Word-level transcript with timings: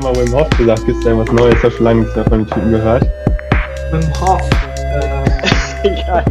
immer 0.00 0.16
Wim 0.16 0.32
Hof 0.32 0.48
gesagt. 0.50 0.86
Gibt 0.86 0.98
es 0.98 1.04
da 1.04 1.16
was 1.16 1.30
Neues? 1.32 1.54
Ich 1.56 1.62
habe 1.62 1.74
schon 1.74 1.84
lange 1.84 2.00
nichts 2.00 2.16
mehr 2.16 2.24
von 2.24 2.38
den 2.38 2.46
Typen 2.46 2.70
gehört. 2.70 3.06
Wim 3.90 4.20
Hof. 4.20 4.40
Äh, 5.82 5.88
egal. 5.88 6.24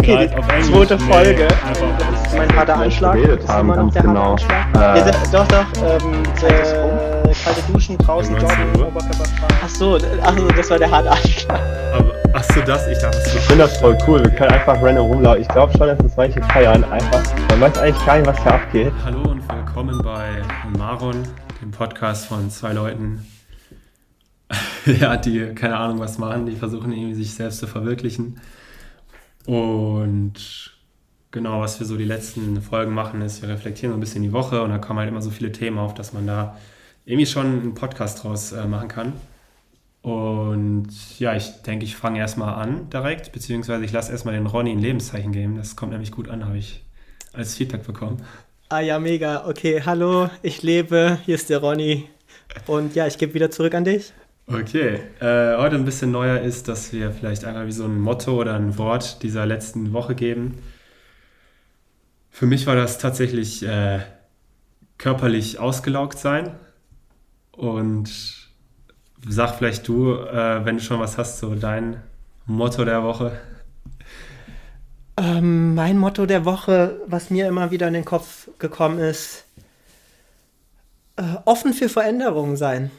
Okay, 0.00 0.30
die 0.58 0.62
zweite 0.62 0.98
Folge. 0.98 1.48
Das 1.48 2.26
ist 2.26 2.36
mein 2.36 2.56
harter 2.56 2.76
Anschlag. 2.76 3.14
Geredet 3.14 3.48
haben, 3.48 3.72
ganz 3.72 3.94
genau. 3.94 4.36
Äh, 4.74 4.78
ja, 4.78 5.10
doch, 5.32 5.46
doch. 5.48 5.66
Ähm, 5.82 6.22
äh, 6.42 7.34
kalte 7.44 7.72
Duschen 7.72 7.98
draußen, 7.98 8.34
joggen, 8.34 8.74
Oberkörperfrei. 8.74 9.48
Ach 9.64 9.68
so, 9.68 9.98
ach 10.22 10.38
so, 10.38 10.48
das 10.48 10.70
war 10.70 10.78
der 10.78 10.90
harte 10.90 11.10
Anschlag. 11.10 11.60
Aber, 11.94 12.12
ach 12.32 12.44
so, 12.44 12.60
das, 12.60 12.86
ich 12.88 12.98
dachte, 12.98 13.18
Ich 13.26 13.40
finde 13.40 13.64
das 13.64 13.76
voll 13.78 13.96
cool. 14.06 14.22
Wir 14.22 14.30
können 14.30 14.52
einfach 14.52 14.80
random 14.82 15.06
rumlaufen. 15.06 15.42
Ich 15.42 15.48
glaube 15.48 15.72
schon, 15.76 15.88
dass 15.88 15.98
das 15.98 16.16
manche 16.16 16.42
feiern. 16.42 16.84
Einfach, 16.84 17.22
man 17.50 17.60
weiß 17.60 17.78
eigentlich 17.78 18.06
gar 18.06 18.16
nicht, 18.16 18.26
was 18.26 18.42
hier 18.42 18.54
abgeht. 18.54 18.92
Hallo 19.04 19.30
und 19.30 19.42
willkommen 19.48 20.00
bei 20.02 20.42
Maron, 20.78 21.24
dem 21.60 21.70
Podcast 21.70 22.26
von 22.26 22.50
zwei 22.50 22.72
Leuten, 22.72 23.26
ja, 24.86 25.16
die 25.16 25.54
keine 25.54 25.76
Ahnung 25.76 25.98
was 25.98 26.18
machen, 26.18 26.46
die 26.46 26.56
versuchen 26.56 26.92
irgendwie 26.92 27.14
sich 27.14 27.34
selbst 27.34 27.58
zu 27.58 27.66
verwirklichen. 27.66 28.40
Und 29.46 30.76
genau, 31.30 31.60
was 31.60 31.80
wir 31.80 31.86
so 31.86 31.96
die 31.96 32.04
letzten 32.04 32.60
Folgen 32.62 32.94
machen, 32.94 33.22
ist, 33.22 33.42
wir 33.42 33.48
reflektieren 33.48 33.92
so 33.92 33.96
ein 33.96 34.00
bisschen 34.00 34.22
die 34.22 34.32
Woche 34.32 34.62
und 34.62 34.70
da 34.70 34.78
kommen 34.78 34.98
halt 34.98 35.08
immer 35.08 35.22
so 35.22 35.30
viele 35.30 35.52
Themen 35.52 35.78
auf, 35.78 35.94
dass 35.94 36.12
man 36.12 36.26
da 36.26 36.56
irgendwie 37.04 37.26
schon 37.26 37.46
einen 37.46 37.74
Podcast 37.74 38.22
draus 38.22 38.52
äh, 38.52 38.66
machen 38.66 38.88
kann. 38.88 39.12
Und 40.02 40.88
ja, 41.18 41.34
ich 41.34 41.62
denke, 41.62 41.84
ich 41.84 41.96
fange 41.96 42.18
erstmal 42.18 42.54
an 42.54 42.88
direkt, 42.90 43.32
beziehungsweise 43.32 43.84
ich 43.84 43.92
lasse 43.92 44.12
erstmal 44.12 44.34
den 44.34 44.46
Ronny 44.46 44.72
ein 44.72 44.78
Lebenszeichen 44.78 45.32
geben. 45.32 45.56
Das 45.56 45.76
kommt 45.76 45.92
nämlich 45.92 46.12
gut 46.12 46.28
an, 46.28 46.44
habe 46.44 46.58
ich 46.58 46.84
als 47.32 47.54
Feedback 47.56 47.84
bekommen. 47.84 48.22
Ah 48.70 48.80
ja, 48.80 48.98
mega. 48.98 49.46
Okay, 49.46 49.80
hallo, 49.82 50.28
ich 50.42 50.62
lebe, 50.62 51.18
hier 51.24 51.36
ist 51.36 51.48
der 51.48 51.56
Ronny. 51.60 52.10
Und 52.66 52.94
ja, 52.94 53.06
ich 53.06 53.16
gebe 53.16 53.32
wieder 53.32 53.50
zurück 53.50 53.74
an 53.74 53.84
dich. 53.84 54.12
Okay, 54.46 55.00
äh, 55.20 55.56
heute 55.56 55.76
ein 55.76 55.86
bisschen 55.86 56.10
neuer 56.10 56.40
ist, 56.42 56.68
dass 56.68 56.92
wir 56.92 57.10
vielleicht 57.12 57.46
einmal 57.46 57.66
wie 57.66 57.72
so 57.72 57.84
ein 57.84 57.98
Motto 57.98 58.38
oder 58.38 58.56
ein 58.56 58.76
Wort 58.76 59.22
dieser 59.22 59.46
letzten 59.46 59.94
Woche 59.94 60.14
geben. 60.14 60.58
Für 62.28 62.44
mich 62.44 62.66
war 62.66 62.76
das 62.76 62.98
tatsächlich 62.98 63.62
äh, 63.62 64.00
körperlich 64.98 65.58
ausgelaugt 65.58 66.18
sein. 66.18 66.50
Und 67.52 68.10
sag 69.26 69.54
vielleicht 69.54 69.88
du, 69.88 70.12
äh, 70.12 70.66
wenn 70.66 70.76
du 70.76 70.82
schon 70.82 71.00
was 71.00 71.16
hast, 71.16 71.38
so 71.38 71.54
dein 71.54 72.02
Motto 72.44 72.84
der 72.84 73.02
Woche. 73.02 73.32
Ähm, 75.18 75.74
mein 75.74 75.98
Motto 75.98 76.26
der 76.26 76.44
Woche, 76.44 77.00
was 77.06 77.30
mir 77.30 77.48
immer 77.48 77.72
wieder 77.72 77.88
in 77.88 77.94
den 77.94 78.04
Kopf 78.04 78.48
gekommen 78.60 79.00
ist, 79.00 79.44
äh, 81.16 81.22
offen 81.44 81.72
für 81.72 81.88
Veränderungen 81.88 82.56
sein. 82.56 82.92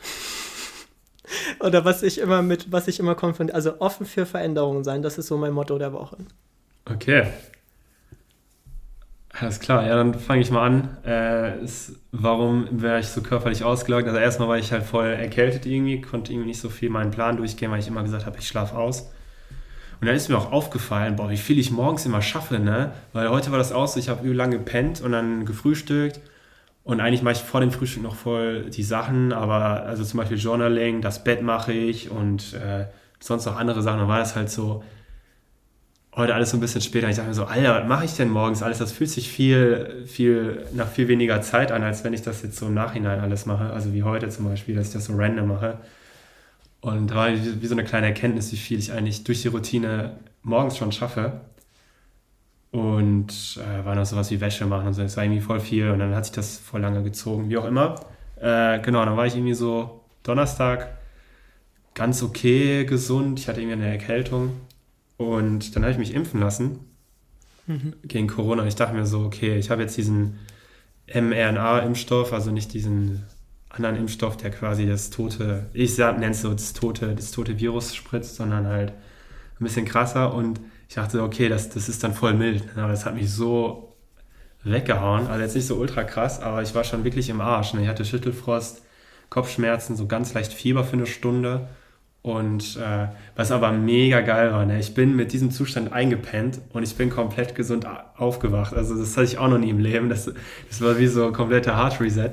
Oder 1.61 1.86
was 1.86 2.03
ich 2.03 2.20
immer 2.20 2.42
mit, 2.42 2.72
was 2.73 2.89
ich 2.89 3.00
immer 3.00 3.16
konfrontiere, 3.16 3.56
also 3.56 3.80
offen 3.80 4.06
für 4.06 4.26
Veränderungen 4.26 4.84
sein, 4.84 5.02
das 5.02 5.17
ist 5.17 5.28
so 5.28 5.38
mein 5.38 5.53
Motto 5.53 5.78
der 5.78 5.94
Woche. 5.94 6.17
Okay. 6.86 7.28
Alles 9.39 9.61
klar, 9.61 9.88
ja, 9.88 9.95
dann 9.95 10.14
fange 10.16 10.42
ich 10.42 10.52
mal 10.52 10.66
an. 10.66 10.98
Äh, 11.06 11.64
ist, 11.64 11.94
warum 12.11 12.67
wäre 12.81 13.00
ich 13.00 13.08
so 13.08 13.22
körperlich 13.22 13.64
ausgelaugt? 13.64 14.08
Also 14.08 14.20
erstmal 14.20 14.50
war 14.50 14.58
ich 14.58 14.73
halt 14.73 14.83
voll 14.83 15.08
erkältet 15.08 15.66
irgendwie, 15.66 16.02
konnte 16.02 16.33
irgendwie 16.33 16.50
nicht 16.50 16.59
so 16.59 16.67
viel 16.67 16.89
meinen 16.89 17.11
Plan 17.11 17.38
durchgehen, 17.38 17.72
weil 17.72 17.80
ich 17.80 17.88
immer 17.88 18.04
gesagt 18.04 18.26
habe, 18.26 18.38
ich 18.39 18.48
schlafe 18.48 18.76
aus. 18.78 19.09
Und 20.00 20.08
dann 20.08 20.16
ist 20.16 20.30
mir 20.30 20.38
auch 20.38 20.52
aufgefallen, 20.52 21.17
boah, 21.17 21.30
wie 21.30 21.38
viel 21.38 21.59
ich 21.59 21.72
morgens 21.72 22.05
immer 22.05 22.22
schaffe, 22.22 22.59
ne? 22.59 22.94
Weil 23.11 23.30
heute 23.30 23.52
war 23.52 23.58
das 23.58 23.72
auch 23.72 23.88
so, 23.88 24.00
ich 24.00 24.08
habe 24.09 24.28
lange 24.31 24.58
gepennt 24.58 25.02
und 25.02 25.11
dann 25.11 25.45
gefrühstückt. 25.45 26.22
Und 26.83 27.02
eigentlich 27.02 27.22
mache 27.22 27.33
ich 27.33 27.42
vor 27.42 27.59
dem 27.59 27.72
Frühstück 27.72 28.03
noch 28.03 28.16
voll 28.16 28.70
die 28.70 28.83
Sachen, 28.83 29.33
aber 29.33 29.83
also 29.83 30.03
zum 30.03 30.17
Beispiel 30.17 30.38
Journaling, 30.38 31.02
das 31.02 31.23
Bett 31.23 31.42
mache 31.42 31.73
ich 31.73 32.09
und 32.09 32.53
äh, 32.53 32.86
sonst 33.20 33.45
noch 33.45 33.58
andere 33.58 33.81
Sachen. 33.81 34.00
Dann 34.00 34.08
war 34.08 34.20
das 34.20 34.36
halt 34.36 34.50
so, 34.50 34.83
heute 36.16 36.33
alles 36.33 36.52
so 36.52 36.58
ein 36.58 36.59
bisschen 36.61 36.81
später. 36.81 37.10
Ich 37.10 37.17
dachte 37.17 37.30
mir 37.30 37.36
so, 37.36 37.45
Alter, 37.45 37.81
was 37.81 37.87
mache 37.87 38.05
ich 38.05 38.16
denn 38.16 38.30
morgens 38.30 38.64
alles? 38.64 38.77
Das 38.77 38.92
fühlt 38.92 39.10
sich 39.10 39.30
viel, 39.30 40.05
viel, 40.08 40.66
nach 40.73 40.87
viel 40.87 41.08
weniger 41.08 41.42
Zeit 41.42 41.71
an, 41.71 41.83
als 41.83 42.04
wenn 42.04 42.14
ich 42.14 42.21
das 42.21 42.42
jetzt 42.42 42.58
so 42.58 42.67
im 42.67 42.73
Nachhinein 42.73 43.20
alles 43.20 43.45
mache. 43.45 43.71
Also 43.71 43.93
wie 43.93 44.04
heute 44.04 44.30
zum 44.30 44.45
Beispiel, 44.45 44.76
dass 44.76 44.87
ich 44.87 44.93
das 44.93 45.05
so 45.05 45.14
random 45.16 45.48
mache. 45.48 45.77
Und 46.82 47.08
da 47.08 47.16
war 47.16 47.34
wie, 47.34 47.62
wie 47.62 47.67
so 47.67 47.76
eine 47.76 47.84
kleine 47.84 48.08
Erkenntnis, 48.08 48.52
wie 48.52 48.58
viel 48.58 48.80
ich 48.80 48.92
eigentlich 48.92 49.23
durch 49.23 49.42
die 49.42 49.50
Routine 49.50 50.17
morgens 50.44 50.78
schon 50.78 50.92
schaffe. 50.92 51.42
Und 52.72 53.60
äh, 53.60 53.86
war 53.86 53.95
noch 53.95 54.06
sowas 54.06 54.30
wie 54.32 54.40
Wäsche 54.42 54.66
machen 54.66 54.88
und 54.88 54.94
so. 54.94 55.02
Das 55.02 55.17
war 55.17 55.23
irgendwie 55.23 55.42
voll 55.42 55.60
viel 55.60 55.90
und 55.90 56.00
dann 56.00 56.14
hat 56.14 56.26
sich 56.26 56.34
das 56.34 56.58
voll 56.58 56.82
lange 56.82 57.04
gezogen, 57.04 57.50
wie 57.50 57.58
auch 57.58 57.66
immer. 57.66 57.95
Äh, 58.36 58.80
genau, 58.82 59.04
dann 59.04 59.17
war 59.17 59.26
ich 59.26 59.36
irgendwie 59.36 59.56
so 59.56 60.02
Donnerstag 60.23 61.00
ganz 61.95 62.22
okay 62.22 62.86
gesund. 62.86 63.40
Ich 63.40 63.48
hatte 63.48 63.60
irgendwie 63.60 63.82
eine 63.82 63.92
Erkältung 63.92 64.54
und 65.17 65.76
dann 65.76 65.84
habe 65.84 65.92
ich 65.92 65.98
mich 65.98 66.14
impfen 66.14 66.40
lassen 66.40 66.80
mhm. 67.67 67.94
gegen 68.04 68.28
Corona. 68.28 68.66
Ich 68.67 68.76
dachte 68.76 68.96
mir 68.96 69.06
so, 69.06 69.22
okay, 69.22 69.58
ich 69.58 69.70
habe 69.70 69.82
jetzt 69.82 69.98
diesen 69.98 70.38
mRNA-Impfstoff, 71.14 72.34
also 72.34 72.52
nicht 72.52 72.73
diesen 72.73 73.26
anderen 73.69 73.95
Impfstoff, 73.95 74.37
der 74.37 74.52
quasi 74.52 74.87
das 74.87 75.09
tote, 75.09 75.67
ich 75.73 75.97
nenne 75.97 76.31
es 76.31 76.41
so 76.41 76.52
das 76.52 76.73
tote, 76.73 77.15
das 77.15 77.31
tote 77.31 77.59
Virus 77.59 77.95
spritzt, 77.95 78.35
sondern 78.35 78.67
halt 78.67 78.91
ein 79.59 79.63
bisschen 79.63 79.85
krasser. 79.85 80.33
Und 80.33 80.59
ich 80.87 80.95
dachte, 80.95 81.21
okay, 81.21 81.49
das, 81.49 81.69
das 81.69 81.87
ist 81.87 82.03
dann 82.03 82.13
voll 82.13 82.33
mild. 82.33 82.63
Aber 82.75 82.89
das 82.89 83.05
hat 83.05 83.15
mich 83.15 83.31
so 83.31 83.95
weggehauen. 84.63 85.27
Also 85.27 85.41
jetzt 85.41 85.55
nicht 85.55 85.67
so 85.67 85.75
ultra 85.75 86.03
krass, 86.03 86.41
aber 86.41 86.61
ich 86.61 86.73
war 86.75 86.83
schon 86.83 87.03
wirklich 87.03 87.30
im 87.30 87.41
Arsch. 87.41 87.73
Ne? 87.73 87.83
Ich 87.83 87.87
hatte 87.87 88.05
Schüttelfrost, 88.05 88.81
Kopfschmerzen, 89.30 89.95
so 89.95 90.07
ganz 90.07 90.33
leicht 90.33 90.53
Fieber 90.53 90.83
für 90.83 90.93
eine 90.93 91.05
Stunde. 91.05 91.69
Und 92.21 92.75
äh, 92.75 93.07
was 93.36 93.51
aber 93.51 93.71
mega 93.71 94.19
geil 94.21 94.51
war, 94.51 94.65
ne? 94.65 94.80
ich 94.80 94.93
bin 94.93 95.15
mit 95.15 95.31
diesem 95.31 95.51
Zustand 95.51 95.93
eingepennt 95.93 96.59
und 96.73 96.83
ich 96.83 96.95
bin 96.95 97.09
komplett 97.09 97.55
gesund 97.55 97.87
aufgewacht. 98.17 98.73
Also 98.73 98.97
das 98.97 99.15
hatte 99.15 99.25
ich 99.25 99.37
auch 99.37 99.47
noch 99.47 99.57
nie 99.57 99.69
im 99.69 99.80
Leben. 99.80 100.09
Das, 100.09 100.30
das 100.67 100.81
war 100.81 100.97
wie 100.97 101.07
so 101.07 101.27
ein 101.27 101.33
kompletter 101.33 101.77
Heart 101.77 102.01
Reset. 102.01 102.31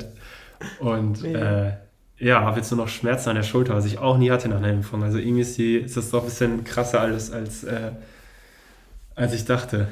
Und 0.81 1.25
äh, 1.25 1.73
ja, 2.19 2.41
habe 2.41 2.59
jetzt 2.59 2.71
nur 2.71 2.81
noch 2.81 2.89
Schmerzen 2.89 3.31
an 3.31 3.37
der 3.37 3.43
Schulter, 3.43 3.75
was 3.75 3.85
ich 3.85 3.99
auch 3.99 4.17
nie 4.17 4.31
hatte 4.31 4.49
nach 4.49 4.57
einer 4.57 4.71
Impfung. 4.71 5.03
Also 5.03 5.19
irgendwie 5.19 5.43
ist, 5.43 5.59
die, 5.59 5.77
ist 5.77 5.97
das 5.97 6.11
doch 6.11 6.23
ein 6.23 6.27
bisschen 6.27 6.65
krasser 6.65 7.01
alles, 7.01 7.31
als, 7.31 7.65
äh, 7.65 7.93
als 9.15 9.35
ich 9.35 9.45
dachte. 9.45 9.89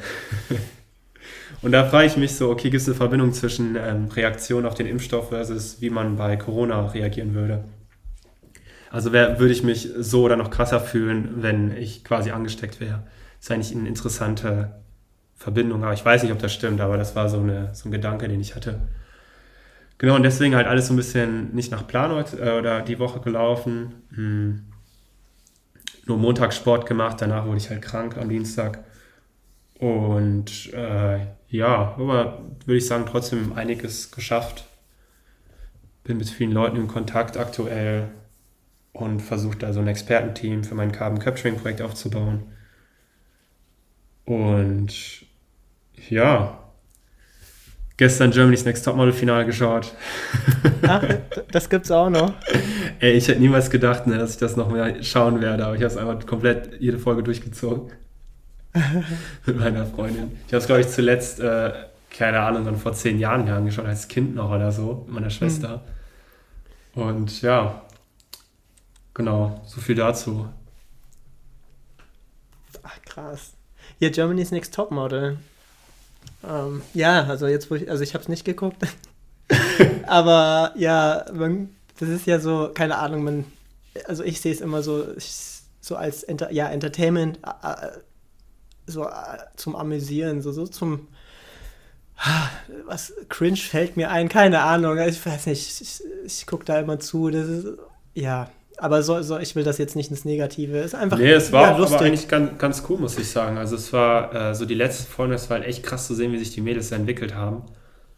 Und 1.63 1.73
da 1.73 1.85
frage 1.85 2.07
ich 2.07 2.17
mich 2.17 2.35
so, 2.35 2.51
okay, 2.51 2.71
gibt 2.71 2.83
es 2.83 2.89
eine 2.89 2.97
Verbindung 2.97 3.33
zwischen 3.33 3.77
ähm, 3.77 4.09
Reaktion 4.09 4.67
auf 4.67 4.75
den 4.75 4.87
Impfstoff 4.87 5.31
versus 5.31 5.81
wie 5.81 5.91
man 5.91 6.17
bei 6.17 6.37
Corona 6.37 6.89
reagieren 6.89 7.35
würde? 7.35 7.65
Also 8.91 9.13
wär, 9.13 9.39
würde 9.39 9.53
ich 9.53 9.63
mich 9.63 9.89
so 9.99 10.23
oder 10.23 10.37
noch 10.37 10.51
krasser 10.51 10.81
fühlen, 10.81 11.43
wenn 11.43 11.77
ich 11.77 12.05
quasi 12.05 12.31
angesteckt 12.31 12.81
wäre. 12.81 13.03
Das 13.39 13.47
ist 13.47 13.51
eigentlich 13.51 13.77
eine 13.77 13.89
interessante 13.89 14.73
Verbindung, 15.35 15.83
aber 15.85 15.93
ich 15.93 16.05
weiß 16.05 16.23
nicht, 16.23 16.33
ob 16.33 16.39
das 16.39 16.53
stimmt, 16.55 16.81
aber 16.81 16.97
das 16.97 17.17
war 17.17 17.29
so, 17.29 17.41
eine, 17.41 17.71
so 17.75 17.89
ein 17.89 17.93
Gedanke, 17.93 18.29
den 18.29 18.41
ich 18.41 18.55
hatte. 18.55 18.81
Genau, 19.99 20.17
und 20.17 20.23
deswegen 20.23 20.57
halt 20.57 20.67
alles 20.67 20.89
so 20.89 20.95
ein 20.95 20.97
bisschen 20.97 21.55
nicht 21.55 21.71
nach 21.71 21.87
Plan 21.87 22.11
äh, 22.11 22.59
oder 22.59 22.83
die 22.83 22.99
Woche 22.99 23.21
gelaufen. 23.21 23.95
Hm. 24.15 24.65
Nur 26.07 26.19
Montag 26.19 26.53
Sport 26.53 26.87
gemacht, 26.87 27.21
danach 27.21 27.47
wurde 27.47 27.59
ich 27.59 27.71
halt 27.71 27.83
krank 27.83 28.19
am 28.19 28.29
Dienstag. 28.29 28.85
Und 29.79 30.73
äh, 30.73 31.27
ja, 31.49 31.95
aber 31.99 32.43
würde 32.67 32.79
ich 32.79 32.87
sagen, 32.87 33.07
trotzdem 33.07 33.53
einiges 33.55 34.11
geschafft. 34.11 34.67
Bin 36.05 36.19
mit 36.19 36.29
vielen 36.29 36.53
Leuten 36.53 36.77
in 36.77 36.89
Kontakt 36.89 37.37
aktuell 37.37 38.11
und 38.93 39.21
versuche 39.21 39.59
da 39.59 39.73
so 39.73 39.81
ein 39.81 39.89
Expertenteam 39.89 40.65
für 40.65 40.75
mein 40.75 40.93
Carbon 40.93 41.19
Capturing 41.19 41.57
Projekt 41.57 41.83
aufzubauen. 41.83 42.43
Und 44.25 45.27
ja, 46.09 46.64
gestern 47.97 48.31
Germany's 48.31 48.65
Next 48.65 48.85
Topmodel 48.85 49.13
Finale 49.13 49.47
geschaut. 49.47 49.95
Ach, 50.87 51.03
das 51.51 51.69
gibt's 51.69 51.91
auch 51.91 52.11
noch. 52.11 52.33
Ey, 53.01 53.13
ich 53.13 53.29
hätte 53.29 53.41
niemals 53.41 53.71
gedacht, 53.71 54.07
ne, 54.07 54.19
dass 54.19 54.33
ich 54.33 54.39
das 54.39 54.57
noch 54.57 54.71
mehr 54.71 55.03
schauen 55.03 55.41
werde, 55.41 55.67
aber 55.67 55.77
ich 55.77 55.83
habe 55.83 55.93
es 55.93 55.97
einfach 55.97 56.27
komplett 56.27 56.81
jede 56.81 56.99
Folge 56.99 57.23
durchgezogen. 57.23 57.93
mit 59.47 59.59
meiner 59.59 59.87
Freundin. 59.87 60.33
Ich 60.47 60.53
habe 60.53 60.59
es, 60.59 60.67
glaube 60.67 60.81
ich, 60.81 60.89
zuletzt, 60.89 61.39
äh, 61.39 61.73
keine 62.11 62.41
Ahnung, 62.41 62.65
dann 62.65 62.77
vor 62.77 62.93
zehn 62.93 63.19
Jahren 63.19 63.49
angeschaut, 63.49 63.87
als 63.87 64.09
Kind 64.09 64.35
noch 64.35 64.51
oder 64.51 64.73
so, 64.73 65.05
mit 65.07 65.15
meiner 65.15 65.31
Schwester. 65.31 65.83
Mhm. 66.95 67.03
Und 67.03 67.43
ja, 67.43 67.83
genau, 69.13 69.63
so 69.65 69.81
viel 69.81 69.95
dazu. 69.95 70.49
Ach, 72.83 73.03
krass. 73.05 73.53
Ja, 74.01 74.11
Germany's 74.11 74.51
Next 74.51 74.75
Topmodel. 74.75 75.39
Ähm, 76.49 76.83
ja, 76.93 77.25
also 77.25 77.47
jetzt, 77.47 77.71
wo 77.71 77.75
ich, 77.75 77.91
also 77.91 78.03
ich 78.03 78.15
habe 78.15 78.23
es 78.23 78.29
nicht 78.29 78.45
geguckt. 78.45 78.83
Aber 80.07 80.73
ja, 80.77 81.25
man, 81.33 81.75
das 81.99 82.09
ist 82.09 82.27
ja 82.27 82.41
so, 82.41 82.71
keine 82.73 82.99
Ahnung, 82.99 83.25
man, 83.25 83.45
also 84.07 84.23
ich 84.25 84.41
sehe 84.41 84.53
es 84.53 84.61
immer 84.61 84.83
so, 84.83 85.07
so 85.81 85.97
als 85.97 86.23
Enter, 86.23 86.51
ja, 86.53 86.69
Entertainment, 86.69 87.39
äh, 87.63 87.89
so 88.87 89.05
äh, 89.05 89.39
zum 89.57 89.77
Amüsieren, 89.77 90.43
so, 90.43 90.53
so 90.53 90.67
zum, 90.67 91.09
was 92.87 93.13
cringe 93.29 93.57
fällt 93.57 93.97
mir 93.97 94.11
ein, 94.11 94.29
keine 94.29 94.63
Ahnung. 94.63 94.99
Ich 94.99 95.25
weiß 95.25 95.47
nicht, 95.47 95.81
ich, 95.81 96.03
ich 96.25 96.47
gucke 96.47 96.65
da 96.65 96.79
immer 96.79 97.01
zu. 97.01 97.31
Das 97.31 97.49
ist, 97.49 97.67
ja, 98.15 98.51
aber 98.85 99.03
so, 99.03 99.23
so, 99.23 99.39
ich 99.39 99.57
will 99.57 99.65
das 99.65 99.79
jetzt 99.79 99.97
nicht 99.97 100.11
ins 100.11 100.27
Negative. 100.27 100.77
Es 100.77 100.93
ist 100.93 100.95
einfach 100.95 101.17
Nee, 101.17 101.33
es 101.33 101.51
war 101.53 101.63
ja, 101.63 101.75
auch 101.75 101.79
lustig. 101.79 101.97
aber 101.97 102.07
eigentlich 102.07 102.29
ganz, 102.29 102.59
ganz 102.59 102.83
cool, 102.87 102.99
muss 102.99 103.19
ich 103.19 103.31
sagen. 103.31 103.57
Also 103.57 103.77
es 103.77 103.91
war 103.95 104.35
äh, 104.35 104.55
so 104.55 104.67
die 104.67 104.75
letzten 104.75 105.11
Folgen, 105.11 105.33
es 105.33 105.49
war 105.49 105.57
halt 105.57 105.67
echt 105.67 105.83
krass 105.83 106.07
zu 106.07 106.15
sehen, 106.15 106.33
wie 106.33 106.39
sich 106.39 106.51
die 106.51 106.61
Mädels 106.61 106.91
da 106.91 106.97
entwickelt 106.97 107.35
haben. 107.35 107.63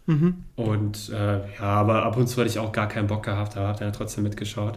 Mhm. 0.07 0.43
Und 0.57 1.09
äh, 1.11 1.39
ja, 1.55 1.61
aber 1.61 2.03
ab 2.03 2.17
und 2.17 2.27
zu 2.27 2.39
hatte 2.39 2.51
ich 2.51 2.59
auch 2.59 2.73
gar 2.73 2.89
keinen 2.89 3.07
Bock 3.07 3.23
gehabt, 3.23 3.55
da 3.55 3.69
habt 3.69 3.81
ihr 3.81 3.87
ja 3.87 3.93
trotzdem 3.93 4.25
mitgeschaut. 4.25 4.77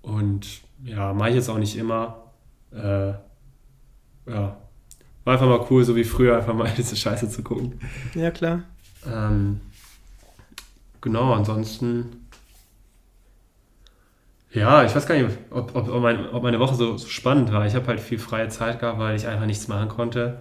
Und 0.00 0.46
ja, 0.84 1.12
mache 1.12 1.30
ich 1.30 1.34
jetzt 1.34 1.48
auch 1.48 1.58
nicht 1.58 1.76
immer. 1.76 2.30
Äh, 2.72 3.08
ja, 4.30 4.56
war 5.24 5.32
einfach 5.32 5.48
mal 5.48 5.66
cool, 5.70 5.82
so 5.82 5.96
wie 5.96 6.04
früher, 6.04 6.36
einfach 6.36 6.54
mal 6.54 6.70
diese 6.78 6.94
Scheiße 6.94 7.28
zu 7.28 7.42
gucken. 7.42 7.80
Ja, 8.14 8.30
klar. 8.30 8.62
Ähm, 9.04 9.60
genau, 11.00 11.32
ansonsten. 11.32 12.27
Ja, 14.50 14.84
ich 14.84 14.94
weiß 14.94 15.06
gar 15.06 15.14
nicht, 15.16 15.36
ob, 15.50 15.74
ob, 15.76 15.88
ob, 15.88 16.02
mein, 16.02 16.28
ob 16.30 16.42
meine 16.42 16.58
Woche 16.58 16.74
so, 16.74 16.96
so 16.96 17.08
spannend 17.08 17.52
war. 17.52 17.66
Ich 17.66 17.74
habe 17.74 17.86
halt 17.86 18.00
viel 18.00 18.18
freie 18.18 18.48
Zeit 18.48 18.80
gehabt, 18.80 18.98
weil 18.98 19.16
ich 19.16 19.26
einfach 19.26 19.46
nichts 19.46 19.68
machen 19.68 19.88
konnte. 19.88 20.40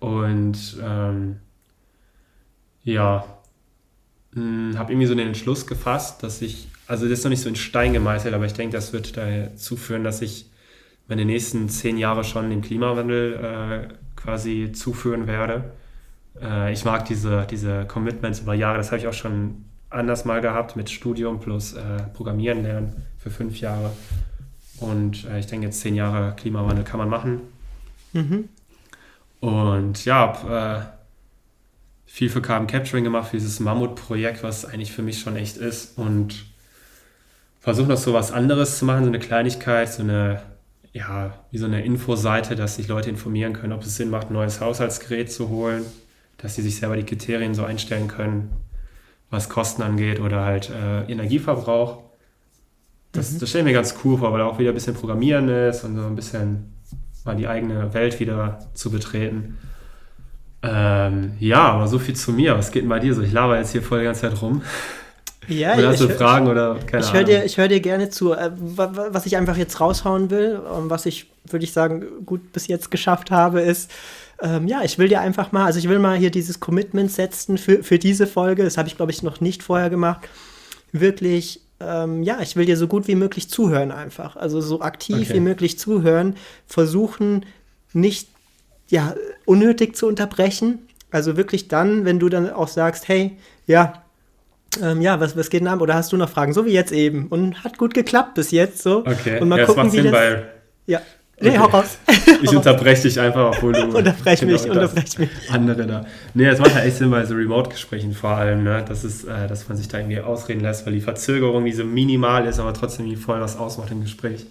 Und 0.00 0.76
ähm, 0.82 1.40
ja, 2.82 3.24
habe 4.36 4.92
irgendwie 4.92 5.06
so 5.06 5.14
den 5.14 5.28
Entschluss 5.28 5.66
gefasst, 5.66 6.22
dass 6.22 6.42
ich, 6.42 6.68
also 6.86 7.08
das 7.08 7.20
ist 7.20 7.24
noch 7.24 7.30
nicht 7.30 7.40
so 7.42 7.48
in 7.48 7.56
Stein 7.56 7.92
gemeißelt, 7.92 8.34
aber 8.34 8.44
ich 8.44 8.52
denke, 8.52 8.76
das 8.76 8.92
wird 8.92 9.16
dazu 9.16 9.76
führen, 9.76 10.04
dass 10.04 10.20
ich 10.20 10.50
meine 11.08 11.24
nächsten 11.24 11.68
zehn 11.68 11.96
Jahre 11.98 12.24
schon 12.24 12.50
dem 12.50 12.62
Klimawandel 12.62 13.88
äh, 13.90 13.94
quasi 14.16 14.72
zuführen 14.72 15.26
werde. 15.26 15.72
Äh, 16.40 16.72
ich 16.72 16.84
mag 16.84 17.06
diese, 17.06 17.46
diese 17.50 17.86
Commitments 17.86 18.40
über 18.40 18.54
Jahre, 18.54 18.76
das 18.76 18.88
habe 18.88 18.98
ich 18.98 19.06
auch 19.06 19.14
schon 19.14 19.64
anders 19.90 20.24
mal 20.24 20.40
gehabt 20.40 20.76
mit 20.76 20.90
Studium 20.90 21.40
plus 21.40 21.74
äh, 21.74 22.02
Programmieren 22.14 22.62
lernen 22.62 23.04
für 23.18 23.30
fünf 23.30 23.60
Jahre. 23.60 23.90
Und 24.78 25.24
äh, 25.26 25.38
ich 25.38 25.46
denke, 25.46 25.66
jetzt 25.66 25.80
zehn 25.80 25.94
Jahre 25.94 26.34
Klimawandel 26.36 26.84
kann 26.84 26.98
man 26.98 27.08
machen. 27.08 27.40
Mhm. 28.12 28.48
Und 29.40 30.04
ja, 30.04 30.16
habe 30.16 30.86
äh, 30.86 32.10
viel 32.10 32.30
für 32.30 32.42
Carbon 32.42 32.66
Capturing 32.66 33.04
gemacht, 33.04 33.28
für 33.28 33.36
dieses 33.36 33.60
Mammutprojekt, 33.60 34.42
was 34.42 34.64
eigentlich 34.64 34.92
für 34.92 35.02
mich 35.02 35.20
schon 35.20 35.36
echt 35.36 35.56
ist. 35.56 35.98
Und 35.98 36.46
versuche 37.60 37.88
noch 37.88 37.98
so 37.98 38.12
was 38.12 38.32
anderes 38.32 38.78
zu 38.78 38.84
machen, 38.84 39.04
so 39.04 39.10
eine 39.10 39.18
Kleinigkeit, 39.18 39.92
so 39.92 40.02
eine, 40.02 40.42
ja, 40.92 41.34
wie 41.50 41.58
so 41.58 41.66
eine 41.66 41.84
Infoseite, 41.84 42.56
dass 42.56 42.76
sich 42.76 42.88
Leute 42.88 43.10
informieren 43.10 43.52
können, 43.52 43.72
ob 43.72 43.82
es 43.82 43.96
Sinn 43.96 44.08
macht, 44.08 44.30
ein 44.30 44.34
neues 44.34 44.60
Haushaltsgerät 44.60 45.30
zu 45.30 45.48
holen, 45.48 45.84
dass 46.38 46.54
sie 46.54 46.62
sich 46.62 46.76
selber 46.76 46.96
die 46.96 47.04
Kriterien 47.04 47.54
so 47.54 47.64
einstellen 47.64 48.08
können, 48.08 48.50
was 49.30 49.48
Kosten 49.48 49.82
angeht 49.82 50.20
oder 50.20 50.44
halt 50.44 50.70
äh, 50.70 51.10
Energieverbrauch. 51.10 51.98
Das, 53.12 53.32
Mhm. 53.32 53.38
das 53.40 53.48
stelle 53.48 53.62
ich 53.62 53.66
mir 53.66 53.72
ganz 53.72 53.94
cool 54.04 54.18
vor, 54.18 54.32
weil 54.32 54.38
da 54.40 54.46
auch 54.46 54.58
wieder 54.58 54.70
ein 54.70 54.74
bisschen 54.74 54.94
Programmieren 54.94 55.48
ist 55.48 55.84
und 55.84 55.96
so 55.96 56.06
ein 56.06 56.14
bisschen 56.16 56.72
mal 57.24 57.34
die 57.36 57.48
eigene 57.48 57.92
Welt 57.94 58.20
wieder 58.20 58.58
zu 58.74 58.90
betreten. 58.90 59.58
Ähm, 60.62 61.32
ja, 61.38 61.60
aber 61.72 61.86
so 61.88 61.98
viel 61.98 62.16
zu 62.16 62.32
mir. 62.32 62.56
Was 62.56 62.70
geht 62.70 62.82
denn 62.82 62.88
bei 62.88 62.98
dir 62.98 63.14
so? 63.14 63.22
Ich 63.22 63.32
laber 63.32 63.58
jetzt 63.58 63.72
hier 63.72 63.82
voll 63.82 63.98
die 64.00 64.04
ganze 64.04 64.22
Zeit 64.22 64.40
rum. 64.42 64.62
Ja, 65.48 65.74
oder 65.76 65.88
hast 65.90 66.00
du 66.00 66.08
Fragen 66.08 66.48
oder 66.48 66.76
keine 66.86 67.04
ich 67.04 67.12
höre 67.12 67.20
Ahnung? 67.20 67.30
dir, 67.30 67.44
ich 67.44 67.56
hör 67.56 67.68
dir 67.68 67.80
gerne 67.80 68.10
zu. 68.10 68.32
Äh, 68.32 68.50
wa- 68.56 68.90
wa- 68.94 69.08
Was 69.12 69.26
ich 69.26 69.36
einfach 69.36 69.56
jetzt 69.56 69.80
raushauen 69.80 70.30
will, 70.30 70.56
und 70.56 70.90
was 70.90 71.06
ich, 71.06 71.30
würde 71.48 71.64
ich 71.64 71.72
sagen, 71.72 72.04
gut 72.24 72.52
bis 72.52 72.66
jetzt 72.66 72.90
geschafft 72.90 73.30
habe, 73.30 73.60
ist, 73.60 73.90
ähm, 74.42 74.66
ja, 74.68 74.82
ich 74.82 74.98
will 74.98 75.08
dir 75.08 75.20
einfach 75.20 75.52
mal, 75.52 75.64
also 75.64 75.78
ich 75.78 75.88
will 75.88 75.98
mal 75.98 76.16
hier 76.16 76.30
dieses 76.30 76.60
Commitment 76.60 77.10
setzen 77.10 77.58
für, 77.58 77.82
für 77.82 77.98
diese 77.98 78.26
Folge. 78.26 78.64
Das 78.64 78.76
habe 78.76 78.88
ich, 78.88 78.96
glaube 78.96 79.12
ich, 79.12 79.22
noch 79.22 79.40
nicht 79.40 79.62
vorher 79.62 79.90
gemacht. 79.90 80.28
Wirklich, 80.92 81.60
ähm, 81.80 82.22
ja, 82.22 82.40
ich 82.40 82.56
will 82.56 82.66
dir 82.66 82.76
so 82.76 82.86
gut 82.88 83.08
wie 83.08 83.14
möglich 83.14 83.48
zuhören 83.48 83.92
einfach. 83.92 84.36
Also 84.36 84.60
so 84.60 84.80
aktiv 84.80 85.16
Okay. 85.16 85.34
wie 85.34 85.40
möglich 85.40 85.78
zuhören. 85.78 86.36
Versuchen, 86.66 87.46
nicht 87.92 88.28
ja, 88.88 89.14
unnötig 89.46 89.96
zu 89.96 90.06
unterbrechen. 90.06 90.80
Also 91.10 91.36
wirklich 91.36 91.68
dann, 91.68 92.04
wenn 92.04 92.18
du 92.18 92.28
dann 92.28 92.50
auch 92.50 92.68
sagst, 92.68 93.08
hey, 93.08 93.36
ja, 93.66 94.02
ähm, 94.82 95.00
ja, 95.00 95.18
was, 95.20 95.36
was 95.36 95.48
geht 95.50 95.60
denn 95.62 95.68
ab? 95.68 95.80
Oder 95.80 95.94
hast 95.94 96.12
du 96.12 96.16
noch 96.16 96.28
Fragen? 96.28 96.52
So 96.52 96.66
wie 96.66 96.70
jetzt 96.72 96.92
eben. 96.92 97.28
Und 97.28 97.64
hat 97.64 97.78
gut 97.78 97.94
geklappt 97.94 98.34
bis 98.34 98.50
jetzt 98.50 98.82
so. 98.82 98.98
Okay, 98.98 99.40
Und 99.40 99.48
mal 99.48 99.58
ja, 99.58 99.64
gucken, 99.66 99.84
wie 99.92 99.96
Sinn, 99.96 100.04
das. 100.04 100.12
weil 100.12 100.48
ja. 101.40 101.50
Nee, 101.50 101.50
Okay. 101.50 101.58
hau 101.58 101.66
raus. 101.66 101.98
ich 102.42 102.56
unterbreche 102.56 103.02
dich 103.02 103.20
einfach, 103.20 103.48
obwohl 103.56 103.72
du... 103.72 103.80
Unterbrech 103.98 104.42
mich, 104.42 104.62
Genau 104.62 104.74
das 104.80 104.92
unterbrech 104.92 105.18
mich. 105.18 105.30
Andere 105.50 105.86
da. 105.86 106.06
Nee, 106.34 106.46
das 106.46 106.58
macht 106.58 106.74
ja 106.74 106.80
echt 106.82 106.96
Sinn 106.96 107.10
bei 107.10 107.24
so 107.24 107.34
Remote-Gesprächen 107.34 108.12
vor 108.12 108.30
allem, 108.30 108.64
ne? 108.64 108.84
Das 108.88 109.04
ist, 109.04 109.24
äh, 109.24 109.46
dass 109.46 109.68
man 109.68 109.76
sich 109.76 109.88
da 109.88 109.98
irgendwie 109.98 110.20
ausreden 110.20 110.60
lässt, 110.60 110.86
weil 110.86 110.94
die 110.94 111.00
Verzögerung, 111.00 111.64
die 111.64 111.72
so 111.72 111.84
minimal 111.84 112.46
ist, 112.46 112.58
aber 112.58 112.72
trotzdem 112.72 113.14
voll 113.16 113.40
was 113.40 113.56
ausmacht 113.58 113.90
im 113.90 114.02
Gespräch. 114.02 114.46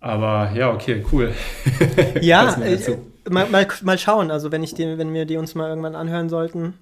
Aber 0.00 0.52
ja, 0.54 0.72
okay, 0.72 1.04
cool. 1.12 1.34
Ja, 2.20 2.54
äh, 2.60 2.78
mal, 3.28 3.48
mal, 3.48 3.66
mal 3.82 3.98
schauen, 3.98 4.30
also 4.30 4.52
wenn 4.52 4.62
ich 4.62 4.74
die, 4.74 4.98
wenn 4.98 5.12
wir 5.12 5.24
die 5.24 5.36
uns 5.36 5.54
mal 5.54 5.68
irgendwann 5.68 5.96
anhören 5.96 6.28
sollten, 6.28 6.74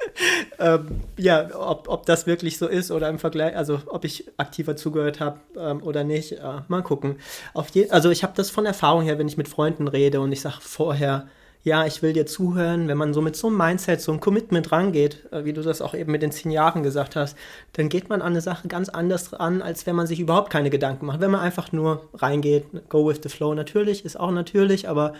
ähm, 0.58 1.02
ja, 1.16 1.48
ob, 1.54 1.88
ob 1.88 2.06
das 2.06 2.26
wirklich 2.26 2.58
so 2.58 2.66
ist 2.66 2.90
oder 2.90 3.08
im 3.08 3.18
Vergleich, 3.18 3.56
also 3.56 3.80
ob 3.86 4.04
ich 4.04 4.26
aktiver 4.36 4.76
zugehört 4.76 5.20
habe 5.20 5.38
ähm, 5.56 5.82
oder 5.82 6.02
nicht, 6.04 6.32
äh, 6.32 6.60
mal 6.68 6.82
gucken. 6.82 7.16
Auf 7.54 7.68
je, 7.70 7.88
also 7.90 8.10
ich 8.10 8.22
habe 8.22 8.32
das 8.36 8.50
von 8.50 8.66
Erfahrung 8.66 9.02
her, 9.04 9.18
wenn 9.18 9.28
ich 9.28 9.36
mit 9.36 9.48
Freunden 9.48 9.86
rede 9.88 10.20
und 10.20 10.32
ich 10.32 10.40
sage 10.40 10.56
vorher, 10.60 11.28
ja, 11.66 11.84
ich 11.84 12.00
will 12.00 12.12
dir 12.12 12.26
zuhören, 12.26 12.86
wenn 12.86 12.96
man 12.96 13.12
so 13.12 13.20
mit 13.20 13.34
so 13.34 13.48
einem 13.48 13.56
Mindset, 13.56 14.00
so 14.00 14.12
einem 14.12 14.20
Commitment 14.20 14.70
rangeht, 14.70 15.26
äh, 15.32 15.44
wie 15.44 15.52
du 15.52 15.62
das 15.62 15.82
auch 15.82 15.94
eben 15.94 16.12
mit 16.12 16.22
den 16.22 16.30
zehn 16.30 16.52
Jahren 16.52 16.84
gesagt 16.84 17.16
hast, 17.16 17.36
dann 17.72 17.88
geht 17.88 18.08
man 18.08 18.22
an 18.22 18.28
eine 18.28 18.40
Sache 18.40 18.68
ganz 18.68 18.88
anders 18.88 19.34
an, 19.34 19.60
als 19.62 19.84
wenn 19.84 19.96
man 19.96 20.06
sich 20.06 20.20
überhaupt 20.20 20.48
keine 20.50 20.70
Gedanken 20.70 21.06
macht. 21.06 21.18
Wenn 21.18 21.32
man 21.32 21.40
einfach 21.40 21.72
nur 21.72 22.08
reingeht, 22.14 22.66
go 22.88 23.08
with 23.08 23.18
the 23.20 23.28
flow, 23.28 23.52
natürlich, 23.52 24.04
ist 24.04 24.18
auch 24.18 24.30
natürlich, 24.30 24.88
aber 24.88 25.14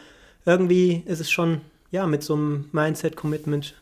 irgendwie 0.44 1.02
ist 1.06 1.18
es 1.18 1.32
schon, 1.32 1.62
ja, 1.90 2.06
mit 2.06 2.22
so 2.22 2.34
einem 2.34 2.68
Mindset-Commitment 2.70 3.74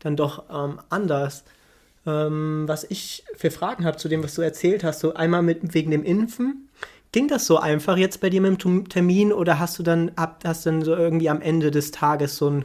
dann 0.00 0.16
doch 0.16 0.42
ähm, 0.52 0.80
anders. 0.90 1.44
Ähm, 2.04 2.64
was 2.66 2.82
ich 2.82 3.22
für 3.36 3.52
Fragen 3.52 3.84
habe 3.84 3.96
zu 3.96 4.08
dem, 4.08 4.24
was 4.24 4.34
du 4.34 4.42
erzählt 4.42 4.82
hast, 4.82 4.98
so 4.98 5.14
einmal 5.14 5.42
mit, 5.42 5.72
wegen 5.72 5.92
dem 5.92 6.02
Impfen. 6.02 6.68
Ging 7.12 7.28
das 7.28 7.46
so 7.46 7.58
einfach 7.58 7.96
jetzt 7.96 8.20
bei 8.20 8.28
dir 8.28 8.40
mit 8.40 8.62
dem 8.64 8.88
Termin 8.88 9.32
oder 9.32 9.58
hast 9.58 9.78
du 9.78 9.82
dann, 9.82 10.10
hast 10.44 10.66
dann 10.66 10.82
so 10.82 10.94
irgendwie 10.94 11.30
am 11.30 11.40
Ende 11.40 11.70
des 11.70 11.90
Tages 11.90 12.36
so 12.36 12.48
einen 12.48 12.64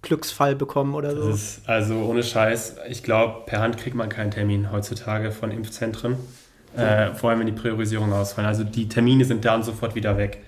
Glücksfall 0.00 0.56
bekommen 0.56 0.94
oder 0.94 1.14
so? 1.14 1.30
Ist 1.30 1.60
also 1.66 1.96
ohne 1.96 2.22
Scheiß, 2.22 2.76
ich 2.88 3.02
glaube, 3.02 3.42
per 3.46 3.60
Hand 3.60 3.76
kriegt 3.76 3.94
man 3.94 4.08
keinen 4.08 4.30
Termin 4.30 4.72
heutzutage 4.72 5.30
von 5.30 5.50
Impfzentren. 5.50 6.16
Äh, 6.76 7.14
vor 7.14 7.30
allem, 7.30 7.40
wenn 7.40 7.46
die 7.46 7.52
Priorisierung 7.52 8.12
ausfallen. 8.12 8.48
Also 8.48 8.64
die 8.64 8.88
Termine 8.88 9.26
sind 9.26 9.44
da 9.44 9.54
und 9.54 9.64
sofort 9.64 9.94
wieder 9.94 10.16
weg. 10.16 10.42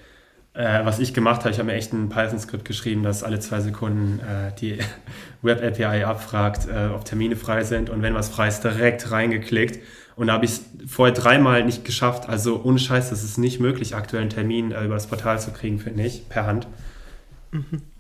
Äh, 0.55 0.85
was 0.85 0.99
ich 0.99 1.13
gemacht 1.13 1.41
habe, 1.41 1.51
ich 1.51 1.59
habe 1.59 1.67
mir 1.67 1.75
echt 1.75 1.93
ein 1.93 2.09
Python-Skript 2.09 2.65
geschrieben, 2.65 3.03
das 3.03 3.23
alle 3.25 3.41
zwei 3.41 3.61
Sekunden 3.61 4.21
äh, 4.21 4.53
die 4.59 4.79
Web-API 5.43 6.05
abfragt, 6.05 6.69
äh, 6.69 6.95
ob 6.95 7.05
Termine 7.05 7.37
frei 7.37 7.65
sind 7.65 7.91
und 7.91 8.03
wenn 8.03 8.15
was 8.15 8.29
frei 8.29 8.49
ist, 8.49 8.63
direkt 8.63 9.11
reingeklickt. 9.11 9.81
Und 10.17 10.29
da 10.29 10.35
habe 10.35 10.45
ich 10.45 10.53
es 10.53 10.65
vorher 10.87 11.15
dreimal 11.15 11.65
nicht 11.65 11.85
geschafft. 11.85 12.29
Also 12.29 12.63
ohne 12.63 12.79
Scheiß, 12.79 13.11
das 13.11 13.25
ist 13.25 13.39
nicht 13.39 13.61
möglich, 13.61 13.95
aktuell 13.95 14.23
einen 14.23 14.31
Termin 14.31 14.73
äh, 14.73 14.85
über 14.85 14.95
das 14.95 15.07
Portal 15.07 15.41
zu 15.41 15.51
kriegen, 15.51 15.79
finde 15.79 16.05
ich, 16.05 16.29
per 16.29 16.47
Hand. 16.47 16.69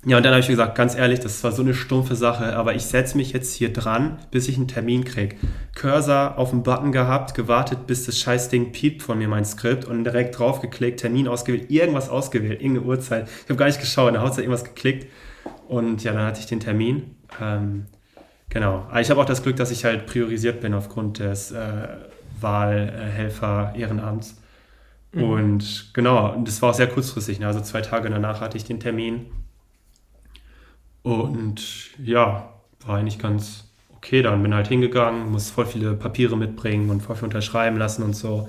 Ja, 0.04 0.16
und 0.16 0.26
dann 0.26 0.32
habe 0.32 0.40
ich 0.40 0.48
gesagt, 0.48 0.74
ganz 0.74 0.96
ehrlich, 0.96 1.20
das 1.20 1.42
war 1.44 1.52
so 1.52 1.62
eine 1.62 1.74
stumpfe 1.74 2.16
Sache, 2.16 2.56
aber 2.56 2.74
ich 2.74 2.84
setze 2.84 3.16
mich 3.16 3.32
jetzt 3.32 3.54
hier 3.54 3.72
dran, 3.72 4.18
bis 4.30 4.48
ich 4.48 4.56
einen 4.56 4.68
Termin 4.68 5.04
kriege. 5.04 5.36
Cursor 5.74 6.36
auf 6.38 6.50
den 6.50 6.62
Button 6.62 6.92
gehabt, 6.92 7.34
gewartet, 7.34 7.86
bis 7.86 8.04
das 8.04 8.18
Scheißding 8.18 8.72
piept 8.72 9.02
von 9.02 9.16
mir, 9.16 9.28
mein 9.28 9.44
Skript, 9.44 9.84
und 9.84 10.04
direkt 10.04 10.38
draufgeklickt, 10.38 11.00
Termin 11.00 11.28
ausgewählt, 11.28 11.70
irgendwas 11.70 12.08
ausgewählt, 12.08 12.60
irgendeine 12.60 12.86
Uhrzeit. 12.86 13.28
Ich 13.28 13.48
habe 13.48 13.56
gar 13.56 13.66
nicht 13.66 13.80
geschaut, 13.80 14.08
in 14.08 14.14
der 14.14 14.22
Hauptsache 14.22 14.42
irgendwas 14.42 14.64
geklickt. 14.64 15.06
Und 15.68 16.02
ja, 16.02 16.12
dann 16.12 16.26
hatte 16.26 16.40
ich 16.40 16.46
den 16.46 16.60
Termin. 16.60 17.14
Ähm, 17.40 17.86
genau. 18.54 18.86
Ich 18.98 19.10
habe 19.10 19.20
auch 19.20 19.26
das 19.26 19.42
Glück, 19.42 19.56
dass 19.56 19.70
ich 19.70 19.84
halt 19.84 20.06
priorisiert 20.06 20.62
bin 20.62 20.72
aufgrund 20.72 21.18
des 21.18 21.52
äh, 21.52 21.88
Wahlhelfer-Ehrenamts. 22.40 24.36
Und 25.14 25.90
genau, 25.92 26.34
das 26.44 26.60
war 26.60 26.70
auch 26.70 26.74
sehr 26.74 26.88
kurzfristig. 26.88 27.38
Ne? 27.38 27.46
Also 27.46 27.60
zwei 27.60 27.80
Tage 27.82 28.10
danach 28.10 28.40
hatte 28.40 28.56
ich 28.56 28.64
den 28.64 28.80
Termin. 28.80 29.26
Und 31.02 31.90
ja, 32.02 32.52
war 32.84 32.96
eigentlich 32.96 33.18
ganz 33.18 33.68
okay 33.96 34.22
dann. 34.22 34.42
Bin 34.42 34.54
halt 34.54 34.68
hingegangen, 34.68 35.30
muss 35.30 35.50
voll 35.50 35.66
viele 35.66 35.94
Papiere 35.94 36.36
mitbringen 36.36 36.90
und 36.90 37.00
voll 37.02 37.16
viel 37.16 37.24
unterschreiben 37.24 37.76
lassen 37.78 38.02
und 38.02 38.14
so. 38.14 38.48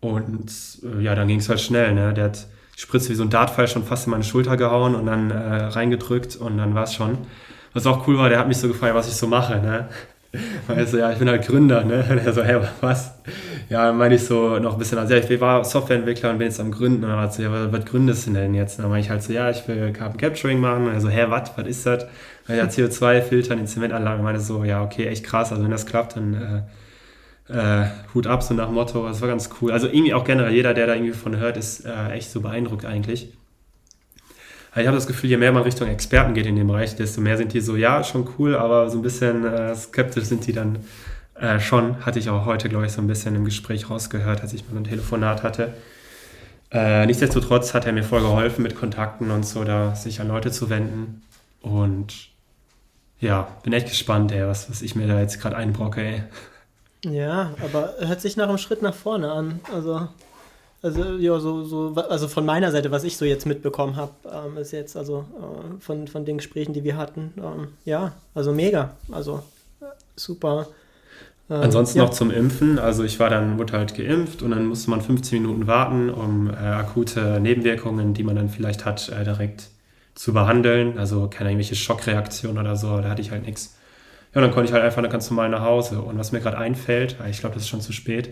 Und 0.00 0.50
äh, 0.82 1.02
ja, 1.02 1.14
dann 1.14 1.28
ging 1.28 1.38
es 1.38 1.48
halt 1.48 1.60
schnell. 1.60 1.94
Ne? 1.94 2.12
Der 2.12 2.24
hat 2.24 2.46
die 2.76 2.80
Spritze 2.80 3.10
wie 3.10 3.14
so 3.14 3.22
ein 3.22 3.30
Dartpfeil 3.30 3.68
schon 3.68 3.84
fast 3.84 4.06
in 4.06 4.10
meine 4.10 4.24
Schulter 4.24 4.56
gehauen 4.56 4.94
und 4.94 5.06
dann 5.06 5.30
äh, 5.30 5.36
reingedrückt 5.36 6.36
und 6.36 6.58
dann 6.58 6.74
war 6.74 6.84
es 6.84 6.94
schon. 6.94 7.18
Was 7.74 7.86
auch 7.86 8.06
cool 8.06 8.16
war, 8.16 8.28
der 8.28 8.38
hat 8.38 8.48
mich 8.48 8.56
so 8.56 8.68
gefragt, 8.68 8.94
was 8.94 9.08
ich 9.08 9.14
so 9.14 9.26
mache. 9.26 9.56
Ne? 9.56 9.88
Weil 10.66 10.78
er 10.78 10.86
so, 10.86 10.96
ja, 10.96 11.12
ich 11.12 11.18
bin 11.18 11.28
halt 11.28 11.46
Gründer. 11.46 11.84
Ne? 11.84 12.04
Und 12.08 12.18
er 12.18 12.32
so, 12.32 12.42
hey, 12.42 12.60
was? 12.80 13.14
Ja, 13.68 13.86
dann 13.86 13.96
meine 13.96 14.14
ich 14.14 14.24
so 14.24 14.58
noch 14.58 14.72
ein 14.74 14.78
bisschen, 14.78 14.98
also 14.98 15.14
ja, 15.14 15.20
ich 15.20 15.40
war 15.40 15.64
Softwareentwickler 15.64 16.30
und 16.30 16.38
bin 16.38 16.46
jetzt 16.46 16.60
am 16.60 16.70
Gründen. 16.70 17.04
Und 17.04 17.10
dann 17.10 17.20
hat 17.20 17.34
sie, 17.34 17.42
ja, 17.42 17.52
was, 17.52 17.72
was 17.72 17.84
gründest 17.84 18.26
du 18.26 18.32
denn 18.32 18.54
jetzt? 18.54 18.78
Und 18.78 18.84
dann 18.84 18.90
meine 18.90 19.02
ich 19.02 19.10
halt 19.10 19.22
so, 19.22 19.32
ja, 19.32 19.50
ich 19.50 19.66
will 19.68 19.92
Carbon 19.92 20.18
Capturing 20.18 20.60
machen. 20.60 20.88
Also, 20.88 21.08
hä, 21.08 21.26
was, 21.28 21.52
was 21.56 21.66
ist 21.66 21.86
das? 21.86 22.06
Ja, 22.48 22.64
CO2-Filtern 22.64 23.58
in 23.58 23.66
Zementanlagen. 23.66 24.20
Ich 24.20 24.24
meine 24.24 24.40
so, 24.40 24.64
ja, 24.64 24.82
okay, 24.82 25.06
echt 25.06 25.24
krass. 25.24 25.50
Also, 25.50 25.64
wenn 25.64 25.70
das 25.70 25.86
klappt, 25.86 26.16
dann 26.16 26.66
äh, 27.48 27.82
äh, 27.82 27.86
Hut 28.14 28.26
ab, 28.26 28.42
so 28.42 28.54
nach 28.54 28.70
Motto. 28.70 29.06
Das 29.06 29.20
war 29.20 29.28
ganz 29.28 29.50
cool. 29.60 29.72
Also, 29.72 29.88
irgendwie 29.88 30.14
auch 30.14 30.24
generell, 30.24 30.52
jeder, 30.52 30.74
der 30.74 30.86
da 30.86 30.94
irgendwie 30.94 31.12
von 31.12 31.36
hört, 31.38 31.56
ist 31.56 31.84
äh, 31.84 32.10
echt 32.10 32.30
so 32.30 32.40
beeindruckt 32.40 32.84
eigentlich. 32.84 33.32
Ich 34.76 34.86
habe 34.86 34.96
das 34.96 35.06
Gefühl, 35.06 35.30
je 35.30 35.36
mehr 35.36 35.52
man 35.52 35.62
Richtung 35.62 35.88
Experten 35.88 36.34
geht 36.34 36.46
in 36.46 36.56
dem 36.56 36.66
Bereich, 36.66 36.96
desto 36.96 37.20
mehr 37.20 37.36
sind 37.36 37.52
die 37.52 37.60
so, 37.60 37.76
ja, 37.76 38.02
schon 38.02 38.28
cool, 38.38 38.56
aber 38.56 38.90
so 38.90 38.98
ein 38.98 39.02
bisschen 39.02 39.44
äh, 39.44 39.74
skeptisch 39.76 40.24
sind 40.24 40.46
die 40.46 40.52
dann 40.52 40.80
äh, 41.36 41.60
schon. 41.60 42.04
Hatte 42.04 42.18
ich 42.18 42.28
auch 42.28 42.44
heute, 42.44 42.68
glaube 42.68 42.86
ich, 42.86 42.92
so 42.92 43.00
ein 43.00 43.06
bisschen 43.06 43.36
im 43.36 43.44
Gespräch 43.44 43.88
rausgehört, 43.88 44.40
als 44.42 44.52
ich 44.52 44.68
mal 44.68 44.76
ein 44.76 44.84
Telefonat 44.84 45.44
hatte. 45.44 45.74
Äh, 46.72 47.06
nichtsdestotrotz 47.06 47.72
hat 47.72 47.86
er 47.86 47.92
mir 47.92 48.02
voll 48.02 48.20
geholfen 48.20 48.64
mit 48.64 48.74
Kontakten 48.74 49.30
und 49.30 49.46
so, 49.46 49.62
da 49.62 49.94
sich 49.94 50.20
an 50.20 50.26
Leute 50.26 50.50
zu 50.50 50.70
wenden. 50.70 51.22
Und 51.62 52.30
ja, 53.20 53.46
bin 53.62 53.72
echt 53.72 53.88
gespannt, 53.88 54.32
ey, 54.32 54.44
was, 54.44 54.68
was 54.68 54.82
ich 54.82 54.96
mir 54.96 55.06
da 55.06 55.20
jetzt 55.20 55.40
gerade 55.40 55.56
einbrocke, 55.56 56.02
ey. 56.02 56.22
Ja, 57.04 57.54
aber 57.62 57.94
hört 58.00 58.20
sich 58.20 58.36
nach 58.36 58.48
einem 58.48 58.58
Schritt 58.58 58.82
nach 58.82 58.94
vorne 58.94 59.30
an. 59.30 59.60
Also 59.72 60.08
also, 60.84 61.16
ja, 61.16 61.40
so, 61.40 61.64
so, 61.64 61.94
also 61.94 62.28
von 62.28 62.44
meiner 62.44 62.70
Seite, 62.70 62.90
was 62.90 63.04
ich 63.04 63.16
so 63.16 63.24
jetzt 63.24 63.46
mitbekommen 63.46 63.96
habe, 63.96 64.12
ähm, 64.30 64.58
ist 64.58 64.72
jetzt, 64.72 64.98
also 64.98 65.24
äh, 65.38 65.80
von, 65.80 66.06
von 66.06 66.26
den 66.26 66.36
Gesprächen, 66.36 66.74
die 66.74 66.84
wir 66.84 66.98
hatten, 66.98 67.32
ähm, 67.38 67.68
ja, 67.86 68.12
also 68.34 68.52
mega. 68.52 68.90
Also 69.10 69.42
äh, 69.80 69.86
super. 70.14 70.66
Ähm, 71.48 71.62
Ansonsten 71.62 71.98
ja. 71.98 72.04
noch 72.04 72.10
zum 72.10 72.30
Impfen. 72.30 72.78
Also 72.78 73.02
ich 73.02 73.18
war 73.18 73.30
dann, 73.30 73.58
wurde 73.58 73.72
halt 73.72 73.94
geimpft 73.94 74.42
und 74.42 74.50
dann 74.50 74.66
musste 74.66 74.90
man 74.90 75.00
15 75.00 75.40
Minuten 75.40 75.66
warten, 75.66 76.10
um 76.10 76.50
äh, 76.50 76.56
akute 76.56 77.40
Nebenwirkungen, 77.40 78.12
die 78.12 78.22
man 78.22 78.36
dann 78.36 78.50
vielleicht 78.50 78.84
hat, 78.84 79.08
äh, 79.08 79.24
direkt 79.24 79.68
zu 80.14 80.34
behandeln. 80.34 80.98
Also 80.98 81.28
keine 81.28 81.48
irgendwelche 81.48 81.76
Schockreaktion 81.76 82.58
oder 82.58 82.76
so, 82.76 83.00
da 83.00 83.08
hatte 83.08 83.22
ich 83.22 83.30
halt 83.30 83.46
nichts. 83.46 83.78
Ja, 84.34 84.42
dann 84.42 84.50
konnte 84.50 84.68
ich 84.68 84.74
halt 84.74 84.84
einfach 84.84 85.02
ganz 85.08 85.30
normal 85.30 85.48
nach 85.48 85.62
Hause. 85.62 86.02
Und 86.02 86.18
was 86.18 86.32
mir 86.32 86.40
gerade 86.40 86.58
einfällt, 86.58 87.16
ich 87.30 87.40
glaube, 87.40 87.54
das 87.54 87.62
ist 87.62 87.70
schon 87.70 87.80
zu 87.80 87.94
spät, 87.94 88.28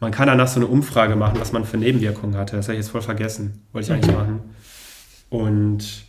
man 0.00 0.12
kann 0.12 0.26
danach 0.26 0.48
so 0.48 0.60
eine 0.60 0.66
Umfrage 0.66 1.16
machen, 1.16 1.40
was 1.40 1.52
man 1.52 1.64
für 1.64 1.78
Nebenwirkungen 1.78 2.36
hatte. 2.36 2.56
Das 2.56 2.66
habe 2.66 2.74
ich 2.74 2.80
jetzt 2.84 2.90
voll 2.90 3.02
vergessen. 3.02 3.62
Wollte 3.72 3.86
ich 3.86 3.92
eigentlich 3.92 4.14
mhm. 4.14 4.20
machen. 4.20 4.40
Und 5.30 6.04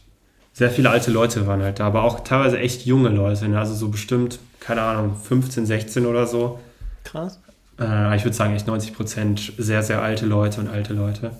sehr 0.53 0.71
viele 0.71 0.89
alte 0.89 1.11
Leute 1.11 1.47
waren 1.47 1.61
halt 1.61 1.79
da, 1.79 1.87
aber 1.87 2.03
auch 2.03 2.21
teilweise 2.21 2.59
echt 2.59 2.85
junge 2.85 3.09
Leute. 3.09 3.47
Ne? 3.47 3.59
Also 3.59 3.73
so 3.73 3.89
bestimmt, 3.89 4.39
keine 4.59 4.81
Ahnung, 4.81 5.15
15, 5.15 5.65
16 5.65 6.05
oder 6.05 6.27
so. 6.27 6.59
Krass. 7.03 7.39
Äh, 7.79 8.15
ich 8.17 8.23
würde 8.23 8.35
sagen, 8.35 8.55
echt 8.55 8.67
90 8.67 8.93
Prozent 8.93 9.53
sehr, 9.57 9.83
sehr 9.83 10.01
alte 10.01 10.25
Leute 10.25 10.59
und 10.59 10.67
alte 10.67 10.93
Leute. 10.93 11.31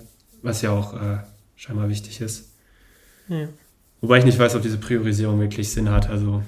Was 0.42 0.62
ja 0.62 0.70
auch 0.70 0.94
äh, 0.94 1.18
scheinbar 1.56 1.88
wichtig 1.88 2.20
ist. 2.20 2.52
Ja. 3.28 3.48
Wobei 4.00 4.18
ich 4.18 4.24
nicht 4.24 4.38
weiß, 4.38 4.54
ob 4.54 4.62
diese 4.62 4.78
Priorisierung 4.78 5.40
wirklich 5.40 5.70
Sinn 5.70 5.90
hat. 5.90 6.08
Also 6.08 6.42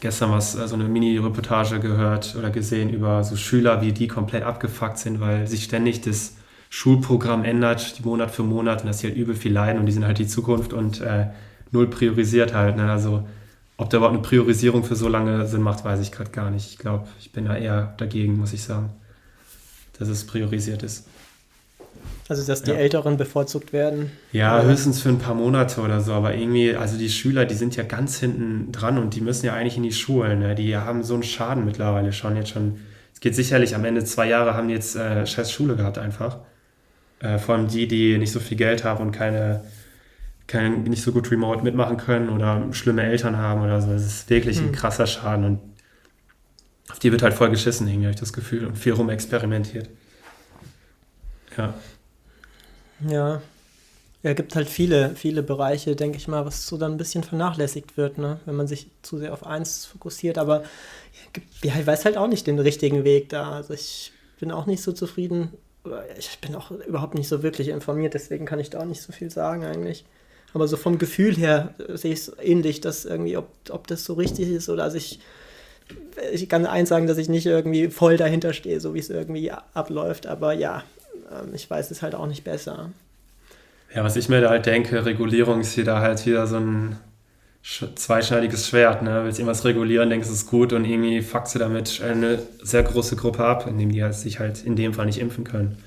gestern 0.00 0.30
was, 0.30 0.52
so 0.52 0.60
also 0.60 0.74
eine 0.74 0.84
Mini-Reportage 0.84 1.80
gehört 1.80 2.36
oder 2.38 2.50
gesehen 2.50 2.90
über 2.90 3.24
so 3.24 3.36
Schüler, 3.36 3.80
wie 3.82 3.92
die 3.92 4.08
komplett 4.08 4.42
abgefuckt 4.42 4.98
sind, 4.98 5.20
weil 5.20 5.46
sich 5.46 5.64
ständig 5.64 6.02
das 6.02 6.36
Schulprogramm 6.68 7.44
ändert, 7.44 8.04
Monat 8.04 8.30
für 8.30 8.42
Monat 8.42 8.82
und 8.82 8.88
dass 8.88 8.98
sie 8.98 9.08
halt 9.08 9.16
übel 9.16 9.34
viel 9.34 9.52
leiden 9.52 9.78
und 9.78 9.86
die 9.86 9.92
sind 9.92 10.04
halt 10.04 10.18
die 10.18 10.26
Zukunft 10.26 10.72
und 10.72 11.00
äh, 11.00 11.28
null 11.70 11.88
priorisiert 11.88 12.54
halt. 12.54 12.76
Ne? 12.76 12.90
Also 12.90 13.26
ob 13.76 13.90
da 13.90 13.98
überhaupt 13.98 14.14
eine 14.14 14.22
Priorisierung 14.22 14.84
für 14.84 14.96
so 14.96 15.08
lange 15.08 15.46
Sinn 15.46 15.62
macht, 15.62 15.84
weiß 15.84 16.00
ich 16.00 16.12
gerade 16.12 16.30
gar 16.30 16.50
nicht. 16.50 16.70
Ich 16.70 16.78
glaube, 16.78 17.06
ich 17.20 17.32
bin 17.32 17.44
da 17.44 17.56
eher 17.56 17.94
dagegen, 17.98 18.38
muss 18.38 18.52
ich 18.52 18.62
sagen, 18.62 18.90
dass 19.98 20.08
es 20.08 20.26
priorisiert 20.26 20.82
ist. 20.82 21.08
Also, 22.28 22.44
dass 22.44 22.62
die 22.62 22.72
ja. 22.72 22.76
Älteren 22.76 23.16
bevorzugt 23.16 23.72
werden. 23.72 24.10
Ja, 24.32 24.58
oder? 24.58 24.68
höchstens 24.68 25.00
für 25.00 25.10
ein 25.10 25.18
paar 25.18 25.34
Monate 25.34 25.80
oder 25.80 26.00
so. 26.00 26.12
Aber 26.12 26.34
irgendwie, 26.34 26.74
also 26.74 26.98
die 26.98 27.08
Schüler, 27.08 27.44
die 27.44 27.54
sind 27.54 27.76
ja 27.76 27.84
ganz 27.84 28.18
hinten 28.18 28.72
dran 28.72 28.98
und 28.98 29.14
die 29.14 29.20
müssen 29.20 29.46
ja 29.46 29.54
eigentlich 29.54 29.76
in 29.76 29.84
die 29.84 29.92
Schulen. 29.92 30.40
Ne? 30.40 30.54
Die 30.56 30.76
haben 30.76 31.04
so 31.04 31.14
einen 31.14 31.22
Schaden 31.22 31.64
mittlerweile 31.64 32.12
schon. 32.12 32.36
Jetzt 32.36 32.50
schon, 32.50 32.80
es 33.14 33.20
geht 33.20 33.36
sicherlich 33.36 33.76
am 33.76 33.84
Ende 33.84 34.04
zwei 34.04 34.28
Jahre 34.28 34.54
haben 34.54 34.66
die 34.66 34.74
jetzt 34.74 34.96
äh, 34.96 35.24
scheiß 35.24 35.52
Schule 35.52 35.76
gehabt 35.76 35.98
einfach. 35.98 36.38
Äh, 37.20 37.38
vor 37.38 37.54
allem 37.54 37.68
die, 37.68 37.86
die 37.86 38.18
nicht 38.18 38.32
so 38.32 38.40
viel 38.40 38.56
Geld 38.56 38.82
haben 38.82 39.02
und 39.02 39.12
keine, 39.12 39.62
keine, 40.48 40.78
nicht 40.78 41.02
so 41.02 41.12
gut 41.12 41.30
remote 41.30 41.62
mitmachen 41.62 41.96
können 41.96 42.28
oder 42.28 42.66
schlimme 42.72 43.04
Eltern 43.04 43.36
haben 43.36 43.62
oder 43.62 43.80
so. 43.80 43.92
Das 43.92 44.04
ist 44.04 44.28
wirklich 44.28 44.58
hm. 44.58 44.66
ein 44.66 44.72
krasser 44.72 45.06
Schaden 45.06 45.44
und 45.44 45.60
auf 46.90 46.98
die 46.98 47.10
wird 47.10 47.22
halt 47.22 47.34
voll 47.34 47.50
geschissen, 47.50 47.86
irgendwie, 47.88 48.06
habe 48.06 48.14
ich 48.14 48.20
das 48.20 48.32
Gefühl, 48.32 48.66
und 48.66 48.76
viel 48.76 48.92
rumexperimentiert. 48.92 49.88
Ja. 51.56 51.74
Ja. 53.00 53.42
Ja, 54.22 54.32
gibt 54.32 54.56
halt 54.56 54.68
viele, 54.68 55.14
viele 55.14 55.42
Bereiche, 55.42 55.94
denke 55.94 56.16
ich 56.16 56.26
mal, 56.26 56.44
was 56.44 56.66
so 56.66 56.76
dann 56.76 56.92
ein 56.92 56.96
bisschen 56.96 57.22
vernachlässigt 57.22 57.96
wird, 57.96 58.18
ne? 58.18 58.40
wenn 58.44 58.56
man 58.56 58.66
sich 58.66 58.88
zu 59.02 59.18
sehr 59.18 59.32
auf 59.32 59.46
eins 59.46 59.84
fokussiert. 59.84 60.36
Aber 60.36 60.64
ja, 61.62 61.74
ich 61.78 61.86
weiß 61.86 62.04
halt 62.04 62.16
auch 62.16 62.26
nicht 62.26 62.46
den 62.46 62.58
richtigen 62.58 63.04
Weg 63.04 63.28
da. 63.28 63.52
Also 63.52 63.74
ich 63.74 64.12
bin 64.40 64.50
auch 64.50 64.66
nicht 64.66 64.82
so 64.82 64.90
zufrieden. 64.92 65.52
Ich 66.18 66.40
bin 66.40 66.56
auch 66.56 66.72
überhaupt 66.72 67.14
nicht 67.14 67.28
so 67.28 67.44
wirklich 67.44 67.68
informiert, 67.68 68.14
deswegen 68.14 68.46
kann 68.46 68.58
ich 68.58 68.70
da 68.70 68.80
auch 68.80 68.84
nicht 68.84 69.02
so 69.02 69.12
viel 69.12 69.30
sagen 69.30 69.64
eigentlich. 69.64 70.04
Aber 70.52 70.66
so 70.66 70.76
vom 70.76 70.98
Gefühl 70.98 71.36
her 71.36 71.74
sehe 71.94 72.12
ich 72.12 72.20
es 72.20 72.32
ähnlich, 72.42 72.80
dass 72.80 73.04
irgendwie, 73.04 73.36
ob, 73.36 73.48
ob 73.70 73.86
das 73.86 74.04
so 74.04 74.14
richtig 74.14 74.48
ist 74.48 74.68
oder 74.68 74.82
also 74.82 74.96
ich, 74.96 75.20
ich 76.32 76.48
kann 76.48 76.66
eins 76.66 76.88
sagen, 76.88 77.06
dass 77.06 77.18
ich 77.18 77.28
nicht 77.28 77.46
irgendwie 77.46 77.88
voll 77.90 78.16
dahinter 78.16 78.52
stehe, 78.52 78.80
so 78.80 78.94
wie 78.94 78.98
es 78.98 79.10
irgendwie 79.10 79.52
abläuft. 79.52 80.26
Aber 80.26 80.52
ja, 80.52 80.82
ich 81.52 81.68
weiß 81.68 81.90
es 81.90 82.02
halt 82.02 82.14
auch 82.14 82.26
nicht 82.26 82.44
besser. 82.44 82.90
Ja, 83.94 84.04
was 84.04 84.16
ich 84.16 84.28
mir 84.28 84.40
da 84.40 84.50
halt 84.50 84.66
denke, 84.66 85.04
Regulierung 85.04 85.60
ist 85.60 85.72
hier 85.72 85.84
da 85.84 86.00
halt 86.00 86.24
wieder 86.26 86.46
so 86.46 86.56
ein 86.56 86.96
zweischneidiges 87.62 88.68
Schwert. 88.68 89.02
Ne? 89.02 89.24
Willst 89.24 89.38
irgendwas 89.38 89.64
regulieren, 89.64 90.10
denkst 90.10 90.28
du, 90.28 90.32
es 90.32 90.42
ist 90.42 90.50
gut 90.50 90.72
und 90.72 90.84
irgendwie 90.84 91.22
fuckst 91.22 91.54
du 91.54 91.58
damit 91.58 92.00
eine 92.02 92.38
sehr 92.62 92.82
große 92.82 93.16
Gruppe 93.16 93.44
ab, 93.44 93.66
indem 93.66 93.90
die 93.90 94.02
halt 94.02 94.14
sich 94.14 94.38
halt 94.38 94.64
in 94.64 94.76
dem 94.76 94.94
Fall 94.94 95.06
nicht 95.06 95.18
impfen 95.18 95.44
können. 95.44 95.78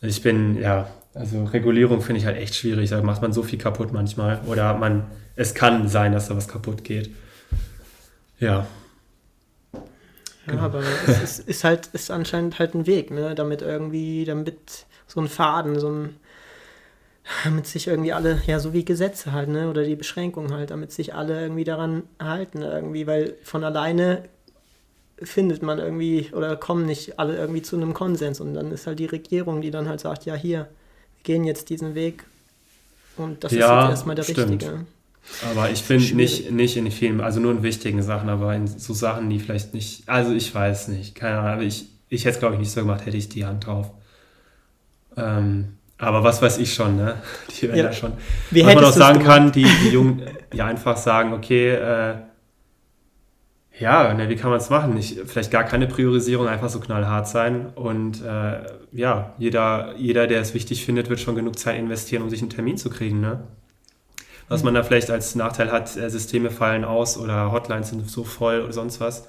Ich 0.00 0.22
bin, 0.22 0.60
ja, 0.60 0.88
also 1.14 1.44
Regulierung 1.44 2.02
finde 2.02 2.20
ich 2.20 2.26
halt 2.26 2.36
echt 2.36 2.54
schwierig. 2.54 2.90
Da 2.90 3.00
macht 3.02 3.22
man 3.22 3.32
so 3.32 3.42
viel 3.42 3.58
kaputt 3.58 3.92
manchmal. 3.92 4.40
Oder 4.46 4.74
man, 4.74 5.04
es 5.36 5.54
kann 5.54 5.88
sein, 5.88 6.12
dass 6.12 6.28
da 6.28 6.36
was 6.36 6.48
kaputt 6.48 6.84
geht. 6.84 7.10
Ja, 8.38 8.66
Genau. 10.46 10.58
Ja, 10.58 10.64
aber 10.64 10.82
es 11.06 11.22
ist, 11.22 11.48
ist, 11.48 11.64
halt, 11.64 11.88
ist 11.92 12.10
anscheinend 12.10 12.58
halt 12.58 12.74
ein 12.74 12.86
Weg, 12.86 13.10
ne? 13.10 13.34
Damit 13.34 13.62
irgendwie, 13.62 14.24
damit 14.24 14.86
so 15.06 15.20
ein 15.20 15.28
Faden, 15.28 15.78
so 15.78 15.88
ein, 15.90 16.16
damit 17.44 17.66
sich 17.66 17.86
irgendwie 17.86 18.12
alle, 18.12 18.42
ja, 18.46 18.60
so 18.60 18.72
wie 18.72 18.84
Gesetze 18.84 19.32
halt, 19.32 19.48
ne? 19.48 19.70
Oder 19.70 19.84
die 19.84 19.96
Beschränkungen 19.96 20.52
halt, 20.52 20.70
damit 20.70 20.92
sich 20.92 21.14
alle 21.14 21.40
irgendwie 21.40 21.64
daran 21.64 22.02
halten, 22.20 22.62
irgendwie, 22.62 23.06
weil 23.06 23.36
von 23.42 23.64
alleine 23.64 24.24
findet 25.22 25.62
man 25.62 25.78
irgendwie 25.78 26.30
oder 26.32 26.56
kommen 26.56 26.86
nicht 26.86 27.18
alle 27.18 27.36
irgendwie 27.36 27.62
zu 27.62 27.76
einem 27.76 27.94
Konsens 27.94 28.40
und 28.40 28.54
dann 28.54 28.72
ist 28.72 28.86
halt 28.86 28.98
die 28.98 29.06
Regierung, 29.06 29.60
die 29.60 29.70
dann 29.70 29.88
halt 29.88 30.00
sagt, 30.00 30.26
ja, 30.26 30.34
hier, 30.34 30.68
wir 31.16 31.22
gehen 31.22 31.44
jetzt 31.44 31.70
diesen 31.70 31.94
Weg 31.94 32.24
und 33.16 33.44
das 33.44 33.52
ja, 33.52 33.58
ist 33.58 33.82
jetzt 33.82 33.90
erstmal 33.90 34.16
der 34.16 34.24
stimmt. 34.24 34.50
richtige. 34.50 34.86
Aber 35.50 35.70
ich 35.70 35.82
finde 35.82 36.14
nicht, 36.14 36.50
nicht 36.50 36.76
in 36.76 36.90
vielen, 36.90 37.20
also 37.20 37.40
nur 37.40 37.52
in 37.52 37.62
wichtigen 37.62 38.02
Sachen, 38.02 38.28
aber 38.28 38.54
in 38.54 38.66
so 38.66 38.92
Sachen, 38.92 39.28
die 39.30 39.40
vielleicht 39.40 39.74
nicht, 39.74 40.08
also 40.08 40.32
ich 40.32 40.54
weiß 40.54 40.88
nicht, 40.88 41.14
keine 41.14 41.38
Ahnung, 41.38 41.52
aber 41.52 41.62
ich, 41.62 41.86
ich 42.08 42.24
hätte 42.24 42.34
es 42.34 42.38
glaube 42.38 42.54
ich 42.54 42.60
nicht 42.60 42.70
so 42.70 42.80
gemacht, 42.80 43.04
hätte 43.06 43.16
ich 43.16 43.28
die 43.28 43.44
Hand 43.44 43.66
drauf. 43.66 43.90
Ähm, 45.16 45.76
aber 45.98 46.22
was 46.22 46.42
weiß 46.42 46.58
ich 46.58 46.74
schon, 46.74 46.96
ne? 46.96 47.16
Die 47.60 47.68
werden 47.68 47.78
ja, 47.78 47.92
schon. 47.92 48.12
Wie 48.50 48.64
was 48.64 48.74
man 48.74 48.84
auch 48.84 48.92
sagen 48.92 49.22
kann, 49.22 49.52
die, 49.52 49.66
die 49.84 49.90
Jungen, 49.90 50.22
die 50.52 50.60
einfach 50.60 50.96
sagen, 50.96 51.32
okay, 51.32 51.70
äh, 51.70 52.14
ja, 53.78 54.14
ne, 54.14 54.28
wie 54.28 54.36
kann 54.36 54.50
man 54.50 54.60
es 54.60 54.70
machen? 54.70 54.96
Ich, 54.96 55.20
vielleicht 55.26 55.50
gar 55.50 55.64
keine 55.64 55.86
Priorisierung, 55.86 56.46
einfach 56.46 56.68
so 56.68 56.78
knallhart 56.78 57.28
sein. 57.28 57.66
Und 57.74 58.22
äh, 58.22 58.60
ja, 58.92 59.34
jeder, 59.38 59.94
jeder, 59.96 60.26
der 60.26 60.40
es 60.40 60.54
wichtig 60.54 60.84
findet, 60.84 61.08
wird 61.10 61.20
schon 61.20 61.34
genug 61.34 61.58
Zeit 61.58 61.78
investieren, 61.78 62.22
um 62.22 62.30
sich 62.30 62.40
einen 62.40 62.50
Termin 62.50 62.76
zu 62.76 62.90
kriegen, 62.90 63.20
ne? 63.20 63.40
Was 64.48 64.62
man 64.62 64.74
da 64.74 64.82
vielleicht 64.82 65.10
als 65.10 65.34
Nachteil 65.34 65.72
hat, 65.72 65.96
äh, 65.96 66.10
Systeme 66.10 66.50
fallen 66.50 66.84
aus 66.84 67.16
oder 67.16 67.50
Hotlines 67.50 67.88
sind 67.88 68.08
so 68.08 68.24
voll 68.24 68.60
oder 68.60 68.72
sonst 68.72 69.00
was. 69.00 69.28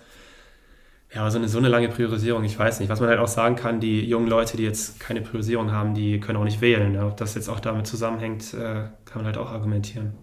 Ja, 1.14 1.30
so 1.32 1.38
eine, 1.38 1.48
so 1.48 1.60
eine 1.60 1.70
lange 1.70 1.88
Priorisierung, 1.88 2.44
ich 2.44 2.60
weiß 2.60 2.82
nicht. 2.82 2.90
Was 2.90 3.00
man 3.00 3.08
halt 3.08 3.20
auch 3.20 3.28
sagen 3.28 3.56
kann, 3.56 3.80
die 3.80 4.02
jungen 4.02 4.28
Leute, 4.28 4.58
die 4.58 4.64
jetzt 4.64 5.00
keine 5.00 5.22
Priorisierung 5.22 5.72
haben, 5.72 5.94
die 5.94 6.20
können 6.20 6.38
auch 6.38 6.44
nicht 6.44 6.60
wählen. 6.60 6.98
Ob 7.02 7.16
das 7.16 7.36
jetzt 7.36 7.48
auch 7.48 7.62
damit 7.62 7.88
zusammenhängt, 7.88 8.54
äh, 8.54 8.88
kann 9.06 9.16
man 9.16 9.26
halt 9.26 9.38
auch 9.38 9.50
argumentieren. 9.52 10.14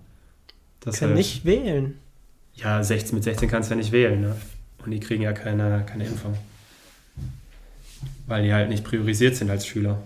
Das 0.81 0.99
können 0.99 1.11
halt, 1.11 1.19
nicht 1.19 1.45
wählen. 1.47 1.99
Ja, 2.57 2.83
16, 2.83 3.15
mit 3.15 3.25
16 3.25 3.49
kannst 3.49 3.71
du 3.71 3.75
ja 3.75 3.79
nicht 3.79 3.93
wählen. 3.93 4.21
Ne? 4.21 4.37
Und 4.85 4.91
die 4.91 5.01
kriegen 5.01 5.23
ja 5.23 5.33
keine, 5.33 5.85
keine 5.87 6.05
Impfung. 6.05 6.37
Weil 8.27 8.43
die 8.43 8.53
halt 8.53 8.69
nicht 8.69 8.85
priorisiert 8.85 9.37
sind 9.37 9.51
als 9.51 9.67
Schüler. 9.67 10.03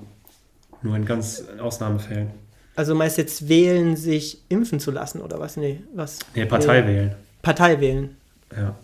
Nur 0.83 0.95
in 0.95 1.05
ganz 1.05 1.43
Ausnahmefällen. 1.59 2.31
Also 2.77 2.95
meist 2.95 3.17
jetzt 3.19 3.49
wählen, 3.49 3.97
sich 3.97 4.43
impfen 4.51 4.79
zu 4.81 4.91
lassen 4.91 5.21
oder 5.23 5.41
was? 5.41 5.57
Nee, 5.57 5.81
was? 5.95 6.19
Nee, 6.35 6.45
Partei 6.45 6.87
wählen. 6.87 7.15
Partei 7.43 7.81
wählen. 7.81 8.17
Ja. 8.57 8.77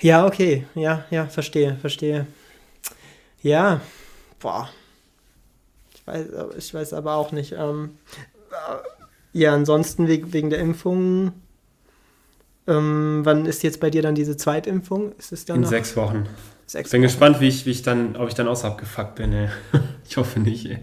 Ja, 0.00 0.26
okay. 0.26 0.64
Ja, 0.74 1.04
ja, 1.10 1.26
verstehe, 1.26 1.76
verstehe. 1.76 2.26
Ja, 3.42 3.80
boah. 4.38 4.70
Ich 5.94 6.06
weiß, 6.06 6.26
ich 6.56 6.72
weiß 6.72 6.92
aber 6.94 7.14
auch 7.16 7.32
nicht. 7.32 7.52
Ähm, 7.52 7.98
ja, 9.32 9.52
ansonsten 9.54 10.08
wegen 10.08 10.50
der 10.50 10.60
Impfung. 10.60 11.32
Ähm, 12.66 13.20
wann 13.24 13.46
ist 13.46 13.62
jetzt 13.62 13.80
bei 13.80 13.90
dir 13.90 14.02
dann 14.02 14.14
diese 14.14 14.36
Zweitimpfung? 14.36 15.12
Ist 15.18 15.32
es 15.32 15.44
dann 15.44 15.56
In 15.56 15.62
noch? 15.62 15.68
sechs 15.68 15.96
Wochen. 15.96 16.26
Sechs 16.66 16.88
Ich 16.88 16.92
bin 16.92 17.00
Wochen. 17.00 17.06
gespannt, 17.08 17.40
wie 17.40 17.48
ich, 17.48 17.66
wie 17.66 17.70
ich 17.70 17.82
dann, 17.82 18.16
ob 18.16 18.28
ich 18.28 18.34
dann 18.34 18.46
auch 18.48 18.62
abgefuckt 18.62 19.16
bin, 19.16 19.32
ey. 19.32 19.48
Ich 20.08 20.16
hoffe 20.16 20.40
nicht, 20.40 20.66
ey. 20.66 20.78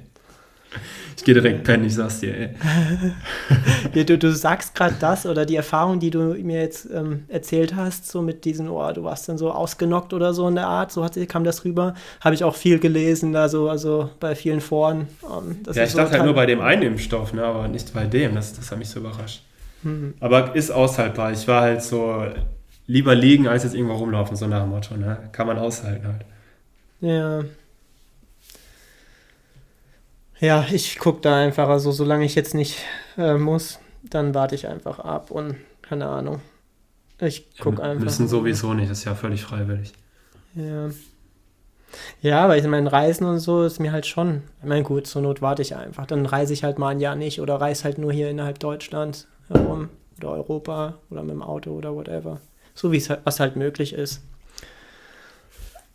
Ich 1.15 1.23
gehe 1.23 1.33
direkt 1.33 1.63
pennen, 1.63 1.85
ich 1.85 1.95
sag's 1.95 2.19
dir, 2.19 2.35
ey. 2.35 2.49
Ja, 3.93 4.03
du, 4.03 4.17
du 4.17 4.31
sagst 4.31 4.75
gerade 4.75 4.95
das 4.99 5.25
oder 5.25 5.45
die 5.45 5.55
Erfahrung, 5.55 5.99
die 5.99 6.09
du 6.09 6.35
mir 6.35 6.61
jetzt 6.61 6.87
ähm, 6.93 7.25
erzählt 7.27 7.75
hast, 7.75 8.09
so 8.09 8.21
mit 8.21 8.45
diesen, 8.45 8.69
oh, 8.69 8.91
du 8.91 9.03
warst 9.03 9.27
dann 9.27 9.37
so 9.37 9.51
ausgenockt 9.51 10.13
oder 10.13 10.33
so 10.33 10.47
in 10.47 10.55
der 10.55 10.67
Art, 10.67 10.91
so 10.91 11.03
hat, 11.03 11.17
kam 11.27 11.43
das 11.43 11.65
rüber. 11.65 11.95
Habe 12.21 12.35
ich 12.35 12.43
auch 12.43 12.55
viel 12.55 12.79
gelesen, 12.79 13.35
also, 13.35 13.69
also 13.69 14.09
bei 14.19 14.35
vielen 14.35 14.61
Foren. 14.61 15.07
Ähm, 15.23 15.57
das 15.63 15.75
Ja, 15.75 15.83
ich 15.83 15.91
so 15.91 15.97
dachte 15.97 16.13
halt 16.13 16.25
nur 16.25 16.33
bei 16.33 16.45
dem 16.45 16.61
einen 16.61 16.83
Impfstoff, 16.83 17.33
ne, 17.33 17.43
aber 17.43 17.67
nicht 17.67 17.93
bei 17.93 18.05
dem. 18.05 18.35
Das, 18.35 18.53
das 18.53 18.71
hat 18.71 18.77
mich 18.77 18.89
so 18.89 18.99
überrascht. 18.99 19.41
Hm. 19.83 20.15
Aber 20.19 20.55
ist 20.55 20.71
aushaltbar. 20.71 21.31
Ich 21.31 21.47
war 21.47 21.61
halt 21.61 21.81
so 21.81 22.25
lieber 22.87 23.15
liegen, 23.15 23.47
als 23.47 23.63
jetzt 23.63 23.75
irgendwo 23.75 23.95
rumlaufen, 23.95 24.35
so 24.35 24.47
nach 24.47 24.63
dem 24.63 24.71
Motto, 24.71 24.95
ne? 24.95 25.29
Kann 25.31 25.47
man 25.47 25.57
aushalten 25.57 26.07
halt. 26.07 26.25
Ja. 27.01 27.43
Ja, 30.39 30.65
ich 30.71 30.99
gucke 30.99 31.21
da 31.21 31.35
einfach, 31.37 31.67
also 31.67 31.91
solange 31.91 32.25
ich 32.25 32.35
jetzt 32.35 32.53
nicht 32.53 32.77
äh, 33.17 33.35
muss, 33.35 33.79
dann 34.03 34.35
warte 34.35 34.55
ich 34.55 34.67
einfach 34.67 34.99
ab 34.99 35.31
und 35.31 35.55
keine 35.81 36.07
Ahnung. 36.07 36.41
Ich 37.19 37.57
gucke 37.57 37.77
Wir 37.77 37.85
einfach. 37.85 38.03
Müssen 38.03 38.27
sowieso 38.27 38.73
nicht, 38.73 38.91
das 38.91 38.99
ist 38.99 39.05
ja 39.05 39.15
völlig 39.15 39.43
freiwillig. 39.43 39.93
Ja. 40.53 40.89
Ja, 42.21 42.43
aber 42.43 42.57
ich 42.57 42.65
meine, 42.67 42.91
Reisen 42.91 43.25
und 43.25 43.39
so 43.39 43.63
ist 43.63 43.79
mir 43.79 43.91
halt 43.91 44.05
schon. 44.05 44.43
Ich 44.61 44.67
meine, 44.67 44.83
gut, 44.83 45.07
zur 45.07 45.21
Not 45.21 45.41
warte 45.41 45.61
ich 45.61 45.75
einfach. 45.75 46.05
Dann 46.05 46.25
reise 46.25 46.53
ich 46.53 46.63
halt 46.63 46.77
mal 46.77 46.89
ein 46.89 46.99
Jahr 46.99 47.15
nicht 47.15 47.41
oder 47.41 47.55
reise 47.59 47.85
halt 47.85 47.97
nur 47.97 48.11
hier 48.11 48.29
innerhalb 48.29 48.59
Deutschlands 48.59 49.27
herum 49.47 49.89
oder 50.17 50.31
Europa 50.31 50.95
oder 51.09 51.23
mit 51.23 51.31
dem 51.31 51.41
Auto 51.41 51.71
oder 51.71 51.95
whatever. 51.95 52.39
So 52.75 52.91
wie 52.91 52.97
es 52.97 53.09
halt, 53.09 53.21
was 53.23 53.39
halt 53.39 53.55
möglich 53.55 53.93
ist. 53.93 54.21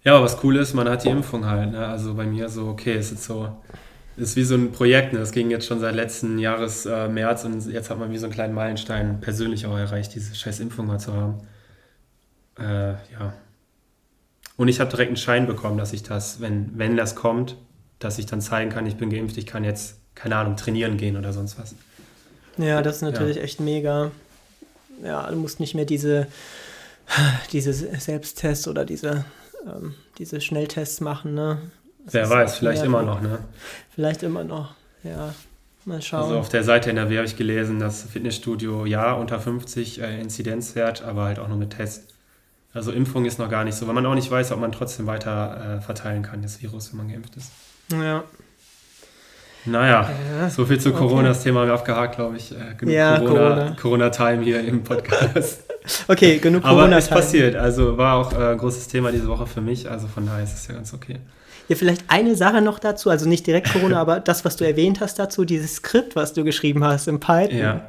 Ja, 0.02 0.14
aber 0.14 0.24
was 0.24 0.42
cool 0.42 0.56
ist, 0.56 0.74
man 0.74 0.88
hat 0.88 1.04
die 1.04 1.10
Impfung 1.10 1.46
halt, 1.46 1.70
ne? 1.70 1.86
Also 1.86 2.14
bei 2.14 2.24
mir 2.24 2.48
so, 2.48 2.66
okay, 2.66 2.94
es 2.94 3.12
ist 3.12 3.24
so, 3.24 3.48
ist 4.16 4.36
wie 4.36 4.44
so 4.44 4.54
ein 4.54 4.72
Projekt, 4.72 5.12
ne? 5.12 5.18
Das 5.18 5.32
ging 5.32 5.50
jetzt 5.50 5.66
schon 5.66 5.80
seit 5.80 5.94
letzten 5.94 6.38
Jahres 6.38 6.86
äh, 6.86 7.08
März 7.08 7.44
und 7.44 7.70
jetzt 7.70 7.90
hat 7.90 7.98
man 7.98 8.12
wie 8.12 8.18
so 8.18 8.26
einen 8.26 8.34
kleinen 8.34 8.54
Meilenstein 8.54 9.20
persönlich 9.20 9.66
auch 9.66 9.76
erreicht, 9.76 10.14
diese 10.14 10.34
scheiß 10.34 10.60
Impfung 10.60 10.86
mal 10.86 10.98
zu 10.98 11.12
haben. 11.12 11.46
Äh, 12.58 12.92
ja. 12.92 13.32
Und 14.56 14.68
ich 14.68 14.80
habe 14.80 14.90
direkt 14.90 15.08
einen 15.08 15.16
Schein 15.16 15.46
bekommen, 15.46 15.78
dass 15.78 15.92
ich 15.92 16.02
das, 16.02 16.40
wenn, 16.40 16.78
wenn 16.78 16.96
das 16.96 17.14
kommt, 17.14 17.56
dass 17.98 18.18
ich 18.18 18.26
dann 18.26 18.40
zeigen 18.40 18.70
kann, 18.70 18.86
ich 18.86 18.96
bin 18.96 19.10
geimpft, 19.10 19.36
ich 19.38 19.46
kann 19.46 19.64
jetzt, 19.64 19.96
keine 20.14 20.36
Ahnung, 20.36 20.56
trainieren 20.56 20.98
gehen 20.98 21.16
oder 21.16 21.32
sonst 21.32 21.58
was. 21.58 21.74
Ja, 22.58 22.82
das 22.82 22.96
ist 22.96 23.02
natürlich 23.02 23.38
echt 23.38 23.60
mega. 23.60 24.10
Ja, 25.02 25.28
du 25.30 25.36
musst 25.36 25.58
nicht 25.58 25.74
mehr 25.74 25.86
diese, 25.86 26.26
diese 27.52 27.72
Selbsttests 27.72 28.68
oder 28.68 28.84
diese, 28.84 29.24
ähm, 29.66 29.94
diese 30.18 30.40
Schnelltests 30.40 31.00
machen, 31.00 31.34
ne? 31.34 31.58
Wer 32.10 32.28
weiß, 32.28 32.58
vielleicht 32.58 32.84
immer 32.84 33.02
noch, 33.02 33.20
ne? 33.20 33.38
Vielleicht 33.94 34.22
immer 34.22 34.44
noch, 34.44 34.74
ja. 35.02 35.34
Mal 35.84 36.00
schauen. 36.00 36.22
Also 36.22 36.38
auf 36.38 36.48
der 36.48 36.62
Seite 36.62 36.90
NRW 36.90 37.16
habe 37.16 37.26
ich 37.26 37.36
gelesen, 37.36 37.80
dass 37.80 38.04
Fitnessstudio 38.04 38.86
ja 38.86 39.12
unter 39.14 39.40
50 39.40 40.00
äh, 40.00 40.20
Inzidenzwert, 40.20 41.02
aber 41.02 41.24
halt 41.24 41.38
auch 41.40 41.48
nur 41.48 41.56
mit 41.56 41.70
Test. 41.70 42.08
Also 42.72 42.92
Impfung 42.92 43.24
ist 43.24 43.38
noch 43.38 43.50
gar 43.50 43.64
nicht 43.64 43.74
so, 43.74 43.86
weil 43.86 43.94
man 43.94 44.06
auch 44.06 44.14
nicht 44.14 44.30
weiß, 44.30 44.52
ob 44.52 44.60
man 44.60 44.72
trotzdem 44.72 45.06
weiter 45.06 45.78
äh, 45.78 45.80
verteilen 45.82 46.22
kann, 46.22 46.40
das 46.40 46.62
Virus, 46.62 46.92
wenn 46.92 46.98
man 46.98 47.08
geimpft 47.08 47.36
ist. 47.36 47.50
ja. 47.90 48.22
Naja, 49.64 50.10
ja. 50.40 50.50
so 50.50 50.66
viel 50.66 50.80
zu 50.80 50.88
Okay. 50.88 50.98
Corona. 50.98 51.28
Das 51.28 51.44
Thema 51.44 51.60
haben 51.60 51.68
wir 51.68 51.74
abgehakt, 51.74 52.16
glaube 52.16 52.36
ich. 52.36 52.50
Äh, 52.50 52.74
genug 52.76 52.94
Ja, 52.94 53.18
Corona, 53.18 53.34
Corona. 53.38 53.76
Corona-Time 53.80 54.42
hier 54.42 54.60
im 54.60 54.82
Podcast. 54.82 55.64
Okay, 56.06 56.38
genug 56.38 56.64
Aber 56.64 56.76
corona 56.76 56.98
ist 56.98 57.10
passiert. 57.10 57.56
Also 57.56 57.98
war 57.98 58.14
auch 58.14 58.32
äh, 58.32 58.52
ein 58.52 58.58
großes 58.58 58.86
Thema 58.86 59.10
diese 59.10 59.26
Woche 59.26 59.48
für 59.48 59.60
mich. 59.60 59.90
Also 59.90 60.06
von 60.06 60.24
daher 60.24 60.44
ist 60.44 60.54
es 60.54 60.68
ja 60.68 60.74
ganz 60.74 60.94
okay. 60.94 61.18
Ja, 61.72 61.78
vielleicht 61.78 62.04
eine 62.08 62.34
Sache 62.36 62.60
noch 62.60 62.78
dazu, 62.78 63.10
also 63.10 63.28
nicht 63.28 63.46
direkt 63.46 63.72
Corona, 63.72 64.00
aber 64.00 64.20
das, 64.20 64.44
was 64.44 64.56
du 64.56 64.64
erwähnt 64.64 65.00
hast 65.00 65.18
dazu, 65.18 65.44
dieses 65.44 65.76
Skript, 65.76 66.16
was 66.16 66.32
du 66.32 66.44
geschrieben 66.44 66.84
hast 66.84 67.08
im 67.08 67.20
Python. 67.20 67.58
Ja. 67.58 67.88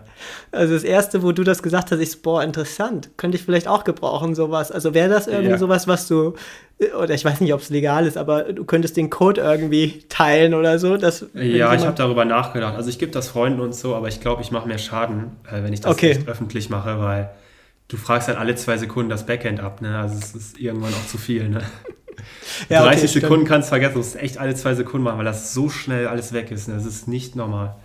Also 0.52 0.74
das 0.76 0.84
erste, 0.84 1.22
wo 1.22 1.32
du 1.34 1.44
das 1.44 1.62
gesagt 1.64 1.92
hast, 1.92 2.00
ich 2.00 2.12
so, 2.12 2.20
boah, 2.22 2.44
interessant, 2.44 3.10
könnte 3.18 3.36
ich 3.38 3.44
vielleicht 3.44 3.68
auch 3.68 3.84
gebrauchen, 3.84 4.36
sowas. 4.36 4.72
Also 4.72 4.94
wäre 4.94 5.10
das 5.10 5.28
irgendwie 5.28 5.52
Ja. 5.52 5.58
sowas, 5.58 5.88
was 5.88 6.08
du, 6.08 6.34
oder 6.98 7.14
ich 7.14 7.26
weiß 7.26 7.42
nicht, 7.42 7.54
ob 7.54 7.60
es 7.62 7.70
legal 7.70 8.08
ist, 8.08 8.16
aber 8.18 8.44
du 8.54 8.64
könntest 8.64 8.96
den 8.96 9.10
Code 9.10 9.42
irgendwie 9.42 10.04
teilen 10.10 10.54
oder 10.54 10.80
so. 10.80 10.96
Dass, 10.98 11.26
Ja, 11.34 11.74
ich 11.76 11.86
habe 11.86 11.98
darüber 11.98 12.24
nachgedacht. 12.26 12.76
Also 12.76 12.90
ich 12.90 13.00
gebe 13.00 13.12
das 13.12 13.28
Freunden 13.28 13.60
und 13.60 13.76
so, 13.76 13.96
aber 13.96 14.08
ich 14.08 14.22
glaube, 14.22 14.42
ich 14.42 14.52
mache 14.52 14.68
mehr 14.68 14.78
Schaden, 14.78 15.32
äh, 15.52 15.62
wenn 15.64 15.74
ich 15.74 15.82
das 15.82 15.92
Okay. 15.92 16.18
öffentlich 16.26 16.70
mache, 16.70 17.00
weil 17.02 17.30
du 17.90 17.98
fragst 17.98 18.28
halt 18.30 18.38
alle 18.38 18.56
zwei 18.56 18.78
Sekunden 18.78 19.10
das 19.10 19.26
Backend 19.26 19.60
ab. 19.60 19.82
Ne? 19.82 19.98
Also 19.98 20.16
es 20.18 20.34
ist 20.36 20.60
irgendwann 20.60 20.94
auch 20.94 21.08
zu 21.08 21.18
viel. 21.18 21.50
Ne? 21.50 21.62
Ja, 22.70 22.82
okay, 22.82 22.90
30 22.96 23.10
stimmt. 23.10 23.24
Sekunden 23.24 23.46
kannst 23.46 23.68
du 23.68 23.70
vergessen, 23.70 23.94
du 23.94 24.00
musst 24.00 24.16
echt 24.16 24.38
alle 24.38 24.56
zwei 24.56 24.74
Sekunden 24.76 25.04
machen, 25.04 25.18
weil 25.18 25.26
das 25.26 25.54
so 25.54 25.70
schnell 25.70 26.08
alles 26.08 26.34
weg 26.34 26.52
ist. 26.52 26.68
Ne? 26.68 26.76
Das 26.76 26.86
ist 26.86 27.08
nicht 27.08 27.36
normal. 27.36 27.76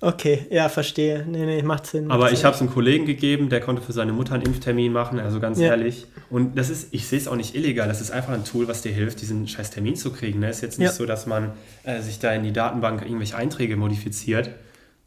Okay, 0.00 0.46
ja, 0.50 0.68
verstehe. 0.68 1.24
Nee, 1.28 1.46
nee, 1.46 1.62
macht 1.62 1.86
Sinn. 1.86 2.10
Aber 2.10 2.32
ich 2.32 2.44
habe 2.44 2.56
es 2.56 2.60
einem 2.60 2.70
Kollegen 2.72 3.06
gegeben, 3.06 3.48
der 3.50 3.60
konnte 3.60 3.82
für 3.82 3.92
seine 3.92 4.12
Mutter 4.12 4.34
einen 4.34 4.42
Impftermin 4.42 4.92
machen, 4.92 5.20
also 5.20 5.38
ganz 5.38 5.60
Ja. 5.60 5.68
ehrlich. 5.68 6.06
Und 6.28 6.58
das 6.58 6.70
ist, 6.70 6.88
ich 6.92 7.06
sehe 7.06 7.20
es 7.20 7.28
auch 7.28 7.36
nicht 7.36 7.54
illegal, 7.54 7.86
das 7.86 8.00
ist 8.00 8.10
einfach 8.10 8.32
ein 8.32 8.44
Tool, 8.44 8.66
was 8.66 8.82
dir 8.82 8.90
hilft, 8.90 9.20
diesen 9.20 9.46
scheiß 9.46 9.70
Termin 9.70 9.94
zu 9.94 10.10
kriegen. 10.10 10.40
Ne? 10.40 10.50
Ist 10.50 10.60
jetzt 10.60 10.80
nicht 10.80 10.88
Ja. 10.88 10.92
so, 10.92 11.06
dass 11.06 11.26
man 11.26 11.52
äh, 11.84 12.00
sich 12.00 12.18
da 12.18 12.32
in 12.32 12.42
die 12.42 12.52
Datenbank 12.52 13.02
irgendwelche 13.02 13.36
Einträge 13.36 13.76
modifiziert. 13.76 14.50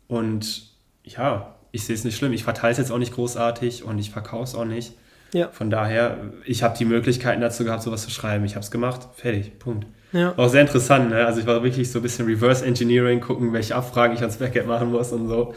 Und 0.08 0.64
ja, 1.04 1.56
ich 1.74 1.84
sehe 1.84 1.96
es 1.96 2.06
nicht 2.06 2.16
schlimm. 2.18 2.32
Ich 2.32 2.44
verteile 2.46 2.72
es 2.72 2.78
jetzt 2.78 2.92
auch 2.92 2.98
nicht 2.98 3.14
großartig 3.14 3.84
und 3.84 4.00
ich 4.00 4.12
verkaufe 4.12 4.44
es 4.46 4.56
auch 4.56 4.64
nicht. 4.66 4.94
Ja. 5.36 5.50
Von 5.52 5.70
daher, 5.70 6.18
ich 6.46 6.64
habe 6.64 6.78
die 6.78 6.86
Möglichkeiten 6.86 7.42
dazu 7.42 7.66
gehabt, 7.66 7.84
sowas 7.84 8.04
zu 8.04 8.10
schreiben. 8.10 8.46
Ich 8.46 8.56
habe 8.56 8.64
es 8.64 8.72
gemacht, 8.72 9.10
fertig, 9.16 9.60
Punkt. 9.60 9.86
Ja. 10.14 10.34
Auch 10.38 10.48
sehr 10.48 10.62
interessant, 10.62 11.10
ne? 11.10 11.26
Also 11.26 11.42
ich 11.42 11.46
war 11.46 11.62
wirklich 11.62 11.92
so 11.92 12.00
ein 12.00 12.04
bisschen 12.04 12.26
Reverse 12.26 12.66
Engineering, 12.66 13.20
gucken, 13.20 13.52
welche 13.52 13.76
Abfragen 13.76 14.16
ich 14.16 14.22
ans 14.22 14.38
Backend 14.38 14.66
machen 14.66 14.92
muss 14.92 15.12
und 15.12 15.28
so. 15.28 15.54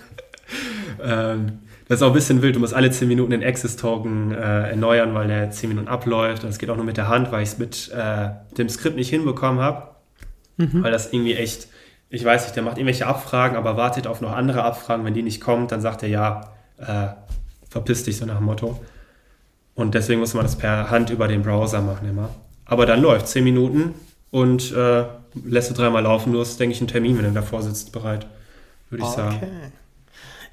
ähm, 1.03 1.61
das 1.87 2.01
ist 2.01 2.03
auch 2.03 2.09
ein 2.09 2.15
bisschen 2.15 2.43
wild. 2.43 2.57
Du 2.57 2.61
musst 2.61 2.75
alle 2.75 2.91
10 2.91 3.07
Minuten 3.07 3.31
den 3.31 3.45
Access-Token 3.45 4.33
äh, 4.33 4.71
erneuern, 4.71 5.15
weil 5.15 5.29
der 5.29 5.53
10 5.53 5.69
Minuten 5.69 5.87
abläuft. 5.87 6.43
Und 6.43 6.49
das 6.49 6.59
geht 6.59 6.71
auch 6.71 6.77
nur 6.77 6.85
mit 6.85 6.97
der 6.97 7.07
Hand, 7.07 7.31
weil 7.31 7.45
ich 7.45 7.51
es 7.51 7.59
mit 7.59 7.93
äh, 7.97 8.31
dem 8.59 8.69
Skript 8.69 8.97
nicht 8.97 9.11
hinbekommen 9.11 9.61
habe. 9.61 9.91
Weil 10.83 10.91
das 10.91 11.13
irgendwie 11.13 11.35
echt, 11.35 11.69
ich 12.11 12.25
weiß 12.25 12.43
nicht, 12.43 12.57
der 12.57 12.65
macht 12.65 12.79
irgendwelche 12.79 13.07
Abfragen, 13.07 13.57
aber 13.57 13.77
wartet 13.77 14.09
auf 14.09 14.21
noch 14.21 14.33
andere 14.33 14.65
Abfragen. 14.65 15.05
Wenn 15.05 15.15
die 15.15 15.23
nicht 15.23 15.41
kommt, 15.41 15.71
dann 15.71 15.81
sagt 15.81 16.03
er 16.03 16.09
ja, 16.09 16.53
äh, 16.79 17.11
verpiss 17.71 18.03
dich 18.03 18.17
so 18.17 18.27
nach 18.27 18.39
dem 18.39 18.47
Motto. 18.47 18.81
Und 19.79 19.95
deswegen 19.95 20.19
muss 20.19 20.35
man 20.35 20.43
das 20.45 20.57
per 20.57 20.91
Hand 20.91 21.09
über 21.11 21.29
den 21.29 21.43
Browser 21.43 21.81
machen 21.81 22.09
immer. 22.09 22.31
Aber 22.65 22.85
dann 22.85 23.01
läuft 23.01 23.29
10 23.29 23.45
Minuten 23.45 23.95
und 24.33 24.73
äh, 24.73 25.05
lässt 25.45 25.71
du 25.71 25.75
dreimal 25.75 26.03
laufen, 26.03 26.33
du 26.33 26.41
hast, 26.41 26.59
denke 26.59 26.75
ich, 26.75 26.81
einen 26.81 26.89
Termin, 26.89 27.17
wenn 27.17 27.27
du 27.27 27.31
davor 27.33 27.63
sitzt, 27.63 27.93
bereit, 27.93 28.27
würde 28.91 29.05
ich 29.05 29.11
sagen. 29.11 29.37
Okay. 29.37 29.73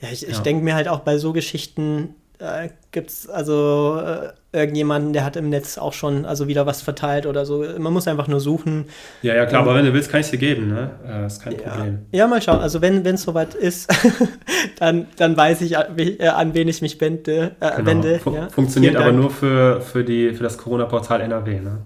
Ja, 0.01 0.09
ich, 0.11 0.27
ich 0.27 0.35
Ja. 0.37 0.41
denke 0.43 0.63
mir 0.63 0.75
halt 0.75 0.87
auch 0.87 0.99
bei 0.99 1.17
so 1.17 1.33
Geschichten 1.33 2.09
äh, 2.39 2.69
gibt 2.91 3.09
es 3.09 3.29
also 3.29 3.99
äh, 4.03 4.29
irgendjemanden, 4.57 5.11
der 5.13 5.23
hat 5.25 5.35
im 5.35 5.49
Netz 5.49 5.77
auch 5.77 5.93
schon 5.93 6.25
also 6.25 6.47
wieder 6.47 6.65
was 6.65 6.81
verteilt 6.81 7.25
oder 7.25 7.45
so. 7.45 7.65
Man 7.77 7.91
muss 7.93 8.07
einfach 8.07 8.27
nur 8.27 8.39
suchen. 8.39 8.85
Ja, 9.21 9.35
ja, 9.35 9.45
klar, 9.45 9.61
aber 9.63 9.75
wenn 9.75 9.85
du 9.85 9.93
willst, 9.93 10.09
kann 10.09 10.21
ich 10.21 10.29
dir 10.29 10.37
geben, 10.37 10.67
ne? 10.69 10.91
Äh, 11.07 11.25
ist 11.27 11.41
kein 11.41 11.53
Ja, 11.53 11.59
Problem. 11.69 11.99
ja 12.11 12.27
mal 12.27 12.41
schauen. 12.41 12.59
Also 12.59 12.81
wenn 12.81 13.05
es 13.05 13.23
soweit 13.23 13.53
ist, 13.53 13.91
dann, 14.79 15.07
dann 15.17 15.35
weiß 15.35 15.61
ich, 15.61 15.77
an, 15.77 15.85
wen- 15.95 16.19
äh, 16.19 16.27
an 16.27 16.53
wen 16.53 16.67
ich 16.67 16.81
mich 16.81 16.99
wende. 17.01 17.51
Äh, 17.59 17.71
Genau. 17.77 17.85
wende 17.85 18.19
Fun 18.19 18.33
ja. 18.33 18.49
Funktioniert 18.49 18.95
aber 18.95 19.11
nur 19.11 19.29
für, 19.29 19.81
für, 19.81 20.03
die, 20.03 20.33
für 20.33 20.43
das 20.43 20.57
Corona-Portal 20.57 21.21
NRW, 21.21 21.59
ne? 21.59 21.79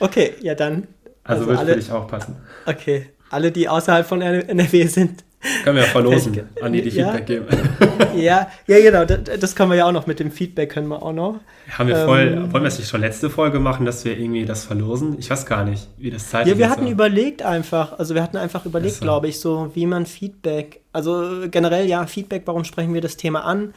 Okay, 0.00 0.34
ja 0.40 0.54
dann. 0.54 0.86
Also, 1.24 1.40
Also 1.42 1.46
wird 1.48 1.58
alle- 1.58 1.72
für 1.74 1.80
dich 1.80 1.92
auch 1.92 2.06
passen. 2.06 2.36
Okay, 2.66 3.06
alle, 3.30 3.50
die 3.52 3.68
außerhalb 3.68 4.06
von 4.06 4.22
NRW 4.22 4.86
sind. 4.86 5.24
Können 5.62 5.76
wir 5.76 5.84
ja 5.84 5.88
verlosen, 5.90 6.48
an 6.60 6.72
die, 6.72 6.82
die 6.82 6.88
ja. 6.90 7.12
Feedback 7.12 7.26
geben. 7.26 7.46
ja, 8.16 8.48
ja, 8.66 8.80
genau. 8.80 9.04
Das, 9.04 9.38
das 9.38 9.54
können 9.54 9.70
wir 9.70 9.76
ja 9.76 9.86
auch 9.86 9.92
noch 9.92 10.06
mit 10.06 10.18
dem 10.18 10.30
Feedback 10.32 10.70
können 10.70 10.88
wir 10.88 11.02
auch 11.02 11.12
noch. 11.12 11.40
Haben 11.70 11.88
wir 11.88 11.96
voll, 12.04 12.20
Ähm, 12.20 12.52
wollen 12.52 12.64
wir 12.64 12.68
es 12.68 12.78
nicht 12.78 12.88
schon 12.88 13.00
letzte 13.02 13.30
Folge 13.30 13.60
machen, 13.60 13.86
dass 13.86 14.04
wir 14.04 14.18
irgendwie 14.18 14.44
das 14.44 14.64
verlosen? 14.64 15.16
Ich 15.18 15.30
weiß 15.30 15.46
gar 15.46 15.64
nicht, 15.64 15.88
wie 15.98 16.10
das 16.10 16.30
zeitlich 16.30 16.54
Ja, 16.54 16.58
wir 16.58 16.70
hatten 16.70 16.82
aber- 16.82 16.90
überlegt 16.90 17.42
einfach, 17.42 17.98
also 17.98 18.14
wir 18.14 18.22
hatten 18.22 18.38
einfach 18.38 18.64
überlegt, 18.64 18.96
so. 18.96 19.02
glaube 19.02 19.28
ich, 19.28 19.38
so 19.38 19.70
wie 19.74 19.86
man 19.86 20.06
Feedback, 20.06 20.80
also 20.92 21.46
generell 21.50 21.86
ja, 21.86 22.06
Feedback, 22.06 22.42
warum 22.46 22.64
sprechen 22.64 22.92
wir 22.94 23.00
das 23.02 23.16
Thema 23.16 23.44
an? 23.44 23.72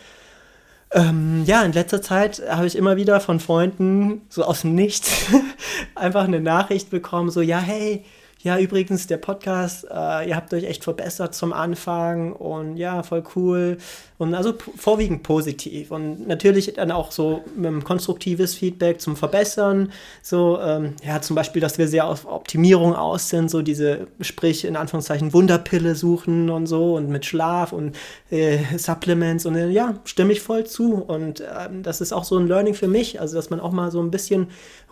Ähm, 0.92 1.44
ja, 1.46 1.62
in 1.64 1.72
letzter 1.74 2.02
Zeit 2.02 2.42
habe 2.50 2.66
ich 2.66 2.76
immer 2.76 2.96
wieder 2.98 3.20
von 3.20 3.40
Freunden 3.40 4.22
so 4.30 4.44
aus 4.44 4.62
dem 4.62 4.74
Nichts 4.74 5.28
einfach 5.96 6.24
eine 6.24 6.40
Nachricht 6.40 6.90
bekommen, 6.90 7.30
so 7.30 7.42
ja, 7.42 7.60
hey, 7.60 8.04
ja, 8.42 8.58
übrigens, 8.58 9.06
der 9.06 9.18
Podcast, 9.18 9.84
äh, 9.84 10.30
ihr 10.30 10.36
habt 10.38 10.54
euch 10.54 10.64
echt 10.64 10.86
verbessert 10.86 11.36
zum 11.36 11.52
Anfang 11.52 12.32
und 12.32 12.78
ja, 12.78 13.04
voll 13.04 13.22
cool. 13.36 13.78
Und 14.18 14.34
also 14.34 14.54
vorwiegend 14.78 15.24
positiv. 15.24 15.92
Und 15.92 16.26
natürlich 16.26 16.74
dann 16.74 16.92
auch 16.92 17.12
so 17.12 17.44
mit 17.58 17.84
konstruktives 17.84 18.56
Feedback 18.56 19.02
zum 19.02 19.18
Verbessern. 19.18 19.92
So, 20.22 20.58
ähm, 20.62 20.96
ja, 21.06 21.22
zum 21.22 21.36
Beispiel, 21.36 21.62
dass 21.62 21.78
wir 21.78 21.90
sehr 21.90 22.08
auf 22.08 22.26
Optimierung 22.26 22.96
aus 22.96 23.28
sind, 23.28 23.52
so 23.52 23.62
diese, 23.62 24.08
sprich, 24.22 24.64
in 24.64 24.78
Anführungszeichen, 24.78 25.34
Wunderpille 25.34 25.96
suchen 25.96 26.50
und 26.50 26.66
so 26.66 26.96
und 26.96 27.10
mit 27.10 27.26
Schlaf 27.26 27.74
und 27.74 27.98
äh, 28.32 28.60
Supplements 28.78 29.46
und 29.46 29.56
äh, 29.56 29.68
ja, 29.70 29.96
stimme 30.06 30.32
ich 30.32 30.40
voll 30.40 30.66
zu. 30.66 30.94
Und 30.96 31.42
ähm, 31.42 31.84
das 31.84 32.00
ist 32.00 32.14
auch 32.14 32.24
so 32.24 32.38
ein 32.38 32.48
Learning 32.48 32.74
für 32.74 32.88
mich, 32.88 33.20
also 33.20 33.36
dass 33.36 33.50
man 33.50 33.60
auch 33.60 33.74
mal 33.74 33.92
so 33.92 34.02
ein 34.02 34.12
bisschen 34.12 34.48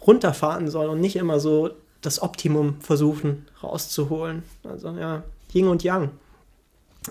runterfahren 0.05 0.67
soll 0.67 0.87
und 0.89 0.99
nicht 0.99 1.15
immer 1.15 1.39
so 1.39 1.69
das 2.01 2.21
Optimum 2.21 2.79
versuchen 2.81 3.45
rauszuholen. 3.63 4.43
Also 4.63 4.91
ja, 4.91 5.23
Yin 5.53 5.67
und 5.67 5.83
Yang. 5.83 6.11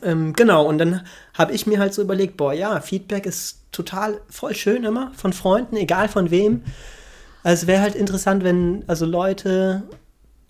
Ähm, 0.03 0.33
genau, 0.35 0.67
und 0.67 0.79
dann 0.79 1.07
habe 1.35 1.53
ich 1.53 1.67
mir 1.67 1.79
halt 1.79 1.95
so 1.95 2.03
überlegt, 2.03 2.37
boah, 2.37 2.53
ja, 2.53 2.81
Feedback 2.81 3.27
ist 3.27 3.61
total 3.73 4.21
voll 4.29 4.55
schön 4.55 4.85
immer 4.85 5.13
von 5.15 5.33
Freunden, 5.33 5.77
egal 5.77 6.09
von 6.09 6.31
wem. 6.31 6.63
Also 7.43 7.63
es 7.63 7.67
wäre 7.67 7.81
halt 7.83 7.95
interessant, 7.95 8.45
wenn 8.45 8.85
also 8.87 9.07
Leute, 9.07 9.85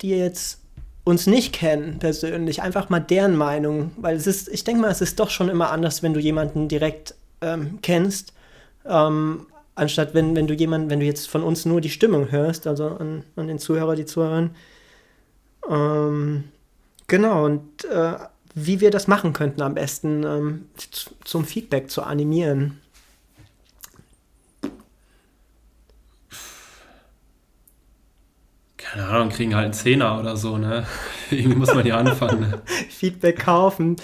die 0.01 0.09
jetzt 0.09 0.61
uns 1.03 1.25
nicht 1.25 1.53
kennen 1.53 1.99
persönlich, 1.99 2.61
einfach 2.61 2.89
mal 2.89 2.99
deren 2.99 3.37
Meinung, 3.37 3.91
weil 3.97 4.17
es 4.17 4.27
ist, 4.27 4.49
ich 4.49 4.63
denke 4.63 4.81
mal, 4.81 4.91
es 4.91 5.01
ist 5.01 5.19
doch 5.19 5.29
schon 5.29 5.47
immer 5.47 5.71
anders, 5.71 6.03
wenn 6.03 6.13
du 6.13 6.19
jemanden 6.19 6.67
direkt 6.67 7.15
ähm, 7.41 7.79
kennst, 7.81 8.33
ähm, 8.85 9.47
anstatt 9.77 10.13
wenn, 10.13 10.35
wenn 10.35 10.47
du 10.47 10.53
jemanden, 10.53 10.89
wenn 10.89 10.99
du 10.99 11.05
jetzt 11.05 11.29
von 11.29 11.43
uns 11.43 11.65
nur 11.65 11.81
die 11.81 11.89
Stimmung 11.89 12.31
hörst, 12.31 12.67
also 12.67 12.87
an, 12.87 13.23
an 13.35 13.47
den 13.47 13.59
Zuhörer, 13.59 13.95
die 13.95 14.05
Zuhörer. 14.05 14.49
Ähm, 15.69 16.45
genau, 17.07 17.45
und 17.45 17.85
äh, 17.85 18.13
wie 18.55 18.81
wir 18.81 18.89
das 18.89 19.07
machen 19.07 19.33
könnten 19.33 19.61
am 19.61 19.75
besten, 19.75 20.23
ähm, 20.23 20.65
zum 21.23 21.45
Feedback 21.45 21.91
zu 21.91 22.01
animieren. 22.01 22.81
Keine 28.77 29.05
Ahnung, 29.09 29.29
kriegen 29.29 29.53
halt 29.53 29.65
einen 29.65 29.73
Zehner 29.73 30.19
oder 30.19 30.37
so, 30.37 30.57
ne? 30.57 30.87
Irgendwie 31.29 31.57
muss 31.57 31.73
man 31.73 31.83
hier 31.83 31.97
anfangen. 31.97 32.39
Ne? 32.39 32.61
Feedback 32.89 33.39
kaufen. 33.39 33.97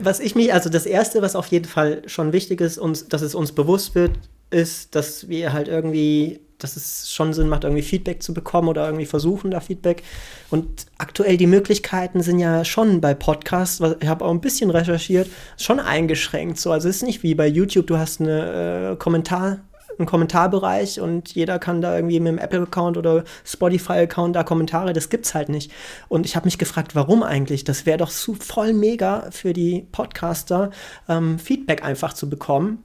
Was 0.00 0.20
ich 0.20 0.34
mich, 0.34 0.54
also 0.54 0.70
das 0.70 0.86
Erste, 0.86 1.20
was 1.20 1.36
auf 1.36 1.48
jeden 1.48 1.66
Fall 1.66 2.02
schon 2.06 2.32
wichtig 2.32 2.60
ist, 2.60 2.78
uns, 2.78 3.08
dass 3.08 3.22
es 3.22 3.34
uns 3.34 3.52
bewusst 3.52 3.94
wird, 3.94 4.12
ist, 4.50 4.94
dass 4.94 5.28
wir 5.28 5.52
halt 5.52 5.68
irgendwie, 5.68 6.40
dass 6.58 6.76
es 6.76 7.10
schon 7.12 7.32
Sinn 7.32 7.48
macht, 7.48 7.64
irgendwie 7.64 7.82
Feedback 7.82 8.22
zu 8.22 8.34
bekommen 8.34 8.68
oder 8.68 8.84
irgendwie 8.84 9.06
versuchen 9.06 9.50
da 9.50 9.60
Feedback. 9.60 10.02
Und 10.50 10.86
aktuell 10.98 11.36
die 11.36 11.46
Möglichkeiten 11.46 12.22
sind 12.22 12.38
ja 12.38 12.64
schon 12.64 13.00
bei 13.00 13.14
Podcasts, 13.14 13.80
ich 14.00 14.08
habe 14.08 14.24
auch 14.24 14.30
ein 14.30 14.40
bisschen 14.40 14.70
recherchiert, 14.70 15.28
schon 15.56 15.80
eingeschränkt. 15.80 16.58
So, 16.58 16.72
also 16.72 16.88
es 16.88 16.96
ist 16.96 17.02
nicht 17.02 17.22
wie 17.22 17.34
bei 17.34 17.46
YouTube, 17.46 17.86
du 17.86 17.98
hast 17.98 18.20
eine 18.20 18.92
äh, 18.92 18.96
Kommentar 18.96 19.60
einen 20.00 20.06
Kommentarbereich 20.06 21.00
und 21.00 21.34
jeder 21.34 21.58
kann 21.58 21.80
da 21.80 21.94
irgendwie 21.94 22.18
mit 22.18 22.32
dem 22.32 22.38
Apple-Account 22.38 22.96
oder 22.96 23.24
Spotify-Account 23.44 24.34
da 24.34 24.42
Kommentare, 24.42 24.92
das 24.92 25.10
gibt's 25.10 25.34
halt 25.34 25.48
nicht. 25.48 25.70
Und 26.08 26.26
ich 26.26 26.36
habe 26.36 26.46
mich 26.46 26.58
gefragt, 26.58 26.94
warum 26.94 27.22
eigentlich? 27.22 27.64
Das 27.64 27.86
wäre 27.86 27.98
doch 27.98 28.10
so 28.10 28.34
voll 28.34 28.72
mega 28.72 29.28
für 29.30 29.52
die 29.52 29.86
Podcaster, 29.92 30.70
ähm, 31.08 31.38
Feedback 31.38 31.84
einfach 31.84 32.14
zu 32.14 32.28
bekommen. 32.28 32.82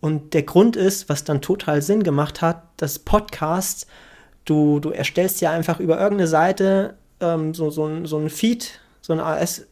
Und 0.00 0.34
der 0.34 0.42
Grund 0.44 0.76
ist, 0.76 1.08
was 1.08 1.24
dann 1.24 1.40
total 1.40 1.82
Sinn 1.82 2.02
gemacht 2.02 2.40
hat, 2.40 2.62
dass 2.76 2.98
Podcasts, 2.98 3.86
du, 4.44 4.80
du 4.80 4.90
erstellst 4.90 5.40
ja 5.40 5.50
einfach 5.50 5.80
über 5.80 5.98
irgendeine 5.98 6.28
Seite 6.28 6.96
ähm, 7.20 7.54
so, 7.54 7.70
so, 7.70 7.86
ein, 7.86 8.06
so 8.06 8.18
ein 8.18 8.30
Feed, 8.30 8.80
so 9.00 9.12
ein 9.12 9.20
AS, 9.20 9.66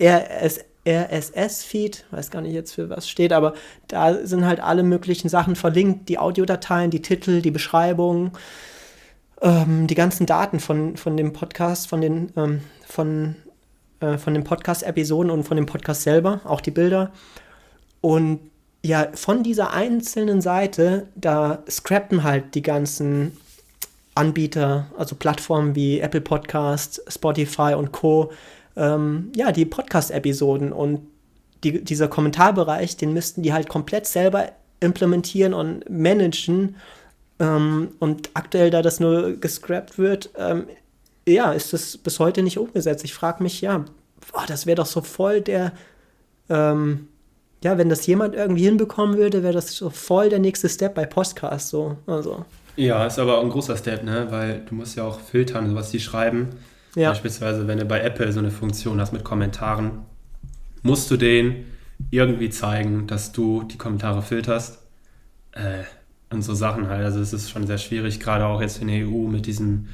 RS, 0.00 0.60
RSS-Feed, 0.86 2.06
weiß 2.10 2.30
gar 2.30 2.40
nicht 2.40 2.54
jetzt 2.54 2.72
für 2.72 2.88
was 2.88 3.08
steht, 3.08 3.32
aber 3.32 3.54
da 3.88 4.26
sind 4.26 4.46
halt 4.46 4.60
alle 4.60 4.82
möglichen 4.82 5.28
Sachen 5.28 5.56
verlinkt, 5.56 6.08
die 6.08 6.18
Audiodateien, 6.18 6.90
die 6.90 7.02
Titel, 7.02 7.42
die 7.42 7.50
Beschreibung, 7.50 8.32
ähm, 9.42 9.86
die 9.86 9.94
ganzen 9.94 10.24
Daten 10.26 10.60
von, 10.60 10.96
von 10.96 11.16
dem 11.16 11.32
Podcast, 11.34 11.88
von 11.88 12.00
den, 12.00 12.32
ähm, 12.36 12.62
von, 12.86 13.36
äh, 14.00 14.16
von 14.16 14.32
den 14.32 14.44
Podcast-Episoden 14.44 15.30
und 15.30 15.44
von 15.44 15.56
dem 15.56 15.66
Podcast 15.66 16.02
selber, 16.02 16.40
auch 16.44 16.62
die 16.62 16.70
Bilder. 16.70 17.12
Und 18.00 18.40
ja, 18.82 19.08
von 19.14 19.42
dieser 19.42 19.72
einzelnen 19.72 20.40
Seite, 20.40 21.08
da 21.14 21.62
scrappen 21.68 22.22
halt 22.22 22.54
die 22.54 22.62
ganzen 22.62 23.36
Anbieter, 24.14 24.86
also 24.96 25.14
Plattformen 25.14 25.74
wie 25.74 26.00
Apple 26.00 26.20
Podcasts, 26.20 27.02
Spotify 27.08 27.74
und 27.76 27.92
Co., 27.92 28.32
ähm, 28.76 29.32
ja, 29.34 29.52
die 29.52 29.66
Podcast-Episoden 29.66 30.72
und 30.72 31.00
die, 31.64 31.84
dieser 31.84 32.08
Kommentarbereich, 32.08 32.96
den 32.96 33.12
müssten 33.12 33.42
die 33.42 33.52
halt 33.52 33.68
komplett 33.68 34.06
selber 34.06 34.52
implementieren 34.80 35.52
und 35.52 35.88
managen. 35.90 36.76
Ähm, 37.38 37.90
und 37.98 38.30
aktuell, 38.34 38.70
da 38.70 38.80
das 38.82 39.00
nur 39.00 39.36
gescrapt 39.36 39.98
wird, 39.98 40.30
ähm, 40.36 40.66
ja, 41.28 41.52
ist 41.52 41.72
das 41.72 41.98
bis 41.98 42.18
heute 42.18 42.42
nicht 42.42 42.58
umgesetzt. 42.58 43.04
Ich 43.04 43.14
frage 43.14 43.42
mich, 43.42 43.60
ja, 43.60 43.84
boah, 44.32 44.46
das 44.46 44.66
wäre 44.66 44.76
doch 44.76 44.86
so 44.86 45.02
voll 45.02 45.40
der, 45.40 45.72
ähm, 46.48 47.08
ja, 47.62 47.78
wenn 47.78 47.88
das 47.88 48.06
jemand 48.06 48.34
irgendwie 48.34 48.64
hinbekommen 48.64 49.16
würde, 49.16 49.42
wäre 49.42 49.52
das 49.52 49.72
so 49.72 49.90
voll 49.90 50.28
der 50.28 50.38
nächste 50.38 50.68
Step 50.68 50.94
bei 50.94 51.06
Podcast 51.06 51.68
so. 51.68 51.96
Also. 52.06 52.44
Ja, 52.76 53.06
ist 53.06 53.18
aber 53.18 53.38
auch 53.38 53.44
ein 53.44 53.50
großer 53.50 53.76
Step, 53.76 54.04
ne? 54.04 54.26
Weil 54.30 54.62
du 54.68 54.74
musst 54.74 54.96
ja 54.96 55.04
auch 55.04 55.20
filtern, 55.20 55.74
was 55.74 55.90
die 55.90 56.00
schreiben. 56.00 56.48
Ja. 56.94 57.10
Beispielsweise, 57.10 57.68
wenn 57.68 57.78
du 57.78 57.84
bei 57.84 58.00
Apple 58.00 58.32
so 58.32 58.38
eine 58.38 58.50
Funktion 58.50 59.00
hast 59.00 59.12
mit 59.12 59.24
Kommentaren, 59.24 60.06
musst 60.82 61.10
du 61.10 61.16
denen 61.16 61.66
irgendwie 62.10 62.48
zeigen, 62.48 63.06
dass 63.06 63.32
du 63.32 63.64
die 63.64 63.76
Kommentare 63.76 64.22
filterst. 64.22 64.78
Äh, 65.52 65.82
und 66.30 66.42
so 66.42 66.54
Sachen 66.54 66.88
halt. 66.88 67.04
Also 67.04 67.20
es 67.20 67.32
ist 67.32 67.50
schon 67.50 67.66
sehr 67.66 67.78
schwierig, 67.78 68.20
gerade 68.20 68.46
auch 68.46 68.60
jetzt 68.60 68.80
in 68.80 68.86
der 68.88 69.06
EU 69.06 69.26
mit 69.26 69.46
diesem 69.46 69.88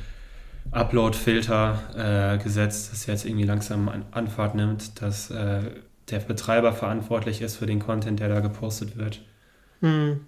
Upload-Filter-Gesetz, 0.70 2.86
äh, 2.86 2.90
das 2.90 3.06
jetzt 3.06 3.24
irgendwie 3.24 3.46
langsam 3.46 3.88
an 3.88 4.04
Anfahrt 4.10 4.54
nimmt, 4.54 5.00
dass 5.00 5.30
äh, 5.30 5.62
der 6.10 6.20
Betreiber 6.20 6.72
verantwortlich 6.72 7.42
ist 7.42 7.56
für 7.56 7.66
den 7.66 7.80
Content, 7.80 8.20
der 8.20 8.28
da 8.28 8.40
gepostet 8.40 8.96
wird. 8.96 9.22
Mhm. 9.80 10.20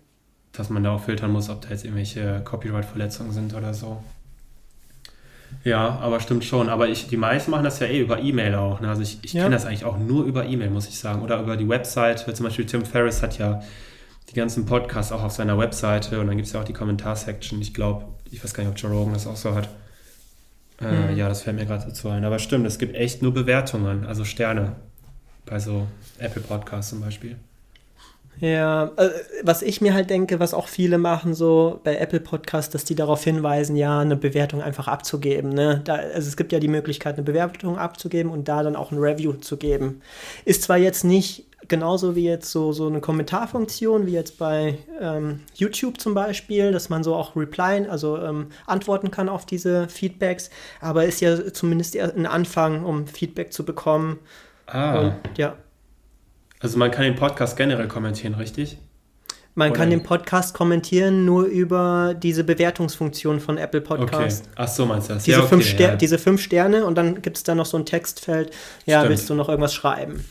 Dass 0.53 0.71
man 0.71 0.83
da 0.83 0.93
auch 0.95 1.05
filtern 1.05 1.31
muss, 1.31 1.51
ob 1.51 1.63
da 1.63 1.71
jetzt 1.71 1.85
irgendwelche 1.85 2.41
Copyright-Verletzungen 2.45 3.33
sind 3.33 3.55
oder 3.55 3.75
so. 3.75 4.03
Ja, 5.65 5.99
aber 6.01 6.21
stimmt 6.21 6.45
schon. 6.45 6.69
Aber 6.69 6.89
ich, 6.89 7.09
die 7.09 7.17
meisten 7.17 7.51
machen 7.51 7.65
das 7.65 7.79
ja 7.79 7.87
eh 7.87 8.01
über 8.01 8.21
E-Mail 8.21 8.55
auch. 8.55 8.81
Ne? 8.81 8.89
Also 8.89 9.03
ich, 9.03 9.19
ich 9.23 9.33
ja. 9.33 9.43
kenne 9.43 9.55
das 9.55 9.67
eigentlich 9.67 9.85
auch 9.85 9.99
nur 9.99 10.25
über 10.25 10.45
E-Mail, 10.45 10.71
muss 10.71 10.89
ich 10.89 10.99
sagen. 10.99 11.23
Oder 11.23 11.41
über 11.41 11.57
die 11.57 11.69
Website. 11.69 12.21
Zum 12.21 12.45
Beispiel 12.45 12.67
Tim 12.67 12.85
Ferriss 12.85 13.23
hat 13.23 13.39
ja 13.39 13.63
die 14.31 14.35
ganzen 14.35 14.67
Podcasts 14.67 15.13
auch 15.13 15.23
auf 15.23 15.33
seiner 15.33 15.59
Webseite 15.59 16.21
und 16.21 16.27
dann 16.27 16.37
gibt 16.37 16.47
es 16.47 16.53
ja 16.53 16.61
auch 16.61 16.65
die 16.65 16.75
Kommentarsection. 16.75 17.61
Ich 17.63 17.73
glaube, 17.73 18.05
ich 18.31 18.43
weiß 18.43 18.53
gar 18.53 18.63
nicht, 18.63 18.73
ob 18.73 18.79
Joe 18.79 18.91
Rogan 18.91 19.15
das 19.15 19.27
auch 19.27 19.37
so 19.37 19.55
hat. 19.55 19.69
Äh, 20.81 21.13
mhm. 21.13 21.17
Ja, 21.17 21.29
das 21.29 21.43
fällt 21.43 21.57
mir 21.57 21.67
gerade 21.67 21.87
dazu 21.87 22.09
ein. 22.09 22.25
Aber 22.25 22.39
stimmt, 22.39 22.67
es 22.67 22.79
gibt 22.79 22.95
echt 22.95 23.23
nur 23.23 23.33
Bewertungen, 23.33 24.05
also 24.05 24.25
Sterne 24.25 24.77
bei 25.49 25.59
so 25.59 25.87
Apple 26.19 26.43
Podcasts 26.43 26.91
zum 26.91 27.01
Beispiel. 27.01 27.37
Ja, 28.41 28.93
äh, 28.97 29.11
was 29.43 29.63
ich 29.63 29.81
mir 29.81 29.95
halt 29.95 30.11
denke, 30.11 30.39
was 30.39 30.55
auch 30.55 30.69
viele 30.69 30.99
machen 30.99 31.35
so 31.35 31.81
bei 31.83 31.97
Apple 31.97 32.21
Podcasts, 32.21 32.71
dass 32.71 32.85
die 32.85 32.95
darauf 32.95 33.25
hinweisen, 33.25 33.75
ja, 33.75 33.99
eine 33.99 34.17
Bewertung 34.17 34.63
einfach 34.63 34.87
abzugeben. 34.87 35.53
Ne? 35.53 35.81
Da, 35.85 35.97
also 35.97 36.29
es 36.29 36.37
gibt 36.37 36.53
ja 36.53 36.61
die 36.61 36.69
Möglichkeit, 36.69 37.17
eine 37.17 37.25
Bewertung 37.25 37.79
abzugeben 37.79 38.31
und 38.31 38.47
da 38.49 38.63
dann 38.63 38.77
auch 38.77 38.93
ein 38.93 38.99
Review 38.99 39.33
zu 39.33 39.57
geben. 39.57 40.03
Ist 40.45 40.63
zwar 40.63 40.77
jetzt 40.77 41.05
nicht 41.05 41.47
genauso 41.67 42.15
wie 42.15 42.25
jetzt 42.25 42.53
so, 42.53 42.73
so 42.73 42.87
eine 42.87 43.01
Kommentarfunktion, 43.01 44.07
wie 44.07 44.13
jetzt 44.13 44.39
bei 44.39 44.79
ähm, 45.01 45.41
YouTube 45.55 46.01
zum 46.01 46.15
Beispiel, 46.15 46.71
dass 46.71 46.89
man 46.89 47.03
so 47.03 47.17
auch 47.17 47.35
replyen, 47.35 47.91
also 47.91 48.19
ähm, 48.19 48.47
antworten 48.67 49.11
kann 49.11 49.29
auf 49.29 49.45
diese 49.45 49.89
Feedbacks, 49.89 50.51
aber 50.81 51.05
ist 51.05 51.21
ja 51.21 51.53
zumindest 51.53 51.97
ein 51.99 52.27
Anfang, 52.27 52.85
um 52.85 53.09
Feedback 53.09 53.53
zu 53.53 53.65
bekommen. 53.65 54.21
Ah. 54.69 54.99
Und, 54.99 55.15
ja. 55.37 55.57
Also 56.61 56.79
man 56.79 56.91
kann 56.91 57.05
den 57.05 57.15
Podcast 57.15 57.57
generell 57.57 57.89
kommentieren, 57.89 58.35
richtig? 58.35 58.79
Man 59.55 59.71
Oder? 59.71 59.79
kann 59.81 59.91
den 59.91 60.05
Podcast 60.05 60.55
kommentieren 60.55 61.25
nur 61.25 61.45
über 61.45 62.15
diese 62.17 62.45
Bewertungsfunktion 62.45 63.41
von 63.41 63.59
Apple 63.59 63.81
Podcast. 63.81 64.45
Okay. 64.45 64.55
Ach 64.57 64.69
so, 64.69 64.87
meinst 64.87 65.11
du 65.11 65.15
das? 65.15 65.25
Diese, 65.25 65.37
ja, 65.37 65.43
okay, 65.43 65.49
fünf 65.49 65.79
ja. 65.79 65.97
diese 65.97 66.19
fünf 66.19 66.41
Sterne 66.41 66.85
und 66.85 66.97
dann 66.97 67.23
gibt 67.23 67.39
es 67.39 67.43
da 67.43 67.57
noch 67.57 67.67
so 67.67 67.77
ein 67.77 67.85
Textfeld. 67.85 68.53
Ja, 68.87 69.01
Stimmt. 69.01 69.11
willst 69.11 69.31
du 69.31 69.35
noch 69.35 69.49
irgendwas 69.49 69.75
schreiben? 69.75 70.25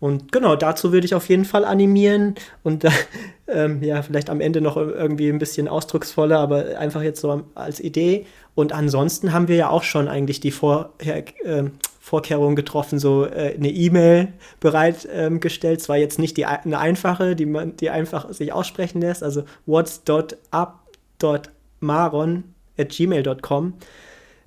Und 0.00 0.32
genau, 0.32 0.56
dazu 0.56 0.92
würde 0.92 1.06
ich 1.06 1.14
auf 1.14 1.28
jeden 1.28 1.44
Fall 1.44 1.64
animieren 1.64 2.34
und 2.62 2.84
äh, 2.84 2.90
ähm, 3.48 3.82
ja, 3.82 4.02
vielleicht 4.02 4.30
am 4.30 4.40
Ende 4.40 4.60
noch 4.60 4.76
irgendwie 4.76 5.28
ein 5.28 5.38
bisschen 5.38 5.68
ausdrucksvoller, 5.68 6.38
aber 6.38 6.78
einfach 6.78 7.02
jetzt 7.02 7.20
so 7.20 7.42
als 7.54 7.80
Idee. 7.80 8.26
Und 8.54 8.72
ansonsten 8.72 9.34
haben 9.34 9.48
wir 9.48 9.56
ja 9.56 9.68
auch 9.68 9.82
schon 9.82 10.08
eigentlich 10.08 10.40
die 10.40 10.50
vorher, 10.50 11.24
äh, 11.44 11.64
Vorkehrungen 12.06 12.54
getroffen, 12.54 13.00
so 13.00 13.26
äh, 13.26 13.56
eine 13.56 13.68
E-Mail 13.68 14.28
bereitgestellt. 14.60 15.80
Ähm, 15.80 15.84
Zwar 15.84 15.96
jetzt 15.96 16.20
nicht 16.20 16.36
die, 16.36 16.46
eine 16.46 16.78
einfache, 16.78 17.34
die 17.34 17.46
man 17.46 17.76
die 17.76 17.90
einfach 17.90 18.32
sich 18.32 18.52
aussprechen 18.52 19.00
lässt, 19.00 19.24
also 19.24 19.42
what's.up.maron 19.66 22.44
at 22.78 22.90
gmail.com. 22.90 23.74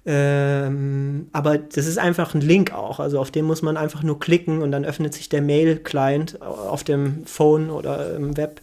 Ähm, 0.06 1.28
aber 1.34 1.58
das 1.58 1.86
ist 1.86 1.98
einfach 1.98 2.34
ein 2.34 2.40
Link 2.40 2.74
auch. 2.74 3.02
Also 3.02 3.20
auf 3.20 3.30
den 3.30 3.44
muss 3.44 3.62
man 3.62 3.76
einfach 3.76 4.04
nur 4.04 4.22
klicken 4.22 4.62
und 4.62 4.72
dann 4.72 4.86
öffnet 4.86 5.14
sich 5.14 5.28
der 5.28 5.42
Mail-Client 5.42 6.42
auf 6.42 6.86
dem 6.86 7.26
Phone 7.26 7.72
oder 7.72 8.16
im 8.16 8.38
Web. 8.38 8.62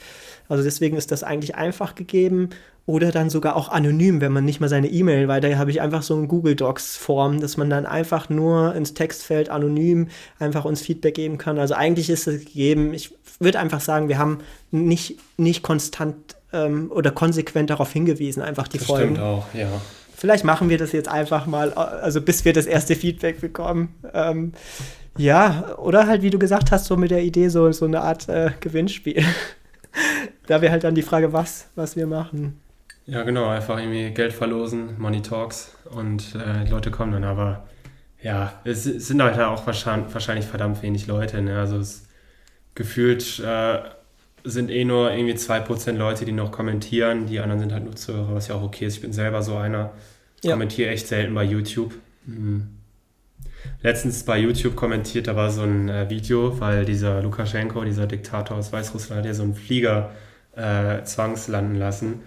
Also 0.48 0.62
deswegen 0.62 0.96
ist 0.96 1.10
das 1.12 1.22
eigentlich 1.22 1.54
einfach 1.54 1.94
gegeben 1.94 2.50
oder 2.86 3.10
dann 3.10 3.30
sogar 3.30 3.56
auch 3.56 3.68
anonym, 3.68 4.20
wenn 4.20 4.32
man 4.32 4.44
nicht 4.44 4.60
mal 4.60 4.68
seine 4.68 4.88
E-Mail 4.88 5.26
weiter, 5.26 5.58
habe 5.58 5.70
ich 5.72 5.80
einfach 5.80 6.02
so 6.02 6.16
ein 6.16 6.28
Google 6.28 6.54
Docs 6.54 6.96
Form, 6.96 7.40
dass 7.40 7.56
man 7.56 7.68
dann 7.68 7.84
einfach 7.84 8.28
nur 8.28 8.74
ins 8.76 8.94
Textfeld 8.94 9.48
anonym 9.48 10.08
einfach 10.38 10.64
uns 10.64 10.80
Feedback 10.82 11.14
geben 11.14 11.36
kann. 11.36 11.58
Also 11.58 11.74
eigentlich 11.74 12.08
ist 12.10 12.28
es 12.28 12.44
gegeben. 12.44 12.94
Ich 12.94 13.12
würde 13.40 13.58
einfach 13.58 13.80
sagen, 13.80 14.08
wir 14.08 14.18
haben 14.18 14.38
nicht, 14.70 15.18
nicht 15.36 15.62
konstant 15.62 16.16
ähm, 16.52 16.92
oder 16.92 17.10
konsequent 17.10 17.70
darauf 17.70 17.92
hingewiesen, 17.92 18.40
einfach 18.40 18.68
die 18.68 18.78
Das 18.78 18.86
Folgen. 18.86 19.16
stimmt 19.16 19.20
auch, 19.20 19.46
ja. 19.52 19.68
Vielleicht 20.14 20.44
machen 20.44 20.70
wir 20.70 20.78
das 20.78 20.92
jetzt 20.92 21.08
einfach 21.08 21.46
mal, 21.46 21.72
also 21.74 22.22
bis 22.22 22.44
wir 22.44 22.52
das 22.52 22.66
erste 22.66 22.94
Feedback 22.96 23.40
bekommen. 23.40 23.94
Ähm, 24.14 24.52
ja, 25.18 25.76
oder 25.76 26.06
halt, 26.06 26.22
wie 26.22 26.30
du 26.30 26.38
gesagt 26.38 26.70
hast, 26.70 26.86
so 26.86 26.96
mit 26.96 27.10
der 27.10 27.22
Idee, 27.22 27.48
so, 27.48 27.70
so 27.72 27.84
eine 27.84 28.00
Art 28.00 28.28
äh, 28.28 28.50
Gewinnspiel. 28.60 29.24
Da 30.46 30.60
wäre 30.60 30.72
halt 30.72 30.84
dann 30.84 30.94
die 30.94 31.02
Frage, 31.02 31.32
was, 31.32 31.68
was 31.74 31.96
wir 31.96 32.06
machen. 32.06 32.60
Ja, 33.06 33.22
genau, 33.22 33.46
einfach 33.48 33.78
irgendwie 33.78 34.10
Geld 34.10 34.32
verlosen, 34.32 34.98
Money 34.98 35.22
Talks 35.22 35.76
und 35.90 36.34
äh, 36.34 36.64
die 36.64 36.70
Leute 36.70 36.90
kommen 36.90 37.12
dann, 37.12 37.24
aber 37.24 37.68
ja, 38.20 38.60
es, 38.64 38.84
es 38.86 39.08
sind 39.08 39.22
halt 39.22 39.38
auch 39.38 39.64
wahrscheinlich, 39.66 40.12
wahrscheinlich 40.12 40.46
verdammt 40.46 40.82
wenig 40.82 41.06
Leute, 41.06 41.40
ne? 41.42 41.58
Also 41.60 41.78
es 41.78 42.08
gefühlt 42.74 43.38
äh, 43.40 43.78
sind 44.44 44.70
eh 44.70 44.84
nur 44.84 45.12
irgendwie 45.12 45.34
2% 45.34 45.98
Leute, 45.98 46.24
die 46.24 46.32
noch 46.32 46.52
kommentieren, 46.52 47.26
die 47.26 47.40
anderen 47.40 47.60
sind 47.60 47.72
halt 47.72 47.84
nur 47.84 47.96
Zuhörer, 47.96 48.34
was 48.34 48.48
ja 48.48 48.56
auch 48.56 48.62
okay 48.62 48.86
ist. 48.86 48.96
Ich 48.96 49.02
bin 49.02 49.12
selber 49.12 49.42
so 49.42 49.56
einer, 49.56 49.92
Ja. 50.42 50.52
kommentiere 50.52 50.90
echt 50.90 51.06
selten 51.08 51.34
bei 51.34 51.44
YouTube. 51.44 51.94
Mhm. 52.26 52.70
Letztens 53.82 54.24
bei 54.24 54.38
YouTube 54.38 54.76
kommentiert, 54.76 55.26
da 55.28 55.36
war 55.36 55.50
so 55.50 55.62
ein 55.62 55.88
äh, 55.88 56.08
Video, 56.10 56.60
weil 56.60 56.84
dieser 56.84 57.22
Lukaschenko, 57.22 57.84
dieser 57.84 58.06
Diktator 58.06 58.56
aus 58.56 58.72
Weißrussland, 58.72 59.20
hat 59.20 59.26
ja 59.26 59.34
so 59.34 59.42
einen 59.44 59.54
Flieger 59.54 60.10
äh, 60.56 61.02
zwangslanden 61.04 61.76
lassen. 61.76 62.20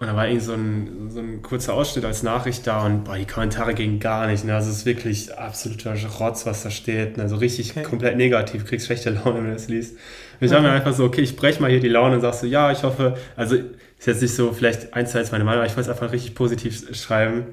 Und 0.00 0.06
da 0.06 0.14
war 0.14 0.28
irgendwie 0.28 0.44
so 0.44 0.52
ein, 0.52 1.10
so 1.10 1.18
ein 1.18 1.42
kurzer 1.42 1.74
Ausschnitt 1.74 2.04
als 2.04 2.22
Nachricht 2.22 2.64
da 2.68 2.86
und 2.86 3.02
boah, 3.02 3.16
die 3.16 3.26
Kommentare 3.26 3.74
gingen 3.74 3.98
gar 3.98 4.28
nicht. 4.28 4.44
Ne? 4.44 4.54
Also 4.54 4.70
es 4.70 4.78
ist 4.78 4.86
wirklich 4.86 5.36
absoluter 5.36 5.96
Rotz, 6.20 6.46
was 6.46 6.62
da 6.62 6.70
steht. 6.70 7.16
Ne? 7.16 7.24
Also 7.24 7.34
richtig 7.36 7.72
Okay. 7.72 7.82
komplett 7.82 8.16
negativ, 8.16 8.64
kriegst 8.64 8.86
schlechte 8.86 9.10
Laune, 9.10 9.38
wenn 9.38 9.46
du 9.46 9.52
das 9.54 9.66
liest. 9.68 9.96
Und 10.40 10.46
ich 10.46 10.52
habe 10.52 10.60
Okay. 10.60 10.68
mir 10.70 10.76
einfach 10.76 10.92
so, 10.94 11.04
okay, 11.04 11.22
ich 11.22 11.34
breche 11.34 11.60
mal 11.60 11.68
hier 11.70 11.80
die 11.80 11.88
Laune 11.88 12.14
und 12.16 12.20
sagst 12.20 12.40
so, 12.42 12.46
ja, 12.46 12.70
ich 12.70 12.84
hoffe, 12.84 13.16
also 13.34 13.56
ist 13.56 14.06
jetzt 14.06 14.22
nicht 14.22 14.34
so 14.36 14.52
vielleicht 14.52 14.94
eins 14.94 15.10
zu 15.10 15.18
eins 15.18 15.32
meine 15.32 15.42
Meinung, 15.42 15.60
aber 15.62 15.66
ich 15.66 15.76
wollte 15.76 15.90
es 15.90 15.96
einfach 16.00 16.12
richtig 16.12 16.36
positiv 16.36 16.94
schreiben. 16.96 17.46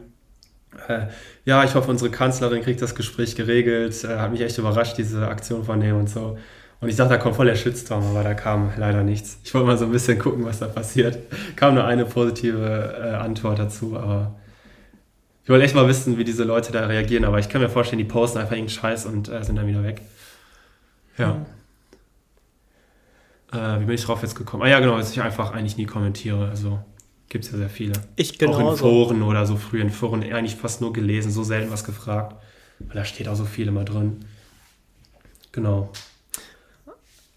Äh, 0.88 1.08
ja, 1.46 1.64
ich 1.64 1.76
hoffe, 1.76 1.90
unsere 1.90 2.12
Kanzlerin 2.12 2.62
kriegt 2.62 2.82
das 2.82 2.96
Gespräch 2.96 3.36
geregelt. 3.36 4.04
Äh, 4.04 4.18
hat 4.18 4.32
mich 4.32 4.42
echt 4.42 4.58
überrascht, 4.58 4.98
diese 4.98 5.28
Aktion 5.28 5.64
von 5.64 5.80
dem 5.80 5.98
und 5.98 6.10
so. 6.10 6.38
Und 6.82 6.90
ich 6.90 6.96
dachte, 6.96 7.12
da 7.12 7.18
kommt 7.18 7.36
voll 7.36 7.46
der 7.46 7.56
Shitstorm, 7.56 8.06
aber 8.06 8.24
da 8.24 8.34
kam 8.34 8.72
leider 8.78 9.04
nichts. 9.04 9.40
Ich 9.44 9.54
wollte 9.54 9.68
mal 9.68 9.78
so 9.78 9.86
ein 9.86 9.92
bisschen 9.92 10.20
gucken, 10.20 10.46
was 10.46 10.60
da 10.60 10.68
passiert. 10.68 11.18
Kam 11.56 11.76
nur 11.76 11.86
eine 11.86 12.06
positive 12.06 12.96
äh, 13.02 13.16
Antwort 13.16 13.60
dazu, 13.60 13.98
aber 13.98 14.36
ich 15.44 15.50
wollte 15.50 15.64
echt 15.64 15.76
mal 15.76 15.88
wissen, 15.88 16.18
wie 16.18 16.24
diese 16.24 16.44
Leute 16.44 16.72
da 16.72 16.86
reagieren. 16.88 17.24
Aber 17.24 17.40
ich 17.40 17.50
kann 17.50 17.62
mir 17.62 17.70
vorstellen, 17.70 18.00
die 18.00 18.06
posten 18.06 18.40
einfach 18.40 18.54
irgendeinen 18.54 18.78
Scheiß 18.78 19.06
und 19.06 19.30
äh, 19.30 19.44
sind 19.44 19.56
dann 19.56 19.68
wieder 19.68 19.84
weg. 19.84 20.02
Ja. 21.18 21.46
Äh, 23.54 23.80
wie 23.80 23.86
bin 23.86 23.96
ich 23.96 24.04
drauf 24.04 24.22
jetzt 24.22 24.36
gekommen? 24.36 24.64
Ah 24.64 24.68
ja, 24.68 24.80
genau, 24.80 24.98
dass 24.98 25.12
ich 25.12 25.22
einfach 25.22 25.54
eigentlich 25.54 25.78
nie 25.78 25.86
kommentiere. 25.86 26.50
Also 26.50 26.80
gibt 27.30 27.46
es 27.46 27.52
ja 27.52 27.58
sehr 27.58 27.70
viele. 27.70 27.94
Ich 28.16 28.46
Auch 28.48 28.72
in. 28.72 28.78
Foren 28.78 29.24
oder 29.24 29.46
so 29.46 29.56
früh 29.58 29.82
in 29.82 29.90
Foren 29.90 30.24
eigentlich 30.24 30.56
fast 30.56 30.82
nur 30.82 30.94
gelesen, 30.94 31.32
so 31.32 31.44
selten 31.44 31.72
was 31.72 31.84
gefragt. 31.84 32.36
Weil 32.80 32.96
da 32.96 33.06
steht 33.06 33.28
auch 33.28 33.36
so 33.36 33.46
viel 33.46 33.68
immer 33.68 33.86
drin. 33.86 34.26
Genau. 35.52 35.92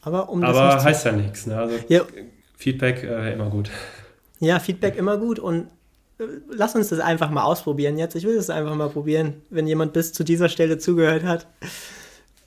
Aber 0.03 0.29
um 0.29 0.41
das 0.41 0.57
Aber 0.57 0.83
heißt 0.83 1.05
ja 1.07 1.13
nichts. 1.13 1.47
Ne? 1.47 1.57
Also 1.57 1.77
Ja. 1.89 2.03
Feedback 2.57 3.05
äh, 3.05 3.33
immer 3.33 3.51
gut. 3.51 3.71
Ja, 4.41 4.59
Feedback 4.59 4.97
immer 4.97 5.17
gut 5.17 5.39
und 5.39 5.69
äh, 6.19 6.25
lass 6.51 6.75
uns 6.75 6.89
das 6.89 6.99
einfach 6.99 7.31
mal 7.31 7.43
ausprobieren 7.43 7.99
jetzt. 7.99 8.17
Ich 8.17 8.25
will 8.25 8.37
das 8.37 8.51
einfach 8.51 8.75
mal 8.75 8.89
probieren, 8.89 9.43
wenn 9.51 9.67
jemand 9.67 9.93
bis 9.93 10.13
zu 10.13 10.25
dieser 10.25 10.49
Stelle 10.49 10.79
zugehört 10.79 11.23
hat. 11.25 11.47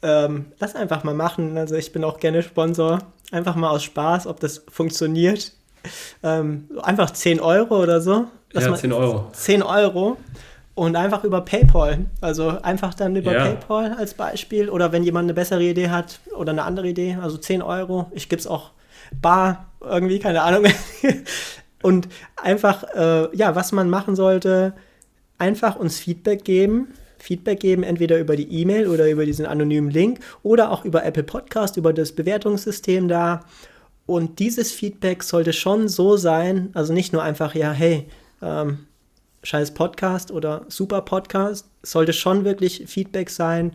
Ähm, 0.01 0.47
lass 0.59 0.75
einfach 0.75 1.03
mal 1.03 1.13
machen. 1.13 1.57
Also 1.57 1.75
ich 1.75 1.91
bin 1.93 2.03
auch 2.03 2.19
gerne 2.19 2.43
Sponsor. 2.43 2.99
Einfach 3.31 3.55
mal 3.55 3.69
aus 3.69 3.83
Spaß, 3.83 4.27
ob 4.27 4.39
das 4.39 4.63
funktioniert. 4.69 5.53
Ähm, 6.23 6.69
einfach 6.81 7.11
10 7.11 7.39
Euro 7.39 7.81
oder 7.81 8.01
so. 8.01 8.25
Ja, 8.53 8.69
mal 8.69 8.77
10 8.77 8.93
Euro. 8.93 9.29
10 9.33 9.63
Euro 9.63 10.17
und 10.75 10.95
einfach 10.95 11.23
über 11.23 11.41
PayPal. 11.41 12.05
Also 12.21 12.49
einfach 12.61 12.93
dann 12.93 13.15
über 13.15 13.33
Ja. 13.33 13.45
PayPal 13.45 13.93
als 13.97 14.13
Beispiel. 14.13 14.69
Oder 14.69 14.91
wenn 14.91 15.03
jemand 15.03 15.25
eine 15.25 15.33
bessere 15.33 15.63
Idee 15.63 15.89
hat 15.89 16.19
oder 16.37 16.51
eine 16.51 16.63
andere 16.63 16.87
Idee, 16.87 17.17
also 17.21 17.37
10 17.37 17.61
Euro. 17.61 18.07
Ich 18.11 18.29
gebe 18.29 18.39
es 18.39 18.47
auch 18.47 18.71
bar 19.21 19.67
irgendwie, 19.81 20.19
keine 20.19 20.41
Ahnung. 20.41 20.65
und 21.81 22.07
einfach, 22.35 22.83
äh, 22.95 23.35
ja, 23.35 23.55
was 23.55 23.71
man 23.71 23.89
machen 23.89 24.15
sollte, 24.15 24.73
einfach 25.37 25.75
uns 25.75 25.99
Feedback 25.99 26.43
geben. 26.43 26.89
Feedback 27.17 27.59
geben, 27.59 27.83
entweder 27.83 28.17
über 28.19 28.35
die 28.35 28.51
E-Mail 28.61 28.87
oder 28.87 29.07
über 29.09 29.25
diesen 29.25 29.45
anonymen 29.45 29.91
Link 29.91 30.19
oder 30.41 30.71
auch 30.71 30.85
über 30.85 31.05
Apple 31.05 31.23
Podcast, 31.23 31.77
über 31.77 31.93
das 31.93 32.13
Bewertungssystem 32.13 33.07
da. 33.07 33.41
Und 34.11 34.39
dieses 34.39 34.73
Feedback 34.73 35.23
sollte 35.23 35.53
schon 35.53 35.87
so 35.87 36.17
sein, 36.17 36.71
also 36.73 36.91
nicht 36.91 37.13
nur 37.13 37.23
einfach, 37.23 37.55
ja, 37.55 37.71
hey, 37.71 38.09
ähm, 38.41 38.79
scheiß 39.41 39.73
Podcast 39.73 40.31
oder 40.31 40.65
super 40.67 41.01
Podcast, 41.03 41.69
sollte 41.81 42.11
schon 42.11 42.43
wirklich 42.43 42.83
Feedback 42.87 43.29
sein 43.29 43.71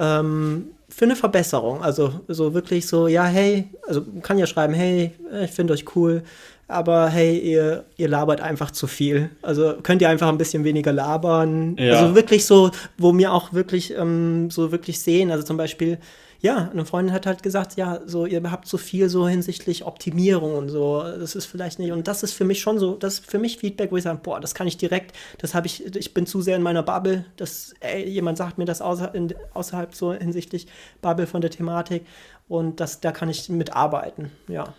ähm, 0.00 0.72
für 0.88 1.04
eine 1.04 1.14
Verbesserung. 1.14 1.80
Also 1.80 2.22
so 2.26 2.54
wirklich 2.54 2.88
so, 2.88 3.06
ja, 3.06 3.22
hey, 3.26 3.70
also 3.86 4.00
man 4.00 4.20
kann 4.20 4.36
ja 4.36 4.48
schreiben, 4.48 4.74
hey, 4.74 5.12
ich 5.44 5.52
finde 5.52 5.74
euch 5.74 5.84
cool, 5.94 6.24
aber 6.68 7.08
hey, 7.08 7.38
ihr, 7.38 7.86
ihr 7.96 8.08
labert 8.08 8.42
einfach 8.42 8.70
zu 8.70 8.86
viel. 8.86 9.30
Also 9.40 9.76
könnt 9.82 10.02
ihr 10.02 10.10
einfach 10.10 10.28
ein 10.28 10.36
bisschen 10.36 10.64
weniger 10.64 10.92
labern. 10.92 11.76
Ja. 11.78 11.94
Also 11.94 12.14
wirklich 12.14 12.44
so, 12.44 12.70
wo 12.98 13.12
mir 13.12 13.32
auch 13.32 13.54
wirklich 13.54 13.96
ähm, 13.96 14.50
so 14.50 14.70
wirklich 14.70 15.00
sehen, 15.00 15.30
also 15.30 15.42
zum 15.42 15.56
Beispiel, 15.56 15.98
ja, 16.40 16.68
eine 16.70 16.84
Freundin 16.84 17.14
hat 17.14 17.26
halt 17.26 17.42
gesagt, 17.42 17.76
ja, 17.76 18.00
so 18.04 18.26
ihr 18.26 18.42
habt 18.50 18.68
so 18.68 18.76
viel 18.76 19.08
so 19.08 19.26
hinsichtlich 19.26 19.84
Optimierung 19.86 20.54
und 20.54 20.68
so, 20.68 21.02
das 21.02 21.34
ist 21.34 21.46
vielleicht 21.46 21.78
nicht 21.78 21.90
und 21.90 22.06
das 22.06 22.22
ist 22.22 22.34
für 22.34 22.44
mich 22.44 22.60
schon 22.60 22.78
so, 22.78 22.94
das 22.94 23.14
ist 23.14 23.30
für 23.30 23.38
mich 23.38 23.56
Feedback, 23.58 23.90
wo 23.90 23.96
ich 23.96 24.04
sage, 24.04 24.20
boah, 24.22 24.38
das 24.38 24.54
kann 24.54 24.68
ich 24.68 24.76
direkt, 24.76 25.16
das 25.38 25.54
habe 25.54 25.66
ich, 25.66 25.96
ich 25.96 26.14
bin 26.14 26.26
zu 26.26 26.42
sehr 26.42 26.56
in 26.56 26.62
meiner 26.62 26.82
Bubble, 26.82 27.24
dass 27.36 27.74
ey, 27.80 28.06
jemand 28.08 28.38
sagt 28.38 28.58
mir 28.58 28.66
das 28.66 28.82
außer, 28.82 29.14
in, 29.14 29.34
außerhalb 29.54 29.94
so 29.94 30.12
hinsichtlich 30.12 30.68
Bubble 31.00 31.26
von 31.26 31.40
der 31.40 31.50
Thematik 31.50 32.04
und 32.46 32.78
das, 32.78 33.00
da 33.00 33.10
kann 33.10 33.30
ich 33.30 33.48
mitarbeiten, 33.48 34.30
ja. 34.48 34.74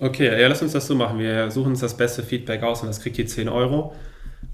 Okay, 0.00 0.40
ja, 0.40 0.48
lass 0.48 0.62
uns 0.62 0.72
das 0.72 0.86
so 0.86 0.94
machen. 0.94 1.18
Wir 1.18 1.50
suchen 1.50 1.72
uns 1.72 1.80
das 1.80 1.96
beste 1.96 2.22
Feedback 2.22 2.62
aus 2.62 2.80
und 2.80 2.88
das 2.88 3.00
kriegt 3.00 3.18
ihr 3.18 3.26
10 3.26 3.48
Euro. 3.48 3.94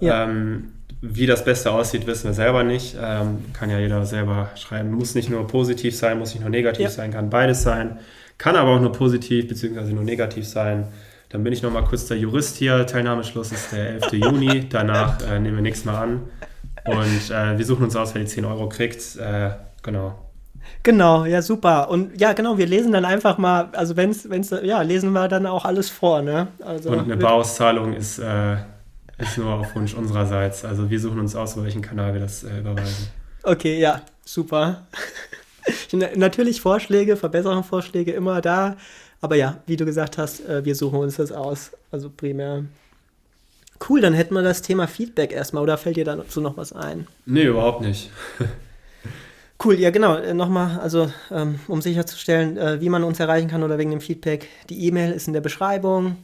Ja. 0.01 0.25
Ähm, 0.25 0.73
wie 1.01 1.27
das 1.27 1.45
Beste 1.45 1.71
aussieht, 1.71 2.07
wissen 2.07 2.25
wir 2.25 2.35
selber 2.35 2.65
nicht. 2.65 2.97
Ähm, 3.01 3.45
kann 3.53 3.71
ja 3.71 3.79
jeder 3.79 4.05
selber 4.07 4.51
schreiben. 4.57 4.91
Muss 4.93 5.15
nicht 5.15 5.31
nur 5.31 5.47
positiv 5.47 5.95
sein, 5.97 6.19
muss 6.19 6.35
nicht 6.35 6.41
nur 6.41 6.51
negativ 6.51 6.85
Ja. 6.85 6.91
sein, 6.91 7.13
kann 7.13 7.31
beides 7.31 7.63
sein. 7.63 7.99
Kann 8.39 8.57
aber 8.57 8.71
auch 8.71 8.81
nur 8.81 8.93
positiv 8.93 9.47
bzw. 9.49 9.93
nur 9.93 10.05
negativ 10.05 10.47
sein. 10.47 10.89
Dann 11.29 11.45
bin 11.45 11.53
ich 11.53 11.63
noch 11.63 11.73
mal 11.73 11.85
kurz 11.85 12.07
der 12.07 12.19
Jurist 12.19 12.57
hier. 12.57 12.87
Teilnahmeschluss 12.87 13.53
ist 13.53 13.73
der 13.73 13.91
11. 13.95 14.13
Juni. 14.13 14.69
Danach 14.69 15.21
äh, 15.23 15.39
nehmen 15.39 15.57
wir 15.57 15.63
nichts 15.63 15.85
mehr 15.85 15.99
an. 15.99 16.23
Und 16.85 17.31
äh, 17.31 17.59
wir 17.59 17.65
suchen 17.65 17.85
uns 17.85 17.97
aus, 17.97 18.15
wer 18.15 18.23
die 18.23 18.29
10 18.29 18.45
Euro 18.45 18.69
kriegt. 18.69 19.17
Äh, 19.17 19.51
genau. 19.83 20.19
Genau, 20.83 21.25
ja, 21.25 21.43
super. 21.43 21.91
Und 21.91 22.21
ja, 22.21 22.33
genau, 22.33 22.59
wir 22.59 22.67
lesen 22.67 22.93
dann 22.93 23.05
einfach 23.05 23.39
mal, 23.39 23.69
also 23.73 23.97
wenn 23.97 24.11
es, 24.11 24.51
ja, 24.63 24.83
lesen 24.83 25.11
wir 25.13 25.27
dann 25.29 25.47
auch 25.47 25.65
alles 25.65 25.91
vor, 25.91 26.23
ne? 26.23 26.49
Also, 26.65 26.91
Und 26.91 27.01
eine 27.01 27.17
Bauauszahlung 27.17 27.93
ist, 27.93 28.19
äh, 28.21 28.57
ist 29.19 29.37
nur 29.39 29.53
auf 29.53 29.75
Wunsch 29.75 29.95
unsererseits. 29.95 30.65
Also 30.65 30.89
wir 30.89 31.01
suchen 31.01 31.19
uns 31.21 31.35
aus, 31.35 31.55
über 31.55 31.65
welchen 31.65 31.83
Kanal 31.83 32.13
wir 32.13 32.21
das 32.21 32.45
äh, 32.45 32.59
überweisen. 32.61 33.09
Okay, 33.43 33.81
ja, 33.81 34.03
super. 34.25 34.87
Na- 35.93 36.09
Natürlich 36.15 36.61
Vorschläge, 36.61 37.17
Verbesserungsvorschläge 37.17 38.13
immer 38.13 38.41
da. 38.41 38.77
Aber 39.21 39.35
ja, 39.35 39.57
wie 39.67 39.77
du 39.77 39.85
gesagt 39.85 40.19
hast, 40.19 40.47
äh, 40.49 40.65
wir 40.65 40.75
suchen 40.77 40.99
uns 41.01 41.17
das 41.17 41.33
aus. 41.33 41.73
Also 41.91 42.11
primär. 42.11 42.65
Cool, 43.89 44.01
dann 44.01 44.15
hätten 44.15 44.35
wir 44.35 44.43
das 44.43 44.63
Thema 44.63 44.87
Feedback 44.87 45.33
erstmal. 45.33 45.63
Oder 45.63 45.79
fällt 45.79 45.97
dir 45.97 46.05
dazu 46.05 46.41
noch 46.41 46.57
was 46.57 46.73
ein? 46.73 47.07
Nee, 47.25 47.45
überhaupt 47.45 47.81
nicht. 47.81 48.11
Cool, 49.63 49.79
ja 49.79 49.91
genau. 49.91 50.17
Äh, 50.17 50.35
Nochmal, 50.35 50.79
also 50.81 51.11
ähm, 51.31 51.61
um 51.69 51.81
sicherzustellen, 51.81 52.57
äh, 52.57 52.81
wie 52.81 52.89
man 52.89 53.05
uns 53.05 53.21
erreichen 53.21 53.49
kann 53.49 53.63
oder 53.63 53.79
wegen 53.79 53.91
dem 53.91 54.01
Feedback. 54.01 54.49
Die 54.69 54.87
E-Mail 54.87 55.13
ist 55.13 55.27
in 55.27 55.33
der 55.33 55.41
Beschreibung. 55.41 56.17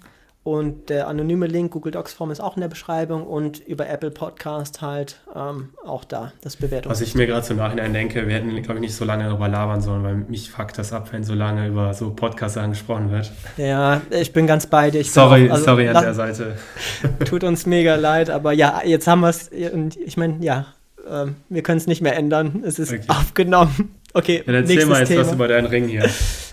Und 0.44 0.88
der 0.88 1.06
anonyme 1.06 1.46
Link, 1.46 1.70
Google 1.70 1.92
Docs 1.92 2.14
Form, 2.14 2.32
ist 2.32 2.40
auch 2.40 2.56
in 2.56 2.62
der 2.62 2.68
Beschreibung 2.68 3.24
und 3.24 3.60
über 3.60 3.88
Apple 3.88 4.10
Podcast 4.10 4.82
halt 4.82 5.20
ähm, 5.36 5.68
auch 5.86 6.02
da, 6.02 6.32
das 6.40 6.56
Bewertung. 6.56 6.90
Was 6.90 7.00
ich 7.00 7.14
mir 7.14 7.28
gerade 7.28 7.46
zum 7.46 7.58
Nachhinein 7.58 7.92
denke, 7.92 8.26
wir 8.26 8.34
hätten, 8.34 8.50
glaube 8.60 8.74
ich, 8.74 8.80
nicht 8.80 8.96
so 8.96 9.04
lange 9.04 9.22
darüber 9.22 9.46
labern 9.46 9.80
sollen, 9.80 10.02
weil 10.02 10.16
mich 10.16 10.50
fuckt 10.50 10.78
das 10.78 10.92
ab, 10.92 11.12
wenn 11.12 11.22
so 11.22 11.34
lange 11.34 11.68
über 11.68 11.94
so 11.94 12.10
Podcasts 12.10 12.58
angesprochen 12.58 13.12
wird. 13.12 13.30
Ja, 13.56 14.00
ich 14.10 14.32
bin 14.32 14.48
ganz 14.48 14.66
bei 14.66 14.90
dir. 14.90 15.02
Ich 15.02 15.12
sorry, 15.12 15.48
auch, 15.48 15.52
also, 15.52 15.64
sorry 15.64 15.88
an 15.88 16.02
der 16.02 16.14
Seite. 16.14 16.56
Tut 17.24 17.44
uns 17.44 17.64
mega 17.64 17.94
leid, 17.94 18.28
aber 18.28 18.52
ja, 18.52 18.82
jetzt 18.84 19.06
haben 19.06 19.20
wir 19.20 19.28
es. 19.28 19.48
Und 19.72 19.96
ich 19.96 20.16
meine, 20.16 20.44
ja, 20.44 20.66
äh, 21.08 21.26
wir 21.48 21.62
können 21.62 21.78
es 21.78 21.86
nicht 21.86 22.00
mehr 22.00 22.16
ändern. 22.16 22.62
Es 22.66 22.78
ist 22.78 22.92
okay. 22.92 23.04
aufgenommen. 23.08 23.94
Okay, 24.14 24.42
Dann 24.44 24.54
erzähl 24.56 24.84
mal 24.86 25.00
jetzt 25.00 25.08
Thema. 25.08 25.22
was 25.22 25.32
über 25.32 25.48
deinen 25.48 25.66
Ring 25.66 25.88
hier. 25.88 26.08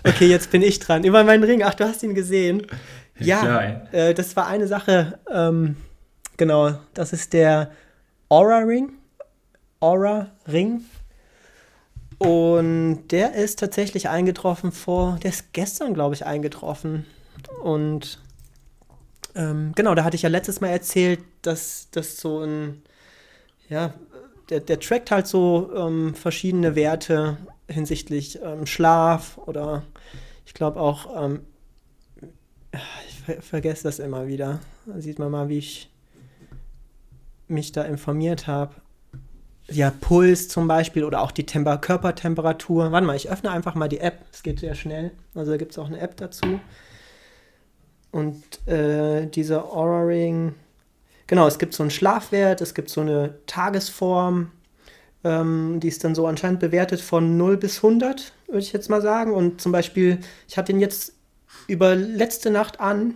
Okay, 0.07 0.27
jetzt 0.27 0.49
bin 0.49 0.61
ich 0.61 0.79
dran. 0.79 1.03
Über 1.03 1.25
meinen 1.25 1.43
Ring. 1.43 1.61
Ach, 1.63 1.73
du 1.73 1.83
hast 1.83 2.03
ihn 2.03 2.15
gesehen. 2.15 2.65
Ja, 3.19 3.81
äh, 3.91 4.13
das 4.13 4.35
war 4.35 4.47
eine 4.47 4.65
Sache. 4.65 5.19
Ähm, 5.29 5.75
genau, 6.37 6.79
das 6.93 7.11
ist 7.11 7.33
der 7.33 7.71
Aura 8.29 8.59
Ring. 8.59 8.93
Aura 9.81 10.27
Ring. 10.47 10.85
Und 12.17 13.07
der 13.09 13.33
ist 13.33 13.59
tatsächlich 13.59 14.09
eingetroffen 14.09 14.71
vor, 14.71 15.17
der 15.23 15.31
ist 15.31 15.53
gestern, 15.53 15.93
glaube 15.93 16.15
ich, 16.15 16.25
eingetroffen. 16.25 17.05
Und 17.63 18.19
ähm, 19.35 19.71
genau, 19.75 19.95
da 19.95 20.03
hatte 20.03 20.15
ich 20.15 20.23
ja 20.23 20.29
letztes 20.29 20.59
Mal 20.59 20.69
erzählt, 20.69 21.21
dass 21.41 21.87
das 21.91 22.17
so 22.17 22.41
ein, 22.41 22.81
ja, 23.69 23.93
der, 24.49 24.59
der 24.59 24.79
trackt 24.79 25.11
halt 25.11 25.27
so 25.27 25.71
ähm, 25.75 26.15
verschiedene 26.15 26.75
Werte 26.75 27.37
hinsichtlich 27.67 28.39
ähm, 28.43 28.65
Schlaf 28.65 29.37
oder 29.37 29.83
ich 30.45 30.53
glaube 30.53 30.79
auch 30.79 31.23
ähm, 31.23 31.41
ich 33.07 33.19
ver 33.21 33.41
vergesse 33.41 33.83
das 33.83 33.99
immer 33.99 34.27
wieder. 34.27 34.59
Da 34.85 34.99
sieht 34.99 35.19
man 35.19 35.31
mal, 35.31 35.49
wie 35.49 35.57
ich 35.57 35.91
mich 37.47 37.71
da 37.71 37.83
informiert 37.83 38.47
habe. 38.47 38.75
Ja, 39.67 39.91
Puls 39.91 40.47
zum 40.47 40.67
Beispiel 40.67 41.03
oder 41.03 41.21
auch 41.21 41.31
die 41.31 41.45
Temper 41.45 41.77
Körpertemperatur. 41.77 42.91
Warte 42.91 43.05
mal, 43.05 43.15
ich 43.15 43.29
öffne 43.29 43.51
einfach 43.51 43.75
mal 43.75 43.87
die 43.87 43.99
App. 43.99 44.25
Es 44.31 44.41
geht 44.41 44.59
sehr 44.59 44.75
schnell. 44.75 45.11
Also 45.35 45.51
da 45.51 45.57
gibt 45.57 45.71
es 45.71 45.77
auch 45.77 45.87
eine 45.87 45.99
App 45.99 46.17
dazu. 46.17 46.59
Und 48.11 48.67
äh, 48.67 49.27
dieser 49.27 49.65
Aura 49.65 50.01
Ring, 50.01 50.55
genau, 51.29 51.47
es 51.47 51.59
gibt 51.59 51.73
so 51.73 51.83
einen 51.83 51.91
Schlafwert, 51.91 52.59
es 52.59 52.73
gibt 52.73 52.89
so 52.89 53.01
eine 53.01 53.35
Tagesform, 53.45 54.51
ähm, 55.23 55.79
die 55.79 55.87
ist 55.87 56.03
dann 56.03 56.15
so 56.15 56.27
anscheinend 56.27 56.59
bewertet 56.59 56.99
von 56.99 57.37
0 57.37 57.55
bis 57.55 57.77
100, 57.77 58.33
würde 58.47 58.59
ich 58.59 58.73
jetzt 58.73 58.89
mal 58.89 59.01
sagen. 59.01 59.33
Und 59.33 59.61
zum 59.61 59.71
Beispiel, 59.71 60.19
ich 60.47 60.57
hatte 60.57 60.73
den 60.73 60.81
jetzt 60.81 61.13
über 61.67 61.95
letzte 61.95 62.49
Nacht 62.49 62.79
an 62.79 63.15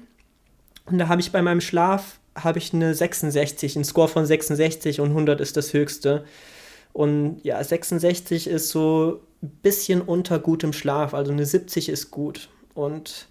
und 0.86 1.00
da 1.00 1.08
habe 1.08 1.22
ich 1.22 1.32
bei 1.32 1.42
meinem 1.42 1.62
Schlaf 1.62 2.20
habe 2.36 2.58
ich 2.58 2.74
eine 2.74 2.96
66, 2.96 3.76
einen 3.76 3.86
Score 3.86 4.08
von 4.08 4.26
66 4.26 5.00
und 5.00 5.10
100 5.10 5.40
ist 5.40 5.56
das 5.58 5.74
höchste. 5.74 6.26
Und 6.92 7.40
ja, 7.44 7.64
66 7.64 8.48
ist 8.48 8.70
so 8.70 9.22
ein 9.42 9.50
bisschen 9.62 10.02
unter 10.02 10.40
gutem 10.40 10.74
Schlaf, 10.74 11.14
also 11.14 11.32
eine 11.32 11.46
70 11.46 11.90
ist 11.90 12.12
gut. 12.12 12.50
Und 12.74 13.28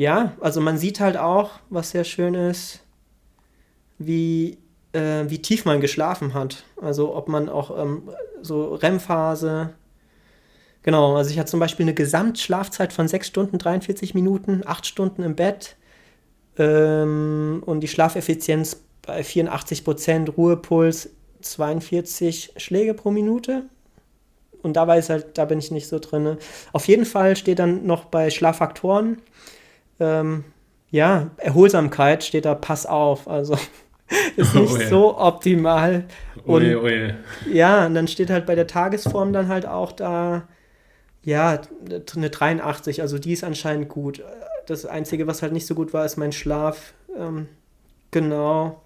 ja, 0.00 0.32
also 0.40 0.62
man 0.62 0.78
sieht 0.78 0.98
halt 0.98 1.18
auch, 1.18 1.60
was 1.68 1.90
sehr 1.90 2.04
schön 2.04 2.32
ist, 2.32 2.80
wie, 3.98 4.56
äh, 4.94 5.24
wie 5.26 5.42
tief 5.42 5.66
man 5.66 5.82
geschlafen 5.82 6.32
hat. 6.32 6.64
Also 6.80 7.14
ob 7.14 7.28
man 7.28 7.50
auch 7.50 7.78
ähm, 7.78 8.08
so 8.40 8.74
REM-Phase, 8.76 9.74
Genau, 10.82 11.16
also 11.16 11.28
ich 11.28 11.38
hatte 11.38 11.50
zum 11.50 11.60
Beispiel 11.60 11.84
eine 11.84 11.92
Gesamtschlafzeit 11.92 12.94
von 12.94 13.06
6 13.06 13.26
Stunden 13.26 13.58
43 13.58 14.14
Minuten, 14.14 14.62
8 14.64 14.86
Stunden 14.86 15.22
im 15.22 15.36
Bett 15.36 15.76
ähm, 16.56 17.62
und 17.66 17.80
die 17.80 17.88
Schlafeffizienz 17.88 18.80
bei 19.02 19.22
84 19.22 19.84
Prozent, 19.84 20.38
Ruhepuls 20.38 21.10
42 21.42 22.54
Schläge 22.56 22.94
pro 22.94 23.10
Minute. 23.10 23.64
Und 24.62 24.78
da 24.78 24.86
weiß 24.86 25.10
halt, 25.10 25.36
da 25.36 25.44
bin 25.44 25.58
ich 25.58 25.70
nicht 25.70 25.88
so 25.88 25.98
drin. 25.98 26.38
Auf 26.72 26.88
jeden 26.88 27.04
Fall 27.04 27.36
steht 27.36 27.58
dann 27.58 27.84
noch 27.84 28.06
bei 28.06 28.30
Schlaffaktoren, 28.30 29.18
ähm, 30.00 30.44
ja, 30.90 31.30
Erholsamkeit 31.36 32.24
steht 32.24 32.44
da, 32.44 32.54
pass 32.54 32.86
auf. 32.86 33.28
Also 33.28 33.54
ist 34.36 34.54
nicht 34.54 34.72
oh, 34.72 34.76
yeah. 34.76 34.88
so 34.88 35.18
optimal. 35.18 36.04
Und, 36.44 36.64
oh, 36.74 36.86
yeah, 36.86 37.14
oh, 37.46 37.48
Ja, 37.50 37.86
und 37.86 37.94
dann 37.94 38.08
steht 38.08 38.30
halt 38.30 38.46
bei 38.46 38.54
der 38.54 38.66
Tagesform 38.66 39.32
dann 39.32 39.48
halt 39.48 39.66
auch 39.66 39.92
da, 39.92 40.48
ja, 41.22 41.60
eine 42.16 42.30
83, 42.30 43.02
also 43.02 43.18
die 43.18 43.32
ist 43.32 43.44
anscheinend 43.44 43.88
gut. 43.88 44.22
Das 44.66 44.86
Einzige, 44.86 45.26
was 45.26 45.42
halt 45.42 45.52
nicht 45.52 45.66
so 45.66 45.74
gut 45.74 45.92
war, 45.92 46.04
ist 46.04 46.16
mein 46.16 46.32
Schlaf. 46.32 46.94
Ähm, 47.16 47.48
genau. 48.10 48.82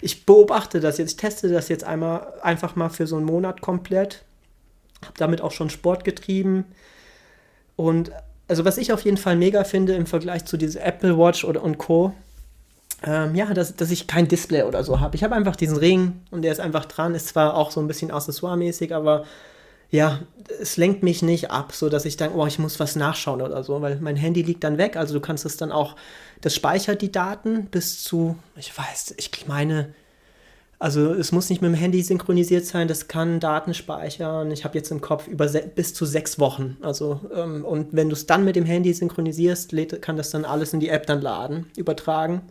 Ich 0.00 0.26
beobachte 0.26 0.80
das 0.80 0.98
jetzt, 0.98 1.12
ich 1.12 1.16
teste 1.16 1.48
das 1.48 1.68
jetzt 1.68 1.84
einmal 1.84 2.34
einfach 2.42 2.76
mal 2.76 2.88
für 2.88 3.06
so 3.06 3.16
einen 3.16 3.26
Monat 3.26 3.60
komplett. 3.60 4.24
Habe 5.02 5.14
damit 5.18 5.40
auch 5.40 5.52
schon 5.52 5.70
Sport 5.70 6.04
getrieben. 6.04 6.64
Und 7.76 8.12
also 8.48 8.64
was 8.64 8.78
ich 8.78 8.92
auf 8.92 9.02
jeden 9.02 9.16
Fall 9.16 9.36
mega 9.36 9.64
finde 9.64 9.94
im 9.94 10.06
Vergleich 10.06 10.44
zu 10.44 10.56
dieser 10.56 10.84
Apple 10.84 11.18
Watch 11.18 11.44
oder 11.44 11.62
und 11.62 11.78
Co. 11.78 12.12
Ähm, 13.02 13.34
ja, 13.34 13.52
dass, 13.52 13.76
dass 13.76 13.90
ich 13.90 14.06
kein 14.06 14.28
Display 14.28 14.62
oder 14.62 14.82
so 14.82 15.00
habe. 15.00 15.16
Ich 15.16 15.24
habe 15.24 15.34
einfach 15.34 15.56
diesen 15.56 15.76
Ring 15.76 16.22
und 16.30 16.42
der 16.42 16.52
ist 16.52 16.60
einfach 16.60 16.86
dran. 16.86 17.14
Ist 17.14 17.28
zwar 17.28 17.54
auch 17.54 17.70
so 17.70 17.80
ein 17.80 17.86
bisschen 17.86 18.10
accessoiremäßig, 18.10 18.94
aber 18.94 19.24
ja, 19.90 20.20
es 20.60 20.76
lenkt 20.76 21.02
mich 21.02 21.22
nicht 21.22 21.50
ab, 21.50 21.72
so 21.72 21.88
dass 21.88 22.04
ich 22.04 22.16
denke, 22.16 22.36
oh, 22.36 22.46
ich 22.46 22.58
muss 22.58 22.80
was 22.80 22.96
nachschauen 22.96 23.42
oder 23.42 23.62
so, 23.62 23.80
weil 23.80 23.96
mein 24.00 24.16
Handy 24.16 24.42
liegt 24.42 24.64
dann 24.64 24.78
weg. 24.78 24.96
Also 24.96 25.14
du 25.14 25.20
kannst 25.20 25.44
es 25.44 25.56
dann 25.56 25.70
auch, 25.70 25.96
das 26.40 26.54
speichert 26.54 27.02
die 27.02 27.12
Daten 27.12 27.66
bis 27.66 28.02
zu, 28.02 28.36
ich 28.56 28.76
weiß, 28.76 29.14
ich 29.18 29.46
meine, 29.46 29.94
also 30.84 31.14
es 31.14 31.32
muss 31.32 31.48
nicht 31.48 31.62
mit 31.62 31.70
dem 31.70 31.74
Handy 31.74 32.02
synchronisiert 32.02 32.66
sein, 32.66 32.88
das 32.88 33.08
kann 33.08 33.40
Daten 33.40 33.72
speichern. 33.72 34.50
Ich 34.50 34.64
habe 34.64 34.76
jetzt 34.76 34.90
im 34.90 35.00
Kopf 35.00 35.26
über 35.26 35.46
bis 35.46 35.94
zu 35.94 36.04
sechs 36.04 36.38
Wochen. 36.38 36.76
Also 36.82 37.22
ähm, 37.34 37.64
und 37.64 37.94
wenn 37.94 38.10
du 38.10 38.12
es 38.12 38.26
dann 38.26 38.44
mit 38.44 38.54
dem 38.54 38.66
Handy 38.66 38.92
synchronisierst, 38.92 39.72
kann 40.02 40.18
das 40.18 40.28
dann 40.28 40.44
alles 40.44 40.74
in 40.74 40.80
die 40.80 40.90
App 40.90 41.06
dann 41.06 41.22
laden, 41.22 41.70
übertragen. 41.78 42.42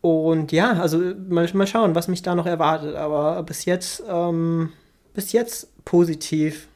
Und 0.00 0.50
ja, 0.50 0.72
also 0.80 0.98
mal, 1.28 1.48
mal 1.52 1.68
schauen, 1.68 1.94
was 1.94 2.08
mich 2.08 2.22
da 2.22 2.34
noch 2.34 2.46
erwartet. 2.46 2.96
Aber 2.96 3.40
bis 3.44 3.66
jetzt, 3.66 4.02
ähm, 4.08 4.72
bis 5.14 5.30
jetzt 5.30 5.68
positiv. 5.84 6.66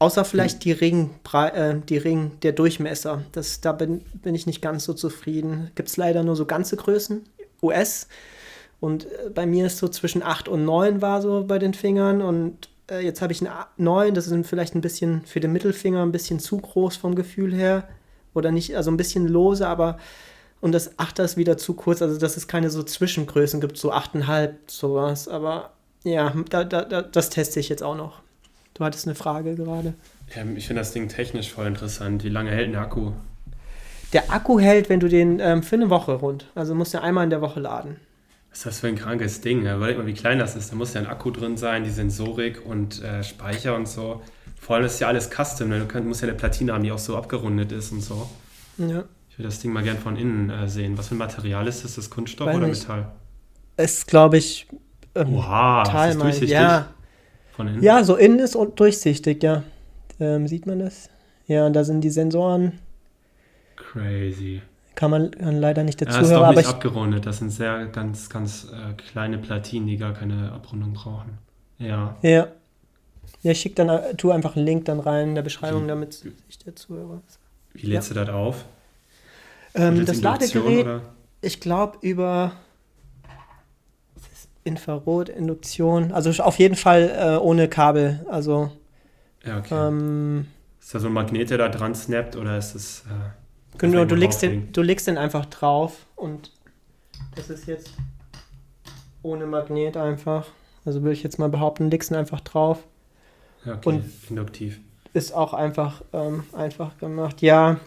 Außer 0.00 0.22
vielleicht 0.26 0.66
die 0.66 0.72
Ring, 0.72 1.08
äh, 1.32 1.76
die 1.88 1.96
Ring, 1.96 2.32
der 2.42 2.52
Durchmesser. 2.52 3.22
Das, 3.32 3.62
da 3.62 3.72
bin, 3.72 4.02
bin 4.12 4.34
ich 4.34 4.46
nicht 4.46 4.60
ganz 4.60 4.84
so 4.84 4.92
zufrieden. 4.92 5.70
Gibt 5.76 5.88
es 5.88 5.96
leider 5.96 6.22
nur 6.22 6.36
so 6.36 6.44
ganze 6.44 6.76
Größen, 6.76 7.24
US. 7.62 8.06
Und 8.80 9.04
äh, 9.04 9.30
bei 9.34 9.46
mir 9.46 9.66
ist 9.66 9.78
so 9.78 9.88
zwischen 9.88 10.22
8 10.22 10.48
und 10.48 10.64
9 10.64 11.02
war 11.02 11.22
so 11.22 11.44
bei 11.46 11.58
den 11.58 11.74
Fingern. 11.74 12.22
Und 12.22 12.68
äh, 12.90 13.04
jetzt 13.04 13.22
habe 13.22 13.32
ich 13.32 13.40
einen 13.40 13.52
9, 13.76 14.14
das 14.14 14.26
ist 14.26 14.46
vielleicht 14.46 14.74
ein 14.74 14.80
bisschen 14.80 15.22
für 15.26 15.40
den 15.40 15.52
Mittelfinger 15.52 16.02
ein 16.02 16.12
bisschen 16.12 16.40
zu 16.40 16.58
groß 16.58 16.96
vom 16.96 17.14
Gefühl 17.14 17.54
her. 17.54 17.88
Oder 18.34 18.52
nicht, 18.52 18.76
also 18.76 18.90
ein 18.90 18.96
bisschen 18.96 19.26
lose, 19.26 19.66
aber 19.66 19.98
und 20.60 20.72
das 20.72 20.98
8er 20.98 21.24
ist 21.24 21.36
wieder 21.36 21.56
zu 21.56 21.74
kurz, 21.74 22.02
also 22.02 22.18
dass 22.18 22.36
es 22.36 22.46
keine 22.46 22.70
so 22.70 22.82
Zwischengrößen 22.82 23.60
gibt, 23.60 23.78
so 23.78 23.92
8,5, 23.92 24.50
sowas. 24.66 25.26
Aber 25.26 25.72
ja, 26.04 26.34
da, 26.50 26.64
da, 26.64 26.84
da, 26.84 27.02
das 27.02 27.30
teste 27.30 27.60
ich 27.60 27.68
jetzt 27.68 27.82
auch 27.82 27.96
noch. 27.96 28.20
Du 28.74 28.84
hattest 28.84 29.06
eine 29.06 29.14
Frage 29.14 29.56
gerade. 29.56 29.94
Ja, 30.34 30.44
ich 30.54 30.66
finde 30.66 30.80
das 30.80 30.92
Ding 30.92 31.08
technisch 31.08 31.50
voll 31.50 31.66
interessant. 31.66 32.24
Wie 32.24 32.28
lange 32.28 32.50
hält 32.50 32.68
ein 32.68 32.76
Akku? 32.76 33.12
Der 34.12 34.30
Akku 34.30 34.60
hält, 34.60 34.88
wenn 34.88 35.00
du 35.00 35.08
den 35.08 35.40
ähm, 35.40 35.62
für 35.62 35.76
eine 35.76 35.90
Woche 35.90 36.12
rund. 36.12 36.46
Also 36.54 36.74
musst 36.74 36.94
du 36.94 37.00
einmal 37.00 37.24
in 37.24 37.30
der 37.30 37.40
Woche 37.40 37.60
laden. 37.60 37.96
Was 38.50 38.58
ist 38.58 38.66
das 38.66 38.80
für 38.80 38.88
ein 38.88 38.96
krankes 38.96 39.40
Ding? 39.40 39.60
Überleg 39.60 39.96
mal, 39.96 40.06
wie 40.06 40.14
klein 40.14 40.38
das 40.38 40.56
ist. 40.56 40.72
Da 40.72 40.76
muss 40.76 40.94
ja 40.94 41.00
ein 41.00 41.06
Akku 41.06 41.30
drin 41.30 41.56
sein, 41.56 41.84
die 41.84 41.90
Sensorik 41.90 42.64
und 42.66 43.02
äh, 43.02 43.22
Speicher 43.22 43.76
und 43.76 43.88
so. 43.88 44.22
Vor 44.60 44.76
allem 44.76 44.84
ist 44.84 45.00
ja 45.00 45.08
alles 45.08 45.30
Custom. 45.30 45.68
Ne? 45.68 45.78
Du 45.78 45.86
könnt, 45.86 46.06
musst 46.06 46.20
ja 46.22 46.28
eine 46.28 46.36
Platine 46.36 46.72
haben, 46.72 46.82
die 46.82 46.92
auch 46.92 46.98
so 46.98 47.16
abgerundet 47.16 47.72
ist 47.72 47.92
und 47.92 48.00
so. 48.00 48.28
Ja. 48.78 49.04
Ich 49.30 49.38
würde 49.38 49.48
das 49.48 49.60
Ding 49.60 49.72
mal 49.72 49.84
gern 49.84 49.98
von 49.98 50.16
innen 50.16 50.50
äh, 50.50 50.68
sehen. 50.68 50.98
Was 50.98 51.08
für 51.08 51.14
ein 51.14 51.18
Material 51.18 51.66
ist 51.68 51.84
das? 51.84 51.92
Ist 51.92 51.98
das 51.98 52.10
Kunststoff 52.10 52.48
Weiß 52.48 52.56
oder 52.56 52.66
nicht. 52.66 52.80
Metall? 52.82 53.12
Es 53.76 54.04
glaube 54.04 54.36
ich 54.36 54.66
ähm, 55.14 55.34
Oha, 55.34 55.84
Teil 55.84 56.10
ist 56.10 56.20
durchsichtig? 56.20 56.50
Ja. 56.50 56.88
Von 57.52 57.68
innen? 57.68 57.82
Ja, 57.82 58.04
so 58.04 58.16
innen 58.16 58.38
ist 58.38 58.56
durchsichtig, 58.76 59.42
ja. 59.42 59.62
Ähm, 60.18 60.46
sieht 60.46 60.66
man 60.66 60.80
das? 60.80 61.08
Ja, 61.46 61.66
und 61.66 61.72
da 61.74 61.84
sind 61.84 62.02
die 62.02 62.10
Sensoren. 62.10 62.78
Crazy. 63.76 64.62
Kann 65.00 65.10
man 65.10 65.32
leider 65.32 65.82
nicht 65.82 66.02
dazu 66.02 66.12
ja, 66.12 66.20
ist 66.20 66.30
hören. 66.30 66.42
Ist 66.42 66.48
doch 66.50 66.56
nicht 66.56 66.68
abgerundet. 66.68 67.24
Das 67.24 67.38
sind 67.38 67.48
sehr 67.48 67.86
ganz, 67.86 68.28
ganz 68.28 68.66
äh, 68.70 68.92
kleine 68.92 69.38
Platinen, 69.38 69.88
die 69.88 69.96
gar 69.96 70.12
keine 70.12 70.52
Abrundung 70.52 70.92
brauchen. 70.92 71.38
Ja. 71.78 72.18
Ja. 72.20 72.48
Ja, 73.40 73.52
ich 73.52 73.60
schicke 73.60 73.76
dann, 73.76 73.88
äh, 73.88 74.14
tu 74.16 74.30
einfach 74.30 74.56
einen 74.56 74.66
Link 74.66 74.84
dann 74.84 75.00
rein 75.00 75.30
in 75.30 75.34
der 75.34 75.40
Beschreibung, 75.40 75.88
damit 75.88 76.12
sich 76.12 76.58
der 76.66 76.76
Zuhörer. 76.76 77.22
Wie 77.72 77.86
lädst 77.86 78.10
ja. 78.10 78.14
du 78.14 78.26
das 78.26 78.34
auf? 78.34 78.66
Ähm, 79.72 80.04
das 80.04 80.20
Ladegerät, 80.20 80.84
oder? 80.84 81.00
ich 81.40 81.60
glaube, 81.60 81.96
über 82.02 82.52
Infrarotinduktion. 84.64 86.12
Also 86.12 86.42
auf 86.42 86.58
jeden 86.58 86.76
Fall 86.76 87.10
äh, 87.18 87.42
ohne 87.42 87.68
Kabel. 87.68 88.26
Also. 88.28 88.70
Ja, 89.46 89.60
okay. 89.60 89.88
Ähm, 89.88 90.48
ist 90.78 90.94
da 90.94 90.98
so 90.98 91.06
ein 91.06 91.14
Magnet, 91.14 91.48
der 91.48 91.56
da 91.56 91.70
dran 91.70 91.94
snappt 91.94 92.36
oder 92.36 92.58
ist 92.58 92.74
das. 92.74 93.04
Äh 93.08 93.39
Genau, 93.78 94.04
du 94.04 94.14
legst, 94.14 94.42
den, 94.42 94.72
du 94.72 94.82
legst 94.82 95.06
den 95.06 95.16
einfach 95.18 95.46
drauf 95.46 96.06
und 96.16 96.52
das 97.36 97.48
ist 97.50 97.66
jetzt 97.66 97.90
ohne 99.22 99.46
Magnet 99.46 99.96
einfach. 99.96 100.46
Also 100.84 101.02
würde 101.02 101.12
ich 101.12 101.22
jetzt 101.22 101.38
mal 101.38 101.48
behaupten, 101.48 101.90
legst 101.90 102.10
ihn 102.10 102.16
einfach 102.16 102.40
drauf. 102.40 102.78
Ja, 103.64 103.74
okay, 103.74 103.88
Und- 103.88 104.04
induktiv. 104.28 104.80
Ist 105.12 105.32
auch 105.34 105.54
einfach, 105.54 106.02
ähm, 106.12 106.44
einfach 106.52 106.96
gemacht. 106.98 107.42
Ja. 107.42 107.80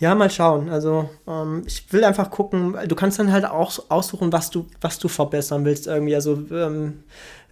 Ja, 0.00 0.14
mal 0.16 0.28
schauen. 0.30 0.68
Also 0.68 1.08
ähm, 1.28 1.62
ich 1.66 1.92
will 1.92 2.02
einfach 2.04 2.30
gucken, 2.30 2.76
du 2.88 2.94
kannst 2.96 3.18
dann 3.20 3.30
halt 3.30 3.44
auch 3.44 3.78
aussuchen, 3.88 4.32
was 4.32 4.50
du, 4.50 4.66
was 4.80 4.98
du 4.98 5.06
verbessern 5.06 5.64
willst 5.64 5.86
irgendwie. 5.86 6.14
Also, 6.16 6.42
ähm, 6.50 7.04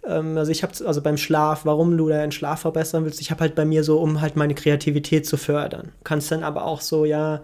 ähm, 0.05 0.37
also 0.37 0.51
ich 0.51 0.63
habe 0.63 0.73
also 0.85 1.01
beim 1.01 1.17
Schlaf, 1.17 1.65
warum 1.65 1.97
du 1.97 2.09
deinen 2.09 2.31
Schlaf 2.31 2.61
verbessern 2.61 3.05
willst. 3.05 3.21
Ich 3.21 3.31
habe 3.31 3.41
halt 3.41 3.55
bei 3.55 3.65
mir 3.65 3.83
so, 3.83 3.99
um 3.99 4.21
halt 4.21 4.35
meine 4.35 4.55
Kreativität 4.55 5.25
zu 5.25 5.37
fördern. 5.37 5.91
Kannst 6.03 6.31
dann 6.31 6.43
aber 6.43 6.65
auch 6.65 6.81
so, 6.81 7.05
ja, 7.05 7.41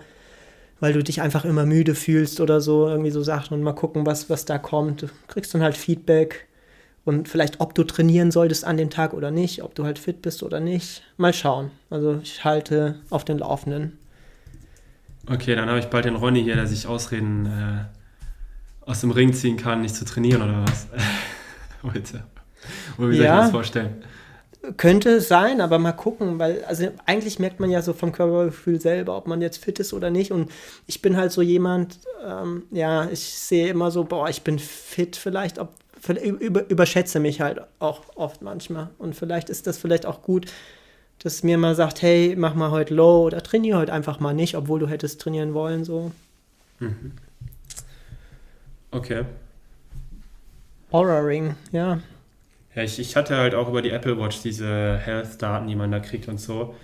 weil 0.80 0.94
du 0.94 1.04
dich 1.04 1.22
einfach 1.22 1.46
immer 1.46 1.66
müde 1.66 1.96
fühlst 1.96 2.42
oder 2.42 2.62
so, 2.62 2.88
irgendwie 2.88 3.12
so 3.12 3.24
Sachen 3.24 3.54
und 3.54 3.64
mal 3.64 3.74
gucken, 3.74 4.06
was, 4.06 4.30
was 4.30 4.46
da 4.46 4.58
kommt. 4.58 5.04
Du 5.04 5.08
kriegst 5.28 5.54
dann 5.54 5.62
halt 5.62 5.78
Feedback 5.78 6.48
und 7.06 7.30
vielleicht, 7.30 7.62
ob 7.62 7.76
du 7.76 7.84
trainieren 7.84 8.32
solltest 8.32 8.66
an 8.66 8.78
dem 8.78 8.90
Tag 8.90 9.14
oder 9.14 9.32
nicht, 9.32 9.64
ob 9.64 9.76
du 9.76 9.86
halt 9.86 10.00
fit 10.00 10.22
bist 10.22 10.44
oder 10.44 10.60
nicht. 10.60 11.04
Mal 11.18 11.34
schauen. 11.34 11.72
Also 11.90 12.20
ich 12.22 12.44
halte 12.44 12.96
auf 13.10 13.24
den 13.24 13.38
Laufenden. 13.38 13.98
Okay, 15.28 15.56
dann 15.56 15.70
habe 15.70 15.80
ich 15.80 15.88
bald 15.88 16.06
den 16.06 16.16
Ronny 16.16 16.44
hier, 16.44 16.56
der 16.56 16.68
sich 16.68 16.88
Ausreden 16.88 17.46
äh, 17.46 18.90
aus 18.90 19.02
dem 19.02 19.12
Ring 19.12 19.34
ziehen 19.34 19.58
kann, 19.58 19.82
nicht 19.82 19.96
zu 19.96 20.06
trainieren 20.06 20.42
oder 20.42 20.64
was? 20.64 20.88
Heute. 21.84 22.24
Oder 22.98 23.10
wie 23.10 23.16
soll 23.18 23.26
Ja. 23.26 23.32
ich 23.34 23.38
mir 23.38 23.42
das 23.44 23.52
vorstellen? 23.52 24.04
Könnte 24.78 25.22
sein, 25.22 25.62
aber 25.62 25.78
mal 25.78 25.92
gucken, 25.92 26.40
weil 26.40 26.64
also 26.66 26.88
eigentlich 27.06 27.38
merkt 27.38 27.60
man 27.60 27.70
ja 27.70 27.84
so 27.84 27.94
vom 27.94 28.12
Körpergefühl 28.12 28.82
selber, 28.82 29.16
ob 29.16 29.28
man 29.28 29.40
jetzt 29.42 29.64
fit 29.64 29.78
ist 29.80 29.94
oder 29.94 30.10
nicht. 30.10 30.32
Und 30.32 30.50
ich 30.88 31.04
bin 31.04 31.18
halt 31.18 31.32
so 31.32 31.44
jemand, 31.44 32.00
ähm, 32.26 32.64
ja, 32.72 33.08
ich 33.12 33.20
sehe 33.22 33.68
immer 33.68 33.92
so, 33.92 34.06
boah, 34.06 34.28
ich 34.28 34.42
bin 34.42 34.58
fit 34.58 35.18
vielleicht, 35.18 35.60
ob, 35.60 35.70
über, 36.24 36.68
überschätze 36.68 37.20
mich 37.20 37.42
halt 37.42 37.62
auch 37.78 38.02
oft 38.16 38.42
manchmal. 38.42 38.90
Und 38.98 39.16
vielleicht 39.16 39.50
ist 39.52 39.68
das 39.68 39.78
vielleicht 39.78 40.08
auch 40.08 40.24
gut, 40.24 40.48
dass 41.20 41.44
mir 41.44 41.60
mal 41.60 41.76
sagt, 41.76 42.02
hey, 42.02 42.34
mach 42.36 42.56
mal 42.56 42.72
heute 42.72 42.96
low 42.96 43.24
oder 43.26 43.44
trainiere 43.44 43.78
heute 43.78 43.94
einfach 43.94 44.20
mal 44.20 44.34
nicht, 44.34 44.56
obwohl 44.58 44.80
du 44.80 44.88
hättest 44.88 45.22
trainieren 45.22 45.54
wollen, 45.54 45.86
so. 45.86 46.12
Okay. 48.92 49.26
Horror 50.92 51.26
Ring, 51.28 51.56
ja. 51.72 52.00
Ja, 52.76 52.84
ich, 52.84 53.00
ich 53.00 53.16
hatte 53.16 53.38
halt 53.38 53.56
auch 53.56 53.70
über 53.70 53.82
die 53.82 53.92
Apple 53.92 54.20
Watch 54.20 54.42
diese 54.42 54.98
Health-Daten, 54.98 55.68
die 55.68 55.76
man 55.76 55.92
da 55.92 56.00
kriegt 56.00 56.28
und 56.28 56.40
so. 56.40 56.76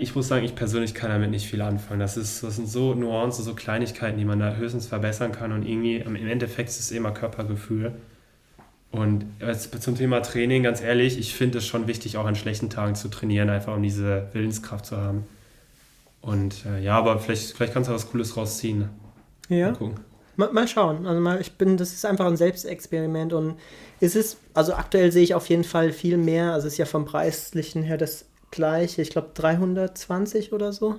Ich 0.00 0.16
muss 0.16 0.26
sagen, 0.26 0.44
ich 0.44 0.56
persönlich 0.56 0.94
kann 0.94 1.10
damit 1.10 1.30
nicht 1.30 1.48
viel 1.48 1.62
anfangen. 1.62 2.00
Das, 2.00 2.16
ist, 2.16 2.42
das 2.42 2.56
sind 2.56 2.68
so 2.68 2.94
Nuancen, 2.94 3.44
so 3.44 3.54
Kleinigkeiten, 3.54 4.18
die 4.18 4.24
man 4.24 4.40
da 4.40 4.56
höchstens 4.56 4.88
verbessern 4.88 5.30
kann 5.30 5.52
und 5.52 5.64
irgendwie 5.64 5.96
im 5.96 6.16
Endeffekt 6.16 6.68
ist 6.68 6.80
es 6.80 6.90
immer 6.90 7.12
Körpergefühl. 7.12 7.92
Und 8.90 9.24
zum 9.78 9.96
Thema 9.96 10.20
Training, 10.20 10.64
ganz 10.64 10.82
ehrlich, 10.82 11.16
ich 11.16 11.34
finde 11.34 11.58
es 11.58 11.66
schon 11.66 11.86
wichtig, 11.86 12.16
auch 12.16 12.26
an 12.26 12.34
schlechten 12.34 12.70
Tagen 12.70 12.96
zu 12.96 13.08
trainieren, 13.08 13.48
einfach 13.48 13.76
um 13.76 13.82
diese 13.84 14.28
Willenskraft 14.32 14.86
zu 14.86 14.96
haben. 14.96 15.24
Und 16.20 16.66
äh, 16.66 16.82
ja, 16.82 16.98
aber 16.98 17.20
vielleicht, 17.20 17.52
vielleicht 17.56 17.72
kannst 17.72 17.88
du 17.88 17.94
was 17.94 18.10
Cooles 18.10 18.36
rausziehen. 18.36 18.88
Ja. 19.48 19.68
Mal 19.70 19.76
gucken. 19.76 20.00
Mal, 20.40 20.52
mal 20.52 20.66
schauen. 20.66 21.06
Also 21.06 21.20
mal, 21.20 21.40
ich 21.40 21.52
bin, 21.52 21.76
das 21.76 21.92
ist 21.92 22.06
einfach 22.06 22.26
ein 22.26 22.38
Selbstexperiment 22.38 23.34
und 23.34 23.56
es 24.00 24.16
ist, 24.16 24.38
also 24.54 24.72
aktuell 24.72 25.12
sehe 25.12 25.22
ich 25.22 25.34
auf 25.34 25.48
jeden 25.50 25.64
Fall 25.64 25.92
viel 25.92 26.16
mehr. 26.16 26.52
Also 26.52 26.66
es 26.66 26.74
ist 26.74 26.78
ja 26.78 26.86
vom 26.86 27.04
Preislichen 27.04 27.82
her 27.82 27.98
das 27.98 28.24
gleiche. 28.50 29.02
Ich 29.02 29.10
glaube 29.10 29.30
320 29.34 30.54
oder 30.54 30.72
so. 30.72 30.96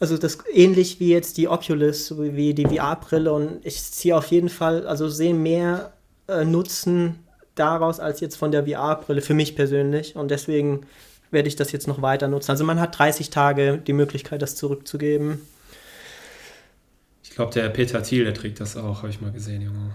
Also 0.00 0.18
das 0.18 0.38
ähnlich 0.52 0.98
wie 0.98 1.10
jetzt 1.10 1.36
die 1.36 1.46
Oculus, 1.46 2.18
wie 2.18 2.52
die 2.52 2.66
VR-Brille 2.66 3.32
und 3.32 3.64
ich 3.64 3.82
ziehe 3.82 4.16
auf 4.16 4.26
jeden 4.26 4.48
Fall, 4.48 4.86
also 4.86 5.08
sehe 5.08 5.34
mehr 5.34 5.92
äh, 6.26 6.44
Nutzen 6.44 7.20
daraus 7.54 8.00
als 8.00 8.20
jetzt 8.20 8.36
von 8.36 8.50
der 8.50 8.66
VR-Brille 8.66 9.20
für 9.20 9.34
mich 9.34 9.54
persönlich 9.54 10.16
und 10.16 10.30
deswegen 10.30 10.86
werde 11.30 11.48
ich 11.48 11.54
das 11.54 11.70
jetzt 11.70 11.86
noch 11.86 12.02
weiter 12.02 12.26
nutzen. 12.26 12.50
Also 12.50 12.64
man 12.64 12.80
hat 12.80 12.98
30 12.98 13.30
Tage 13.30 13.78
die 13.78 13.92
Möglichkeit, 13.92 14.42
das 14.42 14.56
zurückzugeben. 14.56 15.40
Glaube, 17.40 17.54
der 17.54 17.70
Peter 17.70 18.02
Thiel, 18.02 18.24
der 18.24 18.34
trägt 18.34 18.60
das 18.60 18.76
auch, 18.76 18.98
habe 18.98 19.08
ich 19.08 19.22
mal 19.22 19.32
gesehen, 19.32 19.62
Junge. 19.62 19.92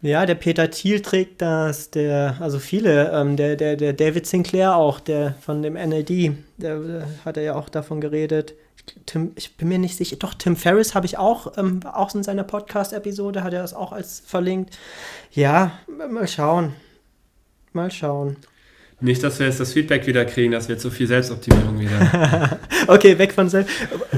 Ja, 0.00 0.24
der 0.24 0.34
Peter 0.34 0.70
Thiel 0.70 1.02
trägt 1.02 1.42
das, 1.42 1.90
der, 1.90 2.38
also 2.40 2.58
viele, 2.58 3.12
ähm, 3.12 3.36
der, 3.36 3.56
der, 3.56 3.76
der 3.76 3.92
David 3.92 4.26
Sinclair 4.26 4.74
auch, 4.76 4.98
der 4.98 5.34
von 5.34 5.60
dem 5.60 5.74
NLD, 5.74 6.32
der, 6.56 6.78
der 6.78 7.08
hat 7.22 7.36
er 7.36 7.42
ja 7.42 7.54
auch 7.54 7.68
davon 7.68 8.00
geredet. 8.00 8.54
Tim, 9.04 9.32
ich 9.34 9.58
bin 9.58 9.68
mir 9.68 9.78
nicht 9.78 9.94
sicher, 9.94 10.16
doch, 10.16 10.32
Tim 10.32 10.56
Ferriss 10.56 10.94
habe 10.94 11.04
ich 11.04 11.18
auch, 11.18 11.58
ähm, 11.58 11.80
auch 11.84 12.14
in 12.14 12.22
seiner 12.22 12.44
Podcast-Episode, 12.44 13.44
hat 13.44 13.52
er 13.52 13.60
das 13.60 13.74
auch 13.74 13.92
als 13.92 14.20
verlinkt. 14.20 14.78
Ja, 15.32 15.72
mal 15.86 16.26
schauen. 16.26 16.72
Mal 17.74 17.90
schauen. 17.90 18.38
Nicht, 19.00 19.22
dass 19.22 19.38
wir 19.38 19.46
jetzt 19.46 19.60
das 19.60 19.74
Feedback 19.74 20.06
wieder 20.06 20.24
kriegen, 20.24 20.52
dass 20.52 20.68
wir 20.68 20.78
zu 20.78 20.90
viel 20.90 21.06
Selbstoptimierung 21.06 21.78
wieder. 21.78 22.58
Okay, 22.88 23.18
weg 23.18 23.32
von 23.32 23.48
Sel 23.48 23.66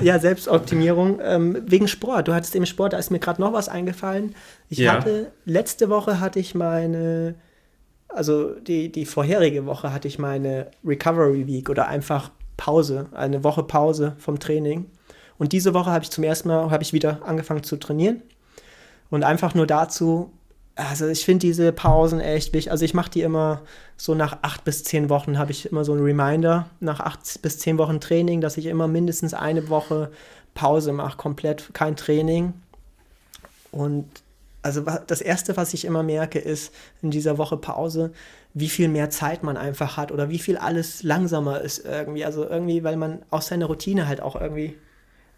ja, 0.03 0.19
Selbstoptimierung. 0.19 1.21
Ähm, 1.23 1.63
wegen 1.67 1.89
Sport. 1.89 2.29
Du 2.29 2.35
hattest 2.35 2.55
eben 2.55 2.67
Sport, 2.67 2.93
da 2.93 2.99
ist 2.99 3.11
mir 3.11 3.19
gerade 3.19 3.41
noch 3.41 3.53
was 3.55 3.69
eingefallen. 3.69 4.35
Ich 4.69 4.79
Ja. 4.79 4.93
hatte, 4.93 5.33
letzte 5.47 5.89
Woche 5.89 6.21
hatte 6.21 6.39
ich 6.39 6.55
meine, 6.55 7.35
also 8.09 8.51
die, 8.55 8.93
die 8.93 9.07
vorherige 9.07 9.65
Woche 9.67 9.93
hatte 9.93 10.07
ich 10.07 10.19
meine 10.19 10.71
Recovery 10.85 11.47
Week 11.47 11.71
oder 11.71 11.89
einfach 11.89 12.31
Pause, 12.59 13.07
eine 13.15 13.43
Woche 13.43 13.63
Pause 13.63 14.17
vom 14.19 14.39
Training. 14.39 14.87
Und 15.39 15.53
diese 15.53 15.73
Woche 15.73 15.91
habe 15.91 16.05
ich 16.05 16.11
zum 16.11 16.25
ersten 16.25 16.49
Mal, 16.49 16.71
habe 16.71 16.83
ich 16.83 16.93
wieder 16.93 17.21
angefangen 17.25 17.63
zu 17.63 17.77
trainieren. 17.77 18.23
Und 19.11 19.25
einfach 19.25 19.55
nur 19.55 19.67
dazu, 19.67 20.31
also 20.79 21.09
ich 21.09 21.25
finde 21.25 21.41
diese 21.41 21.73
Pausen 21.73 22.21
echt 22.21 22.55
wichtig. 22.55 22.71
Also 22.71 22.85
ich 22.85 22.95
mache 22.95 23.11
die 23.11 23.23
immer 23.23 23.63
so 23.97 24.15
nach 24.15 24.39
acht 24.43 24.65
bis 24.65 24.85
zehn 24.85 25.11
Wochen 25.11 25.37
habe 25.37 25.51
ich 25.51 25.71
immer 25.71 25.85
so 25.85 25.93
einen 25.93 26.05
Reminder, 26.05 26.71
nach 26.79 27.01
acht 27.01 27.43
bis 27.43 27.59
zehn 27.59 27.79
Wochen 27.79 28.01
Training, 28.01 28.41
dass 28.41 28.57
ich 28.57 28.67
immer 28.67 28.87
mindestens 28.87 29.35
eine 29.35 29.69
Woche 29.69 30.11
Pause 30.55 30.93
mache, 30.93 31.17
komplett 31.17 31.75
kein 31.75 31.97
Training. 31.97 32.55
Und 33.73 34.07
also 34.63 34.83
das 35.07 35.21
Erste, 35.21 35.57
was 35.57 35.75
ich 35.75 35.85
immer 35.85 36.05
merke, 36.05 36.39
ist 36.39 36.73
in 37.03 37.11
dieser 37.11 37.39
Woche 37.39 37.57
Pause, 37.57 38.13
wie 38.55 38.69
viel 38.69 38.89
mehr 38.89 39.11
Zeit 39.11 39.43
man 39.43 39.57
einfach 39.57 39.97
hat 39.97 40.13
oder 40.13 40.31
wie 40.31 40.39
viel 40.39 40.57
alles 40.57 41.03
langsamer 41.03 41.61
ist 41.61 41.85
irgendwie. 41.85 42.25
Also 42.25 42.49
irgendwie, 42.49 42.85
weil 42.85 42.97
man 42.97 43.23
aus 43.31 43.49
seiner 43.49 43.67
Routine 43.67 44.07
halt 44.07 44.21
auch 44.21 44.41
irgendwie, 44.41 44.77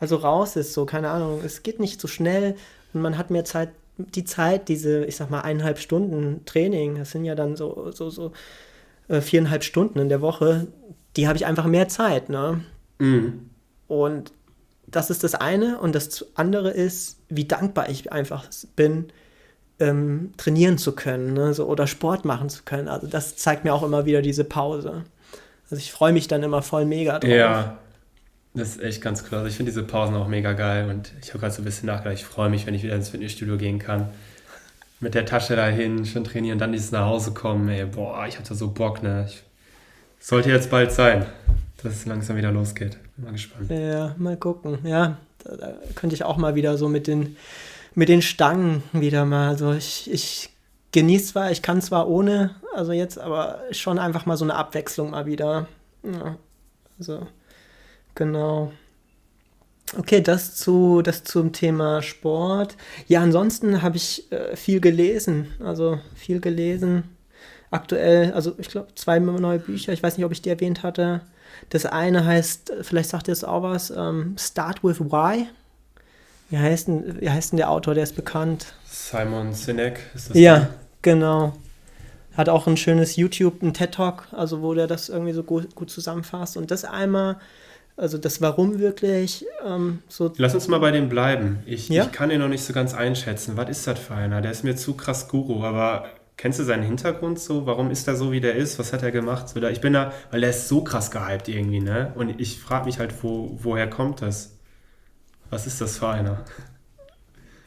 also 0.01 0.17
raus 0.17 0.57
ist, 0.57 0.75
so, 0.75 0.85
keine 0.85 1.09
Ahnung, 1.09 1.41
es 1.45 1.63
geht 1.63 1.81
nicht 1.81 1.99
so 1.99 2.09
schnell 2.09 2.57
und 2.93 3.01
man 3.01 3.17
hat 3.17 3.31
mehr 3.31 3.47
Zeit, 3.47 3.71
die 4.07 4.25
Zeit, 4.25 4.69
diese, 4.69 5.05
ich 5.05 5.17
sag 5.17 5.31
mal, 5.31 5.41
eineinhalb 5.41 5.79
Stunden 5.79 6.45
Training, 6.45 6.97
das 6.97 7.11
sind 7.11 7.25
ja 7.25 7.35
dann 7.35 7.57
so, 7.57 7.91
so, 7.93 8.11
so 8.11 8.33
äh, 9.09 9.21
viereinhalb 9.21 9.65
Stunden 9.65 9.99
in 9.99 10.09
der 10.09 10.21
Woche, 10.21 10.69
die 11.17 11.27
habe 11.27 11.37
ich 11.37 11.47
einfach 11.47 11.67
mehr 11.67 11.89
Zeit, 11.89 12.29
ne? 12.29 12.61
Mhm. 12.99 13.51
Und 13.89 14.33
das 14.87 15.11
ist 15.11 15.25
das 15.25 15.35
eine. 15.35 15.79
Und 15.81 15.95
das 15.95 16.27
andere 16.35 16.71
ist, 16.71 17.21
wie 17.29 17.45
dankbar 17.45 17.89
ich 17.89 18.13
einfach 18.13 18.47
bin, 18.77 19.07
ähm, 19.79 20.33
trainieren 20.37 20.79
zu 20.79 20.93
können 20.93 21.33
ne? 21.33 21.55
so, 21.55 21.67
oder 21.67 21.87
Sport 21.87 22.25
machen 22.25 22.49
zu 22.51 22.63
können. 22.65 22.89
Also 22.89 23.07
das 23.07 23.37
zeigt 23.37 23.65
mir 23.65 23.73
auch 23.73 23.83
immer 23.83 24.05
wieder 24.05 24.23
diese 24.23 24.45
Pause. 24.45 25.05
Also 25.65 25.77
ich 25.77 25.93
freue 25.93 26.13
mich 26.13 26.29
dann 26.29 26.43
immer 26.43 26.63
voll 26.63 26.85
mega 26.85 27.19
drauf. 27.19 27.31
Ja, 27.31 27.79
das 28.55 28.77
ist 28.77 28.83
echt 28.83 29.01
ganz 29.01 29.25
klar. 29.25 29.41
Also 29.41 29.51
ich 29.51 29.57
finde 29.57 29.71
diese 29.71 29.83
Pausen 29.85 30.17
auch 30.17 30.29
mega 30.29 30.53
geil 30.53 30.89
und 30.91 31.13
ich 31.23 31.31
habe 31.31 31.39
gerade 31.39 31.55
so 31.55 31.63
ein 31.63 31.65
bisschen 31.65 31.87
nachgedacht. 31.87 32.15
Ich 32.15 32.25
freue 32.25 32.51
mich, 32.51 32.67
wenn 32.67 32.75
ich 32.75 32.83
wieder 32.83 32.97
ins 32.97 33.09
Fitnessstudio 33.09 33.57
gehen 33.57 33.79
kann. 33.79 34.09
Mit 34.99 35.15
der 35.15 35.25
Tasche 35.25 35.57
dahin, 35.57 36.05
schon 36.05 36.25
trainieren, 36.25 36.59
dann 36.59 36.73
dieses 36.73 36.93
nach 36.93 37.07
Hause 37.07 37.33
kommen. 37.33 37.69
Ey, 37.69 37.87
boah, 37.87 38.27
ich 38.27 38.39
hatte 38.39 38.55
so 38.55 38.71
Bock, 38.71 39.03
ne? 39.03 39.27
Ich, 39.29 39.43
sollte 40.21 40.51
jetzt 40.51 40.71
bald 40.71 40.93
sein, 40.93 41.27
dass 41.83 41.95
es 41.95 42.07
langsam 42.07 42.37
wieder 42.37 42.53
losgeht. 42.53 42.99
Bin 43.17 43.25
mal 43.25 43.33
gespannt. 43.33 43.71
Ja, 43.71 44.15
mal 44.19 44.37
gucken. 44.37 44.79
Ja, 44.85 45.17
da, 45.43 45.57
da 45.57 45.75
könnte 45.95 46.15
ich 46.15 46.25
auch 46.25 46.37
mal 46.37 46.55
wieder 46.55 46.77
so 46.77 46.89
mit 46.89 47.07
den, 47.07 47.37
mit 47.95 48.09
den 48.09 48.21
Stangen 48.21 48.83
wieder 48.93 49.25
mal. 49.25 49.49
Also 49.49 49.73
ich, 49.73 50.11
ich 50.13 50.51
genieße 50.93 51.33
zwar, 51.33 51.51
ich 51.51 51.63
kann 51.63 51.81
zwar 51.81 52.09
ohne, 52.09 52.55
also 52.75 52.93
jetzt, 52.93 53.19
aber 53.19 53.63
schon 53.71 53.99
einfach 53.99 54.27
mal 54.27 54.37
so 54.37 54.45
eine 54.45 54.55
Abwechslung 54.55 55.11
mal 55.11 55.27
wieder. 55.27 55.67
Ja, 56.05 56.37
also, 56.99 57.27
genau. 58.15 58.73
Okay, 59.97 60.21
das 60.21 60.55
zu 60.55 61.03
das 61.03 61.25
zum 61.25 61.53
Thema 61.53 62.01
Sport. 62.03 62.77
Ja, 63.09 63.23
ansonsten 63.23 63.83
habe 63.83 63.97
ich 63.97 64.31
äh, 64.31 64.55
viel 64.55 64.81
gelesen, 64.81 65.49
also 65.65 65.99
viel 66.15 66.41
gelesen. 66.41 67.05
Aktuell, 67.73 68.33
also 68.33 68.55
ich 68.59 68.69
glaube, 68.69 68.95
zwei 68.95 69.19
neue 69.19 69.59
Bücher. 69.59 69.93
Ich 69.93 70.03
weiß 70.03 70.17
nicht, 70.17 70.25
ob 70.25 70.33
ich 70.33 70.43
die 70.43 70.49
erwähnt 70.49 70.83
hatte. 70.83 71.23
Das 71.69 71.87
eine 71.87 72.25
heißt, 72.25 72.73
vielleicht 72.83 73.11
sagt 73.11 73.29
ihr 73.29 73.33
es 73.33 73.45
auch 73.45 73.63
was, 73.63 73.91
ähm, 73.91 74.37
Start 74.39 74.83
with 74.83 75.01
Why. 75.01 75.47
Wie 76.51 76.59
heißt, 76.59 76.89
denn, 76.89 77.21
wie 77.21 77.31
heißt 77.31 77.53
denn 77.53 77.59
der 77.59 77.71
Autor? 77.71 77.95
Der 77.95 78.03
ist 78.03 78.17
bekannt. 78.17 78.75
Simon 78.85 79.53
Sinek 79.55 80.01
ist 80.15 80.31
das. 80.31 80.37
Ja, 80.37 80.71
genau. 81.03 81.55
Hat 82.37 82.49
auch 82.49 82.67
ein 82.67 82.77
schönes 82.77 83.17
YouTube, 83.17 83.63
ein 83.63 83.73
TED 83.73 83.93
Talk, 83.93 84.27
also 84.33 84.63
wo 84.63 84.75
der 84.75 84.87
das 84.87 85.09
irgendwie 85.09 85.33
so 85.33 85.45
gut, 85.45 85.75
gut 85.75 85.91
zusammenfasst. 85.91 86.57
Und 86.57 86.71
das 86.73 86.85
einmal 86.85 87.37
also 88.01 88.17
das 88.17 88.41
Warum 88.41 88.79
wirklich 88.79 89.45
ähm, 89.67 89.99
so. 90.09 90.33
Lass 90.39 90.55
uns 90.55 90.69
mal 90.69 90.79
bei 90.79 90.91
dem 90.91 91.09
bleiben. 91.09 91.59
Ich, 91.67 91.89
Ja? 91.91 92.05
ich 92.05 92.13
kann 92.13 92.31
ihn 92.31 92.41
noch 92.41 92.49
nicht 92.49 92.65
so 92.65 92.73
ganz 92.73 92.95
einschätzen. 92.95 93.57
Was 93.57 93.69
ist 93.69 93.87
das 93.87 93.99
für 93.99 94.15
einer? 94.15 94.41
Der 94.41 94.51
ist 94.51 94.65
mir 94.65 94.75
zu 94.75 94.95
krass 94.95 95.29
Guru, 95.29 95.63
aber 95.63 96.07
kennst 96.39 96.59
du 96.59 96.65
seinen 96.65 96.83
Hintergrund 96.83 97.39
so? 97.39 97.67
Warum 97.67 97.91
ist 97.91 98.09
er 98.09 98.17
so, 98.17 98.33
wie 98.33 98.41
der 98.41 98.55
ist? 98.55 98.79
Was 98.79 98.95
hat 98.95 99.03
er 99.03 99.11
gemacht? 99.11 99.51
So, 99.51 99.61
da, 99.61 99.69
ich 99.69 99.83
bin 99.83 99.93
da, 99.93 100.13
weil 100.31 100.41
der 100.41 100.51
ist 100.51 100.69
so 100.69 100.83
krass 100.83 101.11
gehypt 101.11 101.49
irgendwie, 101.49 101.81
ne? 101.81 102.13
Und 102.15 102.41
ich 102.41 102.59
frage 102.59 102.87
mich 102.87 102.99
halt, 102.99 103.23
wo, 103.23 103.59
woher 103.63 103.89
kommt 103.91 104.23
das? 104.23 104.57
Was 105.51 105.67
ist 105.67 105.81
das 105.81 105.99
für 105.99 106.09
einer? 106.09 106.45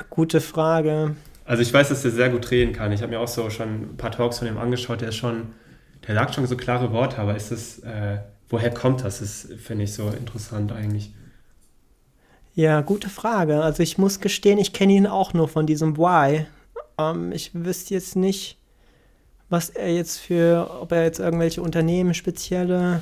Gute 0.10 0.42
Frage. 0.42 1.16
Also 1.46 1.62
ich 1.62 1.72
weiß, 1.72 1.90
dass 1.90 2.02
der 2.02 2.12
sehr 2.12 2.30
gut 2.30 2.50
reden 2.50 2.74
kann. 2.74 2.92
Ich 2.92 3.02
habe 3.02 3.12
mir 3.12 3.20
auch 3.20 3.28
so 3.28 3.50
schon 3.52 3.68
ein 3.94 3.98
paar 3.98 4.12
Talks 4.12 4.40
von 4.40 4.48
ihm 4.48 4.58
angeschaut. 4.58 5.02
Der 5.02 5.10
ist 5.10 5.18
schon, 5.18 5.54
der 6.08 6.16
sagt 6.16 6.34
schon 6.34 6.48
so 6.48 6.58
klare 6.58 6.92
Worte, 6.92 7.20
aber 7.20 7.36
ist 7.36 7.52
das, 7.52 7.80
äh, 7.80 8.18
woher 8.54 8.72
kommt 8.72 9.04
das? 9.04 9.20
Das 9.20 9.47
finde 9.58 9.86
ich 9.86 9.93
so 9.93 10.10
interessant 10.10 10.72
eigentlich. 10.72 11.12
Ja, 12.54 12.82
gute 12.82 13.10
Frage. 13.10 13.64
Also 13.64 13.82
ich 13.82 13.97
muss 13.97 14.20
gestehen, 14.20 14.60
ich 14.60 14.74
kenne 14.74 14.93
ihn 14.93 15.08
auch 15.08 15.34
nur 15.34 15.47
von 15.47 15.66
diesem 15.66 15.97
Why. 15.97 16.45
Ähm, 16.99 17.32
ich 17.32 17.51
wüsste 17.56 17.95
jetzt 17.95 18.16
nicht, 18.16 18.60
was 19.49 19.72
er 19.72 19.91
jetzt 19.91 20.20
für, 20.20 20.70
ob 20.82 20.91
er 20.91 21.04
jetzt 21.04 21.20
irgendwelche 21.20 21.64
Unternehmen 21.64 22.14
spezielle. 22.14 23.01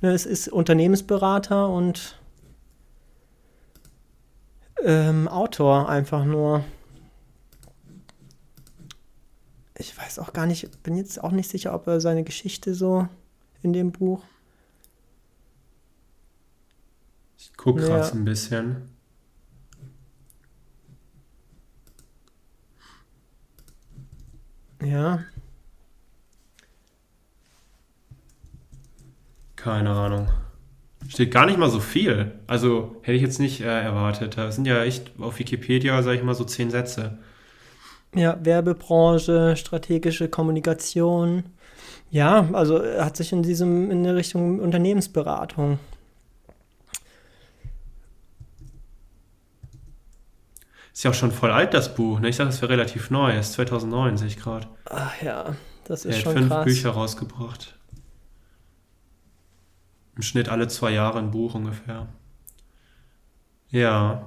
Ne, 0.00 0.12
es 0.12 0.24
ist 0.24 0.48
Unternehmensberater 0.48 1.68
und 1.68 2.18
ähm, 4.82 5.28
Autor 5.28 5.90
einfach 5.90 6.24
nur. 6.24 6.64
Ich 9.76 9.98
weiß 9.98 10.20
auch 10.20 10.32
gar 10.32 10.46
nicht, 10.46 10.82
bin 10.82 10.96
jetzt 10.96 11.22
auch 11.22 11.32
nicht 11.32 11.50
sicher, 11.50 11.74
ob 11.74 11.86
er 11.86 12.00
seine 12.00 12.24
Geschichte 12.24 12.74
so 12.74 13.08
in 13.60 13.74
dem 13.74 13.92
Buch. 13.92 14.22
Ich 17.50 17.56
gucke 17.56 17.82
Ja. 17.82 17.88
gerade 17.88 18.04
so 18.04 18.14
ein 18.16 18.24
bisschen. 18.24 18.88
Ja, 24.82 25.20
Keine 29.56 29.90
Ahnung. 29.92 30.28
Steht 31.08 31.30
gar 31.30 31.46
nicht 31.46 31.56
mal 31.58 31.70
so 31.70 31.80
viel. 31.80 32.32
Also 32.46 32.96
hätte 33.00 33.16
ich 33.16 33.22
jetzt 33.22 33.40
nicht 33.40 33.62
äh, 33.62 33.80
erwartet. 33.82 34.36
Da 34.36 34.52
sind 34.52 34.66
ja 34.66 34.84
echt 34.84 35.12
auf 35.18 35.38
Wikipedia, 35.38 36.02
sage 36.02 36.18
ich 36.18 36.22
mal, 36.22 36.34
so 36.34 36.44
zehn 36.44 36.70
Sätze. 36.70 37.16
Ja, 38.14 38.36
Werbebranche, 38.44 39.56
strategische 39.56 40.28
Kommunikation. 40.28 41.44
Ja, 42.10 42.46
also 42.52 42.78
hat 42.82 43.16
sich 43.16 43.32
in 43.32 43.42
diesem, 43.42 43.90
in 43.90 44.04
der 44.04 44.16
Richtung 44.16 44.60
Unternehmensberatung. 44.60 45.78
Ist 50.94 51.02
ja 51.02 51.10
auch 51.10 51.14
schon 51.14 51.32
voll 51.32 51.50
alt, 51.50 51.74
das 51.74 51.94
Buch. 51.96 52.20
Ne? 52.20 52.28
Ich 52.28 52.36
sage, 52.36 52.50
es 52.50 52.62
wäre 52.62 52.72
relativ 52.72 53.10
neu. 53.10 53.36
Ist 53.36 53.54
2009, 53.54 54.16
sehe 54.16 54.28
ich 54.28 54.36
gerade. 54.38 54.68
Ach 54.86 55.20
ja, 55.20 55.56
das 55.86 56.04
Er 56.04 56.10
ist 56.12 56.18
hat 56.18 56.22
schon 56.24 56.32
fünf 56.34 56.48
krass. 56.48 56.64
Bücher 56.64 56.90
rausgebracht. 56.90 57.76
Im 60.14 60.22
Schnitt 60.22 60.48
alle 60.48 60.68
zwei 60.68 60.92
Jahre 60.92 61.18
ein 61.18 61.32
Buch 61.32 61.54
ungefähr. 61.56 62.06
Ja. 63.70 64.26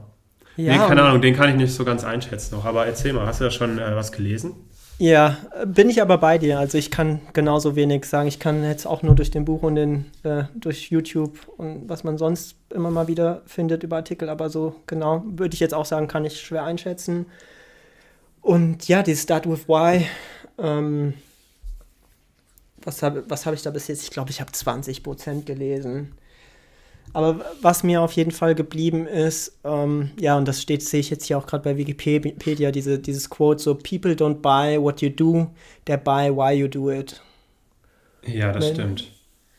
Ja, 0.58 0.72
nee, 0.74 0.88
keine 0.88 1.04
Ahnung, 1.04 1.22
den 1.22 1.36
kann 1.36 1.50
ich 1.50 1.56
nicht 1.56 1.74
so 1.74 1.86
ganz 1.86 2.04
einschätzen 2.04 2.56
noch. 2.56 2.66
Aber 2.66 2.86
erzähl 2.86 3.14
mal, 3.14 3.26
hast 3.26 3.40
du 3.40 3.46
da 3.46 3.52
schon 3.52 3.80
äh, 3.80 3.96
was 3.96 4.12
gelesen? 4.12 4.56
Ja, 5.00 5.38
bin 5.66 5.90
ich 5.90 6.02
aber 6.02 6.18
bei 6.18 6.40
dir. 6.40 6.58
Also 6.58 6.78
ich 6.78 6.90
kann 6.90 7.22
genauso 7.34 7.76
wenig 7.76 8.06
sagen. 8.06 8.28
Ich 8.28 8.40
kann 8.40 8.64
jetzt 8.64 8.88
auch 8.88 9.04
nur 9.04 9.14
durch 9.14 9.30
den 9.30 9.46
Buch 9.46 9.62
und 9.62 9.76
den, 9.76 10.06
äh, 10.24 10.46
durch 10.56 10.90
YouTube 10.90 11.38
und 11.58 11.88
was 11.88 12.04
man 12.04 12.18
sonst 12.18 12.56
immer 12.74 12.90
mal 12.90 13.08
wieder 13.08 13.44
findet 13.46 13.84
über 13.84 13.98
Artikel, 13.98 14.28
aber 14.30 14.50
so 14.50 14.76
genau 14.88 15.24
würde 15.28 15.54
ich 15.54 15.60
jetzt 15.60 15.74
auch 15.76 15.86
sagen, 15.86 16.08
kann 16.08 16.26
ich 16.26 16.42
schwer 16.42 16.64
einschätzen. 16.64 17.28
Und 18.42 18.88
ja, 18.88 19.04
dieses 19.04 19.24
Start 19.24 19.48
with 19.50 19.68
Why, 19.68 20.08
ähm, 20.58 21.14
was 22.84 23.04
habe 23.04 23.24
was 23.28 23.46
hab 23.46 23.54
ich 23.54 23.62
da 23.62 23.70
bis 23.72 23.88
jetzt? 23.88 24.04
Ich 24.04 24.12
glaube, 24.12 24.32
ich 24.32 24.42
habe 24.42 24.52
20% 24.52 25.46
gelesen. 25.46 26.14
Aber 27.14 27.40
was 27.62 27.84
mir 27.84 28.02
auf 28.02 28.12
jeden 28.14 28.32
Fall 28.32 28.54
geblieben 28.54 29.08
ist, 29.08 29.58
ähm, 29.64 30.12
ja, 30.20 30.38
und 30.38 30.48
das 30.48 30.62
steht, 30.62 30.84
sehe 30.84 31.00
ich 31.00 31.10
jetzt 31.10 31.26
hier 31.26 31.38
auch 31.38 31.48
gerade 31.48 31.64
bei 31.64 31.78
Wikipedia, 31.78 32.72
diese, 32.72 33.00
dieses 33.00 33.30
Quote, 33.30 33.62
so, 33.62 33.74
People 33.76 34.12
don't 34.12 34.36
buy 34.36 34.80
what 34.82 35.02
you 35.02 35.10
do, 35.10 35.48
they 35.86 35.98
buy 35.98 36.30
why 36.30 36.54
you 36.54 36.68
do 36.68 36.92
it. 36.92 37.22
Ja, 38.26 38.52
das 38.52 38.66
Wenn- 38.66 38.74
stimmt. 38.74 39.12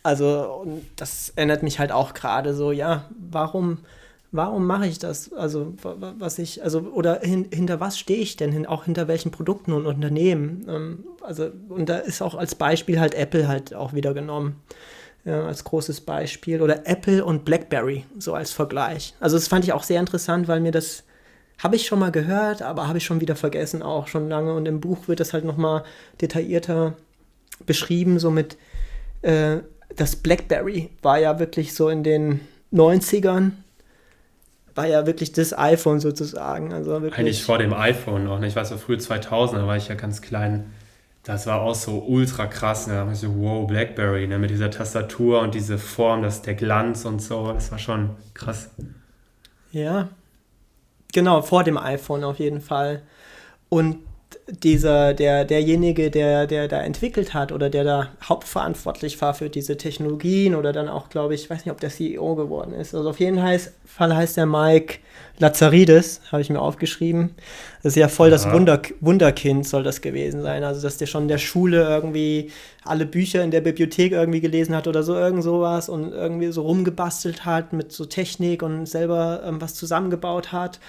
Also, 0.04 0.62
und 0.64 0.82
das 0.96 1.32
erinnert 1.36 1.62
mich 1.62 1.78
halt 1.80 1.90
auch 1.92 2.14
gerade 2.14 2.54
so, 2.54 2.70
ja, 2.72 3.06
warum, 3.30 3.78
warum 4.30 4.64
mache 4.66 4.86
ich 4.86 4.98
das? 4.98 5.32
Also, 5.32 5.74
wa- 5.82 5.96
wa- 5.98 6.14
was 6.18 6.38
ich, 6.38 6.62
also, 6.62 6.80
oder 6.94 7.20
hin, 7.20 7.46
hinter 7.52 7.80
was 7.80 7.98
stehe 7.98 8.20
ich 8.20 8.36
denn? 8.36 8.52
Hin, 8.52 8.64
auch 8.64 8.84
hinter 8.84 9.08
welchen 9.08 9.32
Produkten 9.32 9.72
und 9.72 9.86
Unternehmen? 9.86 10.64
Ähm, 10.68 11.04
also, 11.22 11.50
und 11.68 11.88
da 11.88 11.96
ist 11.98 12.22
auch 12.22 12.36
als 12.36 12.54
Beispiel 12.54 13.00
halt 13.00 13.14
Apple 13.14 13.48
halt 13.48 13.74
auch 13.74 13.92
wieder 13.92 14.14
genommen. 14.14 14.56
Ja, 15.24 15.44
als 15.44 15.64
großes 15.64 16.02
Beispiel. 16.02 16.62
Oder 16.62 16.86
Apple 16.86 17.24
und 17.24 17.44
BlackBerry, 17.44 18.04
so 18.18 18.34
als 18.34 18.52
Vergleich. 18.52 19.14
Also, 19.20 19.36
das 19.36 19.48
fand 19.48 19.64
ich 19.64 19.72
auch 19.72 19.82
sehr 19.82 20.00
interessant, 20.00 20.48
weil 20.48 20.60
mir 20.60 20.72
das 20.72 21.04
habe 21.58 21.74
ich 21.74 21.86
schon 21.86 21.98
mal 21.98 22.12
gehört, 22.12 22.62
aber 22.62 22.86
habe 22.86 22.98
ich 22.98 23.04
schon 23.04 23.20
wieder 23.20 23.34
vergessen, 23.34 23.82
auch 23.82 24.06
schon 24.06 24.28
lange. 24.28 24.54
Und 24.54 24.66
im 24.66 24.80
Buch 24.80 25.08
wird 25.08 25.20
das 25.20 25.32
halt 25.32 25.44
nochmal 25.44 25.82
detaillierter 26.20 26.94
beschrieben, 27.66 28.18
so 28.20 28.30
mit 28.30 28.56
äh, 29.22 29.58
das 29.96 30.16
BlackBerry 30.16 30.90
war 31.02 31.18
ja 31.18 31.38
wirklich 31.38 31.74
so 31.74 31.88
in 31.88 32.04
den 32.04 32.40
90ern, 32.72 33.52
war 34.74 34.86
ja 34.86 35.06
wirklich 35.06 35.32
das 35.32 35.56
iPhone 35.56 35.98
sozusagen. 35.98 36.72
Also 36.72 37.02
wirklich. 37.02 37.18
Eigentlich 37.18 37.42
vor 37.42 37.58
dem 37.58 37.74
iPhone 37.74 38.24
noch. 38.24 38.38
Ne? 38.38 38.46
Ich 38.46 38.54
weiß, 38.54 38.68
so 38.68 38.76
früh 38.76 38.96
2000, 38.96 39.62
da 39.62 39.66
war 39.66 39.76
ich 39.76 39.88
ja 39.88 39.96
ganz 39.96 40.22
klein. 40.22 40.72
Das 41.28 41.46
war 41.46 41.60
auch 41.60 41.74
so 41.74 41.98
ultra 41.98 42.46
krass. 42.46 42.86
Ne? 42.86 42.94
Da 42.94 43.00
dachte 43.00 43.12
ich 43.12 43.20
so, 43.20 43.38
wow, 43.38 43.66
Blackberry, 43.66 44.26
ne? 44.26 44.38
mit 44.38 44.48
dieser 44.48 44.70
Tastatur 44.70 45.42
und 45.42 45.54
diese 45.54 45.76
Form, 45.76 46.22
das, 46.22 46.40
der 46.40 46.54
Glanz 46.54 47.04
und 47.04 47.20
so. 47.20 47.52
Das 47.52 47.70
war 47.70 47.78
schon 47.78 48.16
krass. 48.32 48.70
Ja. 49.70 50.08
Genau, 51.12 51.42
vor 51.42 51.64
dem 51.64 51.76
iPhone 51.76 52.24
auf 52.24 52.38
jeden 52.38 52.62
Fall. 52.62 53.02
Und 53.68 53.98
dieser, 54.50 55.12
der, 55.12 55.44
derjenige, 55.44 56.10
der, 56.10 56.46
der 56.46 56.68
da 56.68 56.80
entwickelt 56.80 57.34
hat 57.34 57.52
oder 57.52 57.68
der 57.68 57.84
da 57.84 58.08
hauptverantwortlich 58.22 59.20
war 59.20 59.34
für 59.34 59.50
diese 59.50 59.76
Technologien 59.76 60.54
oder 60.54 60.72
dann 60.72 60.88
auch, 60.88 61.10
glaube 61.10 61.34
ich, 61.34 61.44
ich 61.44 61.50
weiß 61.50 61.64
nicht, 61.64 61.72
ob 61.72 61.80
der 61.80 61.90
CEO 61.90 62.34
geworden 62.34 62.72
ist. 62.72 62.94
Also 62.94 63.10
auf 63.10 63.20
jeden 63.20 63.38
Fall 63.38 64.16
heißt 64.16 64.36
der 64.36 64.46
Mike 64.46 64.98
Lazaridis, 65.38 66.20
habe 66.32 66.42
ich 66.42 66.50
mir 66.50 66.60
aufgeschrieben. 66.60 67.34
Das 67.82 67.92
ist 67.92 67.96
ja 67.96 68.08
voll 68.08 68.30
das 68.30 68.44
Ja. 68.44 68.52
Wunder, 68.52 68.80
Wunderkind 69.00 69.66
soll 69.68 69.82
das 69.82 70.00
gewesen 70.00 70.42
sein. 70.42 70.64
Also, 70.64 70.82
dass 70.82 70.96
der 70.96 71.06
schon 71.06 71.22
in 71.22 71.28
der 71.28 71.38
Schule 71.38 71.82
irgendwie 71.82 72.50
alle 72.84 73.06
Bücher 73.06 73.44
in 73.44 73.50
der 73.50 73.60
Bibliothek 73.60 74.12
irgendwie 74.12 74.40
gelesen 74.40 74.74
hat 74.74 74.88
oder 74.88 75.02
so, 75.02 75.14
irgend 75.14 75.44
sowas 75.44 75.88
und 75.88 76.12
irgendwie 76.12 76.50
so 76.50 76.62
rumgebastelt 76.62 77.44
hat 77.44 77.72
mit 77.72 77.92
so 77.92 78.06
Technik 78.06 78.62
und 78.62 78.86
selber 78.86 79.42
ähm, 79.44 79.60
was 79.60 79.74
zusammengebaut 79.74 80.52
hat. 80.52 80.80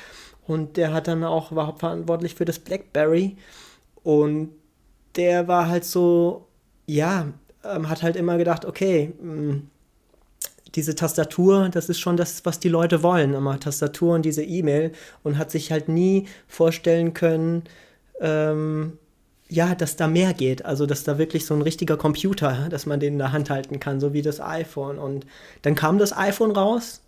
Und 0.49 0.77
der 0.77 0.93
hat 0.93 1.07
dann 1.07 1.23
auch, 1.23 1.51
war 1.55 1.67
hauptverantwortlich 1.67 2.33
für 2.33 2.45
das 2.45 2.57
Blackberry. 2.57 3.37
Und 4.03 4.49
der 5.15 5.47
war 5.47 5.67
halt 5.67 5.85
so, 5.85 6.47
ja, 6.87 7.27
ähm, 7.63 7.87
hat 7.87 8.01
halt 8.01 8.15
immer 8.15 8.37
gedacht, 8.37 8.65
okay, 8.65 9.13
mh, 9.21 9.61
diese 10.75 10.95
Tastatur, 10.95 11.69
das 11.69 11.89
ist 11.89 11.99
schon 11.99 12.17
das, 12.17 12.45
was 12.45 12.59
die 12.59 12.69
Leute 12.69 13.03
wollen, 13.03 13.33
immer 13.35 13.59
Tastatur 13.59 14.15
und 14.15 14.23
diese 14.23 14.43
E-Mail 14.43 14.91
und 15.23 15.37
hat 15.37 15.51
sich 15.51 15.71
halt 15.71 15.87
nie 15.87 16.27
vorstellen 16.47 17.13
können, 17.13 17.63
ähm, 18.19 18.97
ja, 19.49 19.75
dass 19.75 19.95
da 19.97 20.07
mehr 20.07 20.33
geht. 20.33 20.65
Also, 20.65 20.85
dass 20.87 21.03
da 21.03 21.17
wirklich 21.19 21.45
so 21.45 21.53
ein 21.53 21.61
richtiger 21.61 21.97
Computer, 21.97 22.69
dass 22.69 22.85
man 22.87 22.99
den 22.99 23.13
in 23.13 23.19
der 23.19 23.31
Hand 23.31 23.49
halten 23.51 23.79
kann, 23.79 23.99
so 23.99 24.13
wie 24.13 24.21
das 24.23 24.41
iPhone. 24.41 24.97
Und 24.97 25.25
dann 25.61 25.75
kam 25.75 25.99
das 25.99 26.15
iPhone 26.15 26.51
raus, 26.51 27.01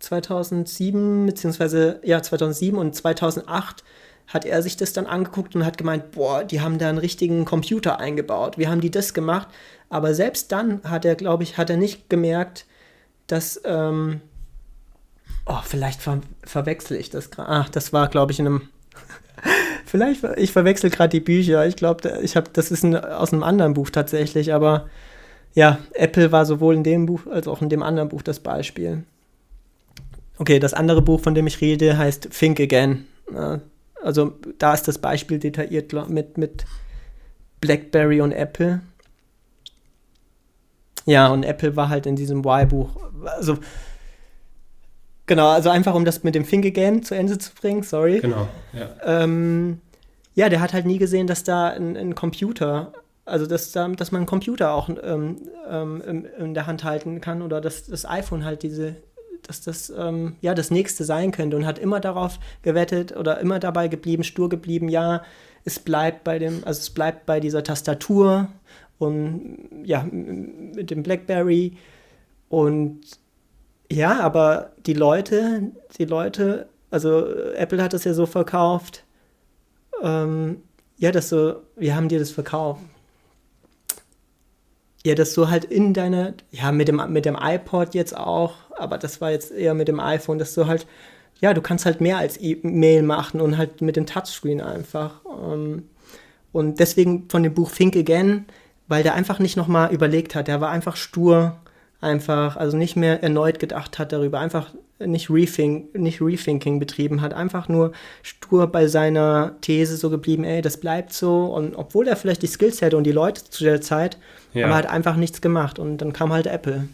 2007, 0.00 1.26
beziehungsweise, 1.26 2.00
ja, 2.02 2.22
2007 2.22 2.78
und 2.78 2.94
2008 2.94 3.84
hat 4.28 4.44
er 4.44 4.62
sich 4.62 4.76
das 4.76 4.92
dann 4.92 5.06
angeguckt 5.06 5.56
und 5.56 5.64
hat 5.64 5.78
gemeint, 5.78 6.10
boah, 6.12 6.44
die 6.44 6.60
haben 6.60 6.78
da 6.78 6.88
einen 6.88 6.98
richtigen 6.98 7.44
Computer 7.44 7.98
eingebaut. 7.98 8.58
Wie 8.58 8.68
haben 8.68 8.80
die 8.80 8.90
das 8.90 9.14
gemacht? 9.14 9.48
Aber 9.88 10.14
selbst 10.14 10.52
dann 10.52 10.82
hat 10.84 11.04
er, 11.04 11.14
glaube 11.14 11.42
ich, 11.42 11.56
hat 11.56 11.70
er 11.70 11.78
nicht 11.78 12.10
gemerkt, 12.10 12.66
dass, 13.26 13.60
ähm, 13.64 14.20
oh, 15.46 15.60
vielleicht 15.64 16.02
ver 16.02 16.20
verwechsel 16.44 16.98
ich 16.98 17.08
das 17.08 17.30
gerade. 17.30 17.48
Ach, 17.48 17.68
das 17.70 17.92
war, 17.92 18.08
glaube 18.08 18.32
ich, 18.32 18.38
in 18.38 18.46
einem, 18.46 18.68
vielleicht, 19.86 20.24
ich 20.36 20.52
verwechsel 20.52 20.90
gerade 20.90 21.10
die 21.10 21.20
Bücher. 21.20 21.66
Ich 21.66 21.76
glaube, 21.76 22.20
ich 22.22 22.36
habe, 22.36 22.50
das 22.52 22.70
ist 22.70 22.84
ein, 22.84 22.96
aus 22.96 23.32
einem 23.32 23.42
anderen 23.42 23.72
Buch 23.72 23.88
tatsächlich, 23.88 24.52
aber 24.52 24.88
ja, 25.54 25.78
Apple 25.94 26.32
war 26.32 26.44
sowohl 26.44 26.74
in 26.74 26.84
dem 26.84 27.06
Buch 27.06 27.26
als 27.26 27.48
auch 27.48 27.62
in 27.62 27.70
dem 27.70 27.82
anderen 27.82 28.10
Buch 28.10 28.22
das 28.22 28.40
Beispiel. 28.40 29.04
Okay, 30.38 30.58
das 30.58 30.74
andere 30.74 31.02
Buch, 31.02 31.20
von 31.20 31.34
dem 31.34 31.46
ich 31.46 31.60
rede, 31.60 31.98
heißt 31.98 32.30
Think 32.30 32.60
Again. 32.60 33.06
Also 34.02 34.38
da 34.58 34.74
ist 34.74 34.86
das 34.88 34.98
Beispiel 34.98 35.38
detailliert 35.38 35.92
mit, 36.08 36.38
mit 36.38 36.64
BlackBerry 37.60 38.20
und 38.20 38.32
Apple. 38.32 38.80
Ja, 41.04 41.28
und 41.28 41.42
Apple 41.42 41.74
war 41.74 41.88
halt 41.88 42.06
in 42.06 42.16
diesem 42.16 42.40
Y-Buch. 42.40 42.96
Also 43.24 43.58
Genau, 45.28 45.48
also 45.48 45.68
einfach 45.68 45.94
um 45.94 46.06
das 46.06 46.24
mit 46.24 46.34
dem 46.34 46.46
Think 46.46 46.64
Again 46.64 47.02
zu 47.02 47.14
Ende 47.14 47.38
zu 47.38 47.52
bringen, 47.54 47.82
sorry. 47.82 48.20
Genau, 48.20 48.48
ja. 48.72 48.88
Ähm, 49.04 49.78
ja, 50.34 50.48
der 50.48 50.60
hat 50.60 50.72
halt 50.72 50.86
nie 50.86 50.96
gesehen, 50.96 51.26
dass 51.26 51.44
da 51.44 51.68
ein, 51.68 51.96
ein 51.96 52.14
Computer, 52.14 52.94
also 53.26 53.44
dass, 53.46 53.70
da, 53.72 53.86
dass 53.88 54.10
man 54.10 54.20
einen 54.20 54.26
Computer 54.26 54.72
auch 54.72 54.88
ähm, 54.88 55.36
ähm, 55.68 56.26
in 56.38 56.54
der 56.54 56.66
Hand 56.66 56.82
halten 56.82 57.20
kann 57.20 57.42
oder 57.42 57.60
dass 57.60 57.84
das 57.84 58.06
iPhone 58.06 58.44
halt 58.46 58.62
diese, 58.62 58.96
dass 59.48 59.62
das 59.62 59.90
ähm, 59.90 60.36
ja 60.40 60.54
das 60.54 60.70
nächste 60.70 61.04
sein 61.04 61.32
könnte 61.32 61.56
und 61.56 61.66
hat 61.66 61.78
immer 61.78 61.98
darauf 61.98 62.38
gewettet 62.62 63.16
oder 63.16 63.40
immer 63.40 63.58
dabei 63.58 63.88
geblieben, 63.88 64.22
stur 64.22 64.48
geblieben, 64.48 64.88
ja, 64.88 65.22
es 65.64 65.80
bleibt 65.80 66.22
bei 66.22 66.38
dem, 66.38 66.62
also 66.64 66.78
es 66.78 66.90
bleibt 66.90 67.26
bei 67.26 67.40
dieser 67.40 67.64
Tastatur 67.64 68.48
und 68.98 69.58
ja, 69.84 70.06
mit 70.10 70.90
dem 70.90 71.02
Blackberry 71.02 71.76
und 72.48 73.00
ja, 73.90 74.20
aber 74.20 74.72
die 74.86 74.92
Leute, 74.92 75.72
die 75.98 76.04
Leute, 76.04 76.68
also 76.90 77.26
Apple 77.54 77.82
hat 77.82 77.92
das 77.94 78.04
ja 78.04 78.12
so 78.12 78.26
verkauft, 78.26 79.04
ähm, 80.02 80.62
ja, 80.98 81.10
dass 81.10 81.30
so, 81.30 81.62
wir 81.76 81.96
haben 81.96 82.08
dir 82.08 82.18
das 82.18 82.30
verkauft. 82.30 82.82
Ja, 85.08 85.14
dass 85.14 85.32
du 85.32 85.48
halt 85.48 85.64
in 85.64 85.94
deine, 85.94 86.34
ja, 86.50 86.70
mit 86.70 86.86
dem, 86.86 87.00
mit 87.10 87.24
dem 87.24 87.34
iPod 87.40 87.94
jetzt 87.94 88.14
auch, 88.14 88.56
aber 88.76 88.98
das 88.98 89.22
war 89.22 89.30
jetzt 89.30 89.50
eher 89.50 89.72
mit 89.72 89.88
dem 89.88 90.00
iPhone, 90.00 90.38
dass 90.38 90.52
du 90.52 90.66
halt, 90.66 90.86
ja, 91.40 91.54
du 91.54 91.62
kannst 91.62 91.86
halt 91.86 92.02
mehr 92.02 92.18
als 92.18 92.38
E-Mail 92.38 93.02
machen 93.04 93.40
und 93.40 93.56
halt 93.56 93.80
mit 93.80 93.96
dem 93.96 94.04
Touchscreen 94.04 94.60
einfach. 94.60 95.22
Ähm, 95.42 95.84
und 96.52 96.78
deswegen 96.78 97.26
von 97.30 97.42
dem 97.42 97.54
Buch 97.54 97.70
Think 97.70 97.96
Again, 97.96 98.44
weil 98.86 99.02
der 99.02 99.14
einfach 99.14 99.38
nicht 99.38 99.56
nochmal 99.56 99.94
überlegt 99.94 100.34
hat, 100.34 100.46
der 100.46 100.60
war 100.60 100.68
einfach 100.68 100.96
stur 100.96 101.56
einfach, 102.00 102.56
also 102.56 102.76
nicht 102.76 102.96
mehr 102.96 103.22
erneut 103.22 103.58
gedacht 103.58 103.98
hat 103.98 104.12
darüber, 104.12 104.38
einfach 104.40 104.72
nicht, 104.98 105.30
Rethink, 105.30 105.96
nicht 105.96 106.20
Rethinking 106.20 106.78
betrieben 106.78 107.20
hat, 107.20 107.32
einfach 107.32 107.68
nur 107.68 107.92
stur 108.22 108.66
bei 108.66 108.86
seiner 108.86 109.56
These 109.60 109.96
so 109.96 110.10
geblieben, 110.10 110.44
ey, 110.44 110.60
das 110.60 110.78
bleibt 110.78 111.12
so. 111.12 111.46
Und 111.46 111.76
obwohl 111.76 112.08
er 112.08 112.16
vielleicht 112.16 112.42
die 112.42 112.48
Skills 112.48 112.80
hätte 112.80 112.96
und 112.96 113.04
die 113.04 113.12
Leute 113.12 113.44
zu 113.44 113.64
der 113.64 113.80
Zeit, 113.80 114.18
ja. 114.54 114.66
aber 114.66 114.76
hat 114.76 114.86
einfach 114.86 115.16
nichts 115.16 115.40
gemacht. 115.40 115.78
Und 115.78 115.98
dann 115.98 116.12
kam 116.12 116.32
halt 116.32 116.46
Apple. 116.46 116.88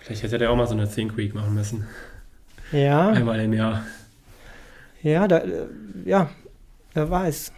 Vielleicht 0.00 0.22
hätte 0.22 0.44
er 0.44 0.50
auch 0.50 0.56
mal 0.56 0.66
so 0.66 0.74
eine 0.74 0.88
Think 0.88 1.16
Week 1.16 1.34
machen 1.34 1.54
müssen. 1.54 1.86
Ja. 2.72 3.08
Einmal 3.10 3.40
im 3.40 3.52
Jahr. 3.52 3.82
Ja, 5.02 5.26
da, 5.28 5.42
ja, 6.04 6.30
wer 6.94 7.10
weiß. 7.10 7.52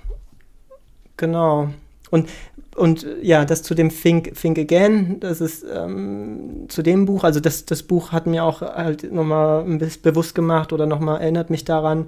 Genau. 1.17 1.73
Und 2.11 2.29
und 2.75 3.07
ja, 3.21 3.45
das 3.45 3.63
zu 3.63 3.75
dem 3.75 3.91
Think, 3.91 4.35
Think 4.35 4.59
Again, 4.59 5.21
das 5.21 5.41
ist 5.41 5.65
ähm, 5.73 6.67
zu 6.69 6.83
dem 6.83 7.05
Buch, 7.05 7.25
also 7.25 7.41
das, 7.41 7.67
das 7.67 7.83
Buch 7.83 8.13
hat 8.13 8.27
mir 8.27 8.45
auch 8.45 8.63
halt 8.63 9.13
nochmal 9.13 9.63
ein 9.65 9.79
bisschen 9.79 10.03
bewusst 10.03 10.35
gemacht 10.35 10.73
oder 10.73 10.87
nochmal 10.87 11.21
erinnert 11.21 11.51
mich 11.51 11.65
daran, 11.65 12.07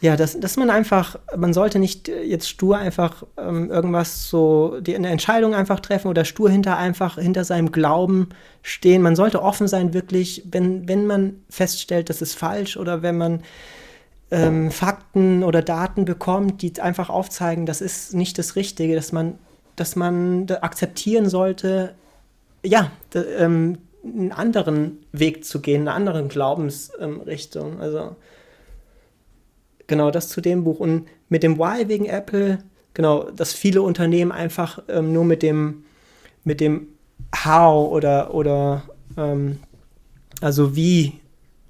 ja, 0.00 0.16
dass, 0.16 0.38
dass 0.38 0.56
man 0.56 0.70
einfach, 0.70 1.18
man 1.36 1.54
sollte 1.54 1.78
nicht 1.78 2.08
jetzt 2.08 2.48
stur 2.48 2.76
einfach 2.76 3.24
ähm, 3.38 3.70
irgendwas 3.70 4.28
so, 4.28 4.78
die, 4.80 4.94
eine 4.94 5.08
Entscheidung 5.08 5.54
einfach 5.54 5.80
treffen 5.80 6.08
oder 6.08 6.24
stur 6.24 6.50
hinter 6.50 6.76
einfach 6.76 7.16
hinter 7.16 7.42
seinem 7.42 7.72
Glauben 7.72 8.28
stehen. 8.62 9.02
Man 9.02 9.16
sollte 9.16 9.40
offen 9.42 9.66
sein, 9.66 9.94
wirklich, 9.94 10.44
wenn, 10.50 10.86
wenn 10.88 11.06
man 11.06 11.36
feststellt, 11.48 12.10
das 12.10 12.20
ist 12.22 12.34
falsch 12.34 12.76
oder 12.76 13.02
wenn 13.02 13.16
man 13.16 13.42
ähm, 14.30 14.70
Fakten 14.70 15.42
oder 15.42 15.62
Daten 15.62 16.04
bekommt, 16.04 16.60
die 16.60 16.80
einfach 16.80 17.08
aufzeigen, 17.08 17.64
das 17.64 17.80
ist 17.80 18.14
nicht 18.14 18.36
das 18.38 18.56
Richtige, 18.56 18.94
dass 18.94 19.10
man 19.10 19.38
dass 19.76 19.96
man 19.96 20.46
akzeptieren 20.60 21.28
sollte, 21.28 21.94
ja, 22.64 22.90
ähm, 23.14 23.78
einen 24.04 24.32
anderen 24.32 24.98
Weg 25.12 25.44
zu 25.44 25.60
gehen, 25.60 25.82
eine 25.82 25.92
andere 25.92 26.26
Glaubensrichtung. 26.26 27.74
Ähm, 27.74 27.80
also 27.80 28.16
genau 29.86 30.10
das 30.10 30.28
zu 30.28 30.40
dem 30.40 30.64
Buch. 30.64 30.80
Und 30.80 31.08
mit 31.28 31.42
dem 31.42 31.58
Why 31.58 31.88
wegen 31.88 32.06
Apple, 32.06 32.58
genau, 32.92 33.30
dass 33.30 33.52
viele 33.52 33.82
Unternehmen 33.82 34.32
einfach 34.32 34.82
ähm, 34.88 35.12
nur 35.12 35.24
mit 35.24 35.42
dem, 35.42 35.84
mit 36.44 36.60
dem 36.60 36.88
How 37.44 37.90
oder, 37.90 38.34
oder 38.34 38.82
ähm, 39.16 39.58
also 40.40 40.76
wie 40.76 41.20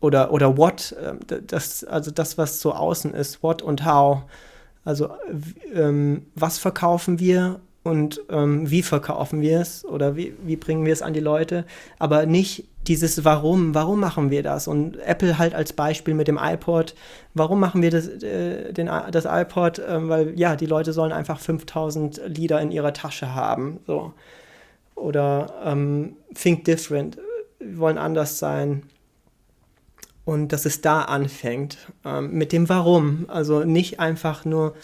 oder, 0.01 0.33
oder 0.33 0.57
what, 0.57 0.93
äh, 0.93 1.41
das, 1.47 1.85
also 1.85 2.11
das, 2.11 2.37
was 2.37 2.61
so 2.61 2.73
außen 2.73 3.15
ist, 3.15 3.43
what 3.43 3.63
und 3.63 3.87
how. 3.87 4.23
Also 4.85 5.11
ähm, 5.73 6.27
was 6.35 6.59
verkaufen 6.59 7.19
wir 7.19 7.61
und 7.85 8.23
ähm, 8.31 8.71
wie 8.71 8.83
verkaufen 8.83 9.43
wir 9.43 9.61
es 9.61 9.85
oder 9.85 10.17
wie, 10.17 10.35
wie 10.43 10.57
bringen 10.57 10.87
wir 10.87 10.93
es 10.93 11.03
an 11.03 11.13
die 11.13 11.21
Leute, 11.21 11.67
aber 11.99 12.25
nicht 12.25 12.67
dieses 12.87 13.25
Warum, 13.25 13.75
warum 13.75 14.01
machen 14.01 14.31
wir 14.31 14.43
das? 14.43 14.69
Und 14.69 14.97
Apple 15.01 15.39
halt 15.39 15.55
als 15.55 15.75
Beispiel 15.75 16.15
mit 16.15 16.27
dem 16.27 16.39
iPod, 16.41 16.95
warum 17.35 17.61
machen 17.61 17.83
wir 17.83 17.91
das, 17.91 18.09
äh, 18.09 18.73
den, 18.73 18.87
das 18.87 19.27
iPod? 19.27 19.83
Ähm, 19.87 20.09
weil 20.09 20.39
ja, 20.39 20.57
die 20.57 20.67
Leute 20.67 20.95
sollen 20.95 21.13
einfach 21.13 21.39
5000 21.39 22.23
Lieder 22.27 22.61
in 22.61 22.71
ihrer 22.71 22.95
Tasche 22.95 23.35
haben. 23.35 23.81
So. 23.87 24.15
Oder 24.95 25.53
ähm, 25.65 26.17
Think 26.35 26.65
Different, 26.65 27.19
wir 27.59 27.79
wollen 27.79 27.99
anders 27.99 28.39
sein. 28.39 28.85
Und 30.25 30.53
dass 30.53 30.65
es 30.65 30.81
da 30.81 31.03
anfängt, 31.03 31.77
ähm, 32.05 32.33
mit 32.33 32.53
dem 32.53 32.71
Warum. 32.71 33.27
Also 33.29 33.65
nicht 33.65 34.01
einfach 34.01 34.47
nur 34.47 34.75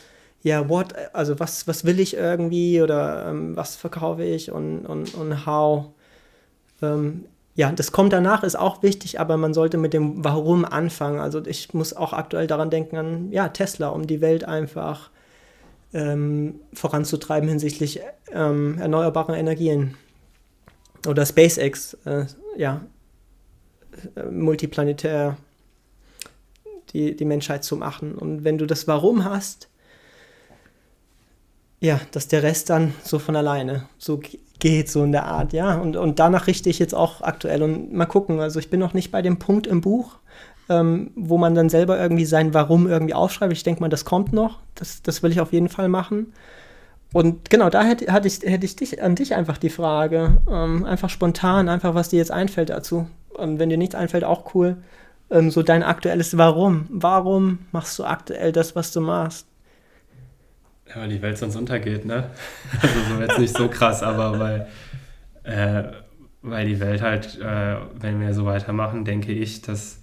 ja, 0.43 0.69
what, 0.69 0.95
also 1.13 1.39
was, 1.39 1.67
was 1.67 1.85
will 1.85 2.01
ich 2.01 2.17
irgendwie 2.17 2.81
oder 2.81 3.29
ähm, 3.29 3.57
was 3.57 3.77
verkaufe 3.77 4.25
ich 4.25 4.51
und, 4.51 4.87
und, 4.87 5.15
und 5.15 5.47
how. 5.47 5.87
Ähm, 6.83 7.27
ja, 7.55 7.71
das 7.73 7.93
kommt 7.93 8.13
danach, 8.13 8.43
ist 8.43 8.59
auch 8.59 8.83
wichtig, 8.83 9.21
aber 9.21 9.37
man 9.37 9.53
sollte 9.53 9.77
mit 9.77 9.93
dem 9.93 10.25
Warum 10.25 10.65
anfangen. 10.65 11.21
Also 11.21 11.45
ich 11.45 11.75
muss 11.75 11.93
auch 11.95 12.13
aktuell 12.13 12.47
daran 12.47 12.71
denken 12.71 12.97
an, 12.97 13.33
ja, 13.33 13.49
Tesla, 13.49 13.89
um 13.89 14.07
die 14.07 14.23
Welt 14.23 14.45
einfach 14.45 15.11
ähm, 15.93 16.61
voranzutreiben 16.73 17.49
hinsichtlich 17.49 18.01
ähm, 18.33 18.79
erneuerbaren 18.79 19.35
Energien. 19.35 19.97
Oder 21.07 21.27
SpaceX, 21.27 21.95
äh, 22.05 22.27
ja, 22.57 22.83
äh, 24.15 24.25
multiplanetär 24.25 25.37
die, 26.93 27.17
die 27.17 27.25
Menschheit 27.25 27.65
zu 27.65 27.77
machen. 27.77 28.15
Und 28.15 28.45
wenn 28.45 28.59
du 28.59 28.67
das 28.67 28.87
Warum 28.87 29.25
hast, 29.25 29.69
ja, 31.81 32.01
dass 32.13 32.29
der 32.29 32.43
Rest 32.43 32.71
dann 32.71 32.95
so 33.03 33.19
von 33.19 33.37
alleine 33.37 33.85
so 33.99 34.21
geht, 34.59 34.91
so 34.91 35.03
in 35.03 35.13
der 35.13 35.25
Art, 35.25 35.53
ja. 35.53 35.77
Und, 35.77 35.97
und 35.97 36.19
danach 36.19 36.47
richte 36.47 36.69
ich 36.69 36.79
jetzt 36.79 36.95
auch 36.95 37.23
aktuell 37.23 37.63
und 37.63 37.93
mal 37.93 38.07
gucken. 38.07 38.41
Also 38.41 38.61
ich 38.61 38.71
bin 38.71 38.79
noch 38.79 38.95
nicht 38.95 39.11
bei 39.11 39.23
dem 39.23 39.39
Punkt 39.39 39.67
im 39.67 39.81
Buch, 39.81 40.17
ähm, 40.69 41.11
wo 41.17 41.39
man 41.39 41.55
dann 41.55 41.71
selber 41.71 41.99
irgendwie 41.99 42.27
sein 42.27 42.55
Warum 42.55 42.87
irgendwie 42.87 43.15
aufschreibt. 43.15 43.53
Ich 43.53 43.63
denke 43.63 43.81
mal, 43.81 43.89
das 43.89 44.05
kommt 44.05 44.33
noch. 44.33 44.61
Das, 44.75 45.03
das 45.03 45.23
will 45.23 45.33
ich 45.33 45.41
auf 45.41 45.53
jeden 45.53 45.71
Fall 45.71 45.89
machen. 45.89 46.33
Und 47.13 47.51
genau, 47.51 47.71
da 47.71 47.83
hätte, 47.83 48.13
hätte, 48.13 48.29
ich, 48.29 48.41
hätte 48.43 48.65
ich 48.65 48.77
dich, 48.77 49.03
an 49.03 49.17
dich 49.17 49.35
einfach 49.35 49.59
die 49.59 49.71
Frage. 49.71 50.39
Ähm, 50.49 50.85
einfach 50.85 51.11
spontan, 51.11 51.69
einfach 51.69 51.95
was 51.95 52.11
dir 52.11 52.19
jetzt 52.19 52.31
einfällt 52.31 52.71
dazu. 52.71 53.09
Und 53.31 53.59
wenn 53.59 53.71
dir 53.71 53.79
nichts 53.79 53.95
einfällt, 53.95 54.25
auch 54.25 54.55
cool. 54.55 54.77
Ähm, 55.31 55.51
so 55.51 55.63
dein 55.63 55.83
aktuelles 55.83 56.37
Warum. 56.37 56.87
Warum 56.91 57.61
machst 57.73 57.99
du 57.99 58.05
aktuell 58.05 58.53
das, 58.53 58.77
was 58.77 58.93
du 58.93 59.01
machst? 59.01 59.47
Ja, 60.91 61.03
weil 61.03 61.09
die 61.09 61.23
Welt 61.23 61.39
sonst 61.39 61.57
untergeht, 61.57 62.05
ne? 62.05 62.31
Also 62.83 63.15
so 63.15 63.21
jetzt 63.21 63.39
nicht 63.39 63.57
so 63.57 63.69
krass, 63.69 64.03
aber 64.03 64.39
weil, 64.39 64.69
äh, 65.45 65.93
weil 66.43 66.67
die 66.67 66.81
Welt 66.81 67.01
halt, 67.01 67.39
äh, 67.41 67.77
wenn 67.95 68.21
wir 68.21 68.35
so 68.35 68.45
weitermachen, 68.45 69.05
denke 69.05 69.33
ich, 69.33 69.63
dass 69.63 70.03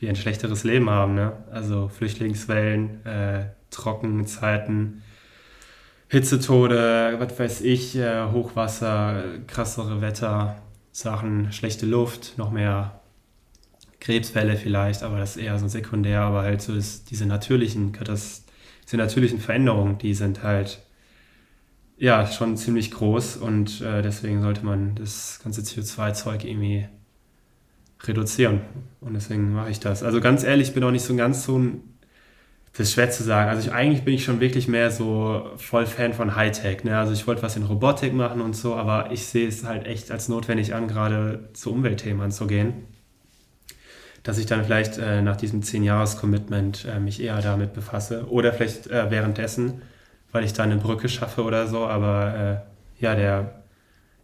wir 0.00 0.08
ein 0.08 0.16
schlechteres 0.16 0.64
Leben 0.64 0.90
haben, 0.90 1.14
ne? 1.14 1.32
Also 1.52 1.88
Flüchtlingswellen, 1.88 3.04
äh, 3.06 3.44
Trockenzeiten, 3.70 5.02
Hitzetode, 6.08 7.16
was 7.18 7.38
weiß 7.38 7.60
ich, 7.60 7.96
äh, 7.96 8.24
Hochwasser, 8.32 9.22
krassere 9.46 10.00
Wettersachen, 10.00 11.52
schlechte 11.52 11.86
Luft, 11.86 12.38
noch 12.38 12.50
mehr 12.50 13.00
Krebsfälle 14.00 14.56
vielleicht, 14.56 15.02
aber 15.02 15.18
das 15.18 15.36
ist 15.36 15.42
eher 15.42 15.58
so 15.58 15.68
sekundär, 15.68 16.22
aber 16.22 16.42
halt 16.42 16.60
so 16.60 16.74
ist 16.74 17.10
diese 17.10 17.26
natürlichen 17.26 17.92
Katastrophen 17.92 18.43
diese 18.84 18.96
natürlichen 18.96 19.40
Veränderungen, 19.40 19.98
die 19.98 20.14
sind 20.14 20.42
halt 20.42 20.80
ja 21.96 22.26
schon 22.26 22.56
ziemlich 22.56 22.90
groß 22.90 23.36
und 23.36 23.80
äh, 23.80 24.02
deswegen 24.02 24.42
sollte 24.42 24.64
man 24.64 24.94
das 24.96 25.40
ganze 25.42 25.62
CO2-Zeug 25.62 26.44
irgendwie 26.44 26.86
reduzieren. 28.02 28.60
Und 29.00 29.14
deswegen 29.14 29.52
mache 29.52 29.70
ich 29.70 29.80
das. 29.80 30.02
Also 30.02 30.20
ganz 30.20 30.44
ehrlich, 30.44 30.68
ich 30.68 30.74
bin 30.74 30.84
auch 30.84 30.90
nicht 30.90 31.04
so 31.04 31.14
ganz 31.16 31.44
so 31.44 31.58
ein. 31.58 31.80
Das 32.76 32.88
ist 32.88 32.94
schwer 32.94 33.08
zu 33.08 33.22
sagen. 33.22 33.48
Also 33.50 33.68
ich, 33.68 33.72
eigentlich 33.72 34.02
bin 34.02 34.14
ich 34.14 34.24
schon 34.24 34.40
wirklich 34.40 34.66
mehr 34.66 34.90
so 34.90 35.48
voll 35.58 35.86
Fan 35.86 36.12
von 36.12 36.34
Hightech. 36.34 36.82
Ne? 36.82 36.98
Also 36.98 37.12
ich 37.12 37.24
wollte 37.28 37.40
was 37.44 37.56
in 37.56 37.62
Robotik 37.62 38.12
machen 38.12 38.40
und 38.40 38.56
so, 38.56 38.74
aber 38.74 39.12
ich 39.12 39.26
sehe 39.26 39.46
es 39.46 39.62
halt 39.64 39.86
echt 39.86 40.10
als 40.10 40.28
notwendig 40.28 40.74
an, 40.74 40.88
gerade 40.88 41.50
zu 41.52 41.72
Umweltthemen 41.72 42.20
anzugehen 42.20 42.74
dass 44.24 44.38
ich 44.38 44.46
dann 44.46 44.64
vielleicht 44.64 44.98
äh, 44.98 45.22
nach 45.22 45.36
diesem 45.36 45.60
10-Jahres-Commitment 45.60 46.86
äh, 46.86 46.98
mich 46.98 47.22
eher 47.22 47.40
damit 47.42 47.74
befasse. 47.74 48.26
Oder 48.30 48.52
vielleicht 48.52 48.88
äh, 48.88 49.10
währenddessen, 49.10 49.82
weil 50.32 50.44
ich 50.44 50.54
da 50.54 50.64
eine 50.64 50.78
Brücke 50.78 51.08
schaffe 51.08 51.44
oder 51.44 51.68
so. 51.68 51.86
Aber 51.86 52.64
äh, 52.98 53.02
ja, 53.02 53.14
der, 53.14 53.62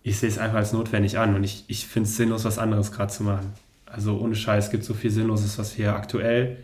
ich 0.03 0.19
sehe 0.19 0.31
es 0.31 0.39
einfach 0.39 0.57
als 0.57 0.73
notwendig 0.73 1.19
an 1.19 1.35
und 1.35 1.45
ich, 1.45 1.65
ich 1.69 1.87
finde 1.87 2.09
es 2.09 2.17
sinnlos, 2.17 2.45
was 2.47 2.59
anderes 2.59 2.93
gerade 2.93 3.13
zu 3.13 3.23
machen. 3.23 3.53
Also 3.85 4.19
ohne 4.19 4.35
Scheiß, 4.35 4.67
es 4.67 4.71
gibt 4.71 4.85
so 4.85 4.95
viel 4.95 5.11
Sinnloses, 5.11 5.59
was 5.59 5.77
wir 5.77 5.95
aktuell 5.95 6.57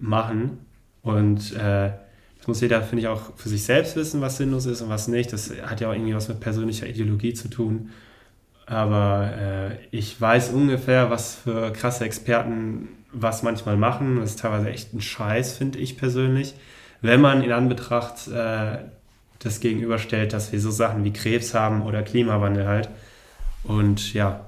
machen. 0.00 0.58
Und 1.02 1.52
äh, 1.56 1.90
das 2.38 2.46
muss 2.46 2.62
jeder, 2.62 2.80
finde 2.82 3.02
ich, 3.02 3.08
auch 3.08 3.36
für 3.36 3.50
sich 3.50 3.64
selbst 3.64 3.96
wissen, 3.96 4.22
was 4.22 4.38
sinnlos 4.38 4.64
ist 4.64 4.80
und 4.80 4.88
was 4.88 5.08
nicht. 5.08 5.30
Das 5.34 5.52
hat 5.62 5.82
ja 5.82 5.90
auch 5.90 5.92
irgendwie 5.92 6.14
was 6.14 6.28
mit 6.28 6.40
persönlicher 6.40 6.86
Ideologie 6.86 7.34
zu 7.34 7.48
tun. 7.48 7.90
Aber 8.68 9.32
äh, 9.38 9.76
ich 9.90 10.20
weiß 10.20 10.50
ungefähr, 10.50 11.10
was 11.10 11.36
für 11.36 11.72
krasse 11.72 12.04
Experten 12.04 12.88
was 13.12 13.42
manchmal 13.42 13.78
machen. 13.78 14.20
Das 14.20 14.30
ist 14.30 14.40
teilweise 14.40 14.68
echt 14.68 14.92
ein 14.92 15.00
Scheiß, 15.00 15.56
finde 15.56 15.78
ich 15.78 15.96
persönlich. 15.96 16.54
Wenn 17.00 17.22
man 17.22 17.42
in 17.42 17.52
Anbetracht 17.52 18.28
äh, 18.28 18.78
das 19.38 19.60
gegenüberstellt, 19.60 20.34
dass 20.34 20.52
wir 20.52 20.60
so 20.60 20.70
Sachen 20.70 21.04
wie 21.04 21.12
Krebs 21.12 21.54
haben 21.54 21.82
oder 21.82 22.02
Klimawandel 22.02 22.66
halt. 22.66 22.90
Und 23.64 24.12
ja, 24.12 24.44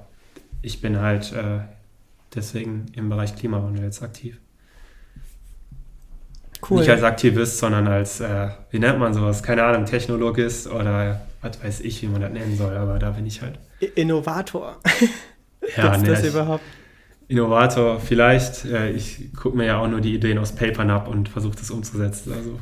ich 0.61 0.81
bin 0.81 0.99
halt 0.99 1.33
äh, 1.33 1.61
deswegen 2.35 2.91
im 2.93 3.09
Bereich 3.09 3.35
Klimawandel 3.35 3.85
jetzt 3.85 4.03
aktiv. 4.03 4.37
Cool. 6.69 6.79
Nicht 6.79 6.91
als 6.91 7.01
Aktivist, 7.01 7.57
sondern 7.57 7.87
als, 7.87 8.19
äh, 8.19 8.49
wie 8.69 8.77
nennt 8.77 8.99
man 8.99 9.15
sowas? 9.15 9.41
Keine 9.41 9.63
Ahnung, 9.63 9.85
Technologist 9.85 10.67
oder 10.67 11.21
was 11.41 11.63
weiß 11.63 11.79
ich, 11.81 12.01
wie 12.01 12.07
man 12.07 12.21
das 12.21 12.31
nennen 12.31 12.57
soll, 12.57 12.75
aber 12.75 12.99
da 12.99 13.11
bin 13.11 13.25
ich 13.25 13.41
halt. 13.41 13.59
Innovator. 13.95 14.77
Ja, 15.77 15.91
Gibt's 15.91 16.01
nee, 16.01 16.07
das 16.09 16.25
überhaupt? 16.25 16.63
Innovator, 17.27 17.99
vielleicht. 17.99 18.65
Äh, 18.65 18.89
ich 18.93 19.31
gucke 19.39 19.55
mir 19.55 19.67
ja 19.67 19.77
auch 19.77 19.87
nur 19.87 20.01
die 20.01 20.15
Ideen 20.15 20.39
aus 20.39 20.53
Papern 20.53 20.89
ab 20.89 21.07
und 21.07 21.29
versuche 21.29 21.55
das 21.55 21.69
umzusetzen. 21.69 22.33
Also 22.33 22.59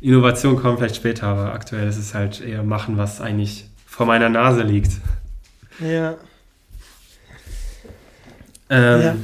Innovation 0.00 0.56
kommt 0.56 0.78
vielleicht 0.78 0.94
später, 0.94 1.26
aber 1.26 1.52
aktuell 1.52 1.88
ist 1.88 1.96
es 1.96 2.14
halt 2.14 2.40
eher 2.40 2.62
machen, 2.62 2.98
was 2.98 3.20
eigentlich 3.20 3.68
vor 3.84 4.06
meiner 4.06 4.28
Nase 4.28 4.62
liegt. 4.62 4.92
Ja. 5.80 6.14
Ähm, 8.70 9.02
ja. 9.02 9.16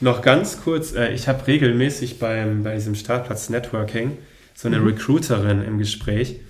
Noch 0.00 0.22
ganz 0.22 0.62
kurz, 0.62 0.94
äh, 0.94 1.12
ich 1.12 1.28
habe 1.28 1.46
regelmäßig 1.46 2.18
beim, 2.18 2.62
bei 2.62 2.74
diesem 2.74 2.94
Startplatz 2.94 3.50
Networking 3.50 4.16
so 4.54 4.68
eine 4.68 4.78
mhm. 4.78 4.88
Recruiterin 4.88 5.62
im 5.62 5.78
Gespräch 5.78 6.40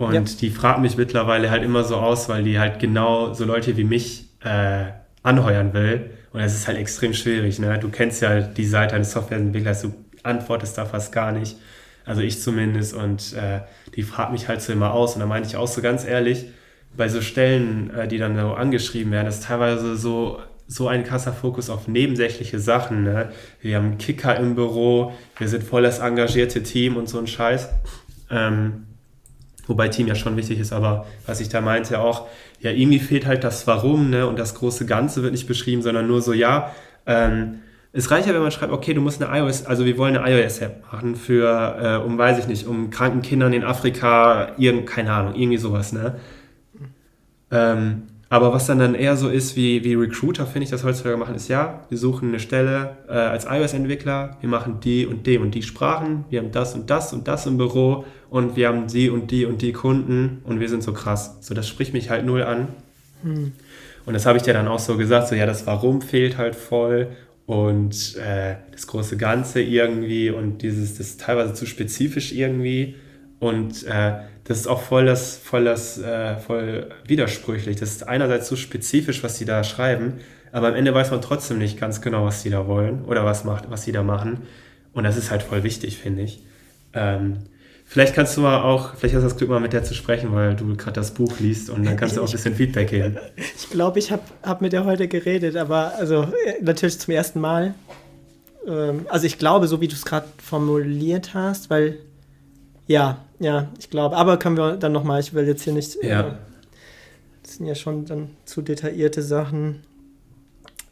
und 0.00 0.14
ja. 0.14 0.22
die 0.40 0.48
fragt 0.48 0.80
mich 0.80 0.96
mittlerweile 0.96 1.50
halt 1.50 1.62
immer 1.62 1.84
so 1.84 1.96
aus, 1.96 2.30
weil 2.30 2.42
die 2.42 2.58
halt 2.58 2.78
genau 2.78 3.34
so 3.34 3.44
Leute 3.44 3.76
wie 3.76 3.84
mich 3.84 4.30
äh, 4.42 4.84
anheuern 5.22 5.74
will. 5.74 6.12
Und 6.32 6.40
das 6.40 6.54
ist 6.54 6.66
halt 6.66 6.78
extrem 6.78 7.12
schwierig. 7.12 7.58
Ne? 7.58 7.78
Du 7.78 7.90
kennst 7.90 8.22
ja 8.22 8.40
die 8.40 8.64
Seite 8.64 8.94
eines 8.94 9.12
Softwareentwicklers, 9.12 9.82
du 9.82 9.92
antwortest 10.22 10.78
da 10.78 10.86
fast 10.86 11.12
gar 11.12 11.32
nicht. 11.32 11.58
Also 12.06 12.22
ich 12.22 12.40
zumindest. 12.40 12.94
Und 12.94 13.34
äh, 13.34 13.60
die 13.94 14.02
fragt 14.02 14.32
mich 14.32 14.48
halt 14.48 14.62
so 14.62 14.72
immer 14.72 14.94
aus. 14.94 15.16
Und 15.16 15.20
da 15.20 15.26
meinte 15.26 15.50
ich 15.50 15.56
auch 15.56 15.68
so 15.68 15.82
ganz 15.82 16.06
ehrlich, 16.06 16.46
bei 16.96 17.10
so 17.10 17.20
Stellen, 17.20 17.90
äh, 17.90 18.08
die 18.08 18.16
dann 18.16 18.36
so 18.36 18.54
angeschrieben 18.54 19.12
werden, 19.12 19.28
ist 19.28 19.44
teilweise 19.44 19.98
so, 19.98 20.40
so 20.66 20.88
ein 20.88 21.04
krasser 21.04 21.34
Fokus 21.34 21.68
auf 21.68 21.88
nebensächliche 21.88 22.58
Sachen. 22.58 23.02
Ne? 23.02 23.32
Wir 23.60 23.76
haben 23.76 23.98
Kicker 23.98 24.34
im 24.38 24.54
Büro, 24.54 25.12
wir 25.36 25.48
sind 25.48 25.62
voll 25.62 25.82
das 25.82 25.98
engagierte 25.98 26.62
Team 26.62 26.96
und 26.96 27.06
so 27.06 27.18
ein 27.18 27.26
Scheiß. 27.26 27.68
Ähm, 28.30 28.86
wobei 29.70 29.88
Team 29.88 30.06
ja 30.08 30.14
schon 30.14 30.36
wichtig 30.36 30.58
ist, 30.58 30.72
aber 30.72 31.06
was 31.24 31.40
ich 31.40 31.48
da 31.48 31.62
meinte 31.62 32.00
auch, 32.00 32.26
ja, 32.60 32.70
irgendwie 32.70 32.98
fehlt 32.98 33.24
halt 33.24 33.44
das 33.44 33.66
Warum 33.66 34.10
ne? 34.10 34.26
und 34.26 34.38
das 34.38 34.54
große 34.56 34.84
Ganze 34.84 35.22
wird 35.22 35.32
nicht 35.32 35.46
beschrieben, 35.46 35.80
sondern 35.80 36.06
nur 36.06 36.20
so, 36.20 36.34
ja, 36.34 36.72
ähm, 37.06 37.60
es 37.92 38.10
reicht 38.10 38.26
ja, 38.28 38.34
wenn 38.34 38.42
man 38.42 38.50
schreibt, 38.50 38.72
okay, 38.72 38.94
du 38.94 39.00
musst 39.00 39.22
eine 39.22 39.36
iOS, 39.38 39.66
also 39.66 39.84
wir 39.84 39.96
wollen 39.96 40.16
eine 40.16 40.42
iOS-App 40.42 40.92
machen 40.92 41.16
für, 41.16 42.00
äh, 42.02 42.04
um, 42.04 42.18
weiß 42.18 42.38
ich 42.38 42.46
nicht, 42.46 42.66
um 42.66 42.90
kranken 42.90 43.22
Kindern 43.22 43.52
in 43.52 43.64
Afrika, 43.64 44.52
irgend, 44.58 44.86
keine 44.86 45.12
Ahnung, 45.12 45.34
irgendwie 45.34 45.56
sowas, 45.56 45.92
ne? 45.92 46.16
Ähm, 47.50 48.02
aber 48.32 48.52
was 48.52 48.66
dann 48.66 48.78
dann 48.78 48.94
eher 48.94 49.16
so 49.16 49.28
ist, 49.28 49.56
wie, 49.56 49.82
wie 49.82 49.94
Recruiter, 49.94 50.46
finde 50.46 50.62
ich, 50.62 50.70
das 50.70 50.84
heutzutage 50.84 51.16
machen, 51.16 51.34
ist 51.34 51.48
ja, 51.48 51.84
wir 51.88 51.98
suchen 51.98 52.28
eine 52.28 52.38
Stelle 52.38 52.96
äh, 53.08 53.12
als 53.12 53.44
iOS-Entwickler, 53.44 54.36
wir 54.40 54.48
machen 54.48 54.78
die 54.78 55.04
und 55.04 55.26
die 55.26 55.36
und 55.36 55.52
die 55.52 55.64
Sprachen, 55.64 56.24
wir 56.30 56.38
haben 56.38 56.52
das 56.52 56.76
und 56.76 56.88
das 56.90 57.12
und 57.12 57.26
das 57.26 57.46
im 57.46 57.58
Büro 57.58 58.04
und 58.30 58.54
wir 58.54 58.68
haben 58.68 58.86
die 58.86 59.10
und 59.10 59.32
die 59.32 59.46
und 59.46 59.62
die 59.62 59.72
Kunden 59.72 60.42
und 60.44 60.60
wir 60.60 60.68
sind 60.68 60.84
so 60.84 60.92
krass. 60.92 61.38
So, 61.40 61.54
das 61.54 61.66
spricht 61.66 61.92
mich 61.92 62.08
halt 62.08 62.24
null 62.24 62.44
an. 62.44 62.68
Hm. 63.24 63.50
Und 64.06 64.14
das 64.14 64.26
habe 64.26 64.38
ich 64.38 64.44
dir 64.44 64.54
dann 64.54 64.68
auch 64.68 64.78
so 64.78 64.96
gesagt, 64.96 65.26
so 65.26 65.34
ja, 65.34 65.44
das 65.44 65.66
Warum 65.66 66.00
fehlt 66.00 66.38
halt 66.38 66.54
voll 66.54 67.08
und 67.46 68.16
äh, 68.16 68.54
das 68.70 68.86
große 68.86 69.16
Ganze 69.16 69.60
irgendwie 69.60 70.30
und 70.30 70.62
dieses, 70.62 70.98
das 70.98 71.08
ist 71.08 71.20
teilweise 71.20 71.52
zu 71.52 71.66
spezifisch 71.66 72.30
irgendwie 72.30 72.94
und 73.40 73.84
äh, 73.88 74.20
das 74.44 74.58
ist 74.58 74.66
auch 74.66 74.82
voll 74.82 75.06
das, 75.06 75.36
voll 75.36 75.64
das, 75.64 75.98
äh, 75.98 76.38
voll 76.38 76.90
widersprüchlich. 77.06 77.76
Das 77.76 77.90
ist 77.90 78.08
einerseits 78.08 78.48
so 78.48 78.56
spezifisch, 78.56 79.22
was 79.22 79.38
sie 79.38 79.44
da 79.44 79.64
schreiben, 79.64 80.14
aber 80.52 80.68
am 80.68 80.74
Ende 80.74 80.94
weiß 80.94 81.10
man 81.10 81.20
trotzdem 81.20 81.58
nicht 81.58 81.78
ganz 81.78 82.00
genau, 82.00 82.24
was 82.24 82.42
sie 82.42 82.50
da 82.50 82.66
wollen 82.66 83.04
oder 83.04 83.24
was 83.24 83.44
macht, 83.44 83.70
was 83.70 83.82
sie 83.82 83.92
da 83.92 84.02
machen. 84.02 84.42
Und 84.92 85.04
das 85.04 85.16
ist 85.16 85.30
halt 85.30 85.42
voll 85.42 85.62
wichtig, 85.62 85.98
finde 85.98 86.22
ich. 86.22 86.42
Ähm, 86.92 87.38
vielleicht 87.84 88.14
kannst 88.14 88.36
du 88.36 88.40
mal 88.40 88.62
auch, 88.62 88.94
vielleicht 88.96 89.14
hast 89.14 89.22
du 89.22 89.28
das 89.28 89.36
Glück 89.36 89.50
mal 89.50 89.60
mit 89.60 89.72
der 89.72 89.84
zu 89.84 89.94
sprechen, 89.94 90.34
weil 90.34 90.56
du 90.56 90.76
gerade 90.76 90.94
das 90.94 91.12
Buch 91.12 91.38
liest 91.38 91.70
und 91.70 91.84
dann 91.84 91.96
kannst 91.96 92.16
du 92.16 92.22
auch 92.22 92.26
ein 92.26 92.32
bisschen 92.32 92.54
Feedback 92.54 92.88
geben. 92.90 93.18
Ich 93.56 93.70
glaube, 93.70 94.00
ich 94.00 94.10
habe 94.10 94.22
hab 94.42 94.62
mit 94.62 94.72
der 94.72 94.84
heute 94.84 95.06
geredet, 95.06 95.56
aber 95.56 95.94
also 95.96 96.22
äh, 96.22 96.60
natürlich 96.60 96.98
zum 96.98 97.14
ersten 97.14 97.40
Mal. 97.40 97.74
Ähm, 98.66 99.06
also 99.08 99.26
ich 99.26 99.38
glaube, 99.38 99.68
so 99.68 99.80
wie 99.80 99.86
du 99.86 99.94
es 99.94 100.04
gerade 100.04 100.26
formuliert 100.42 101.34
hast, 101.34 101.70
weil 101.70 101.98
ja, 102.90 103.18
ja, 103.38 103.68
ich 103.78 103.88
glaube. 103.88 104.16
Aber 104.16 104.36
können 104.36 104.56
wir 104.56 104.76
dann 104.76 104.90
nochmal, 104.90 105.20
ich 105.20 105.32
will 105.32 105.46
jetzt 105.46 105.62
hier 105.62 105.72
nicht. 105.72 106.02
Ja. 106.02 106.20
Äh, 106.20 106.32
das 107.44 107.54
sind 107.54 107.66
ja 107.66 107.76
schon 107.76 108.04
dann 108.04 108.30
zu 108.46 108.62
detaillierte 108.62 109.22
Sachen. 109.22 109.82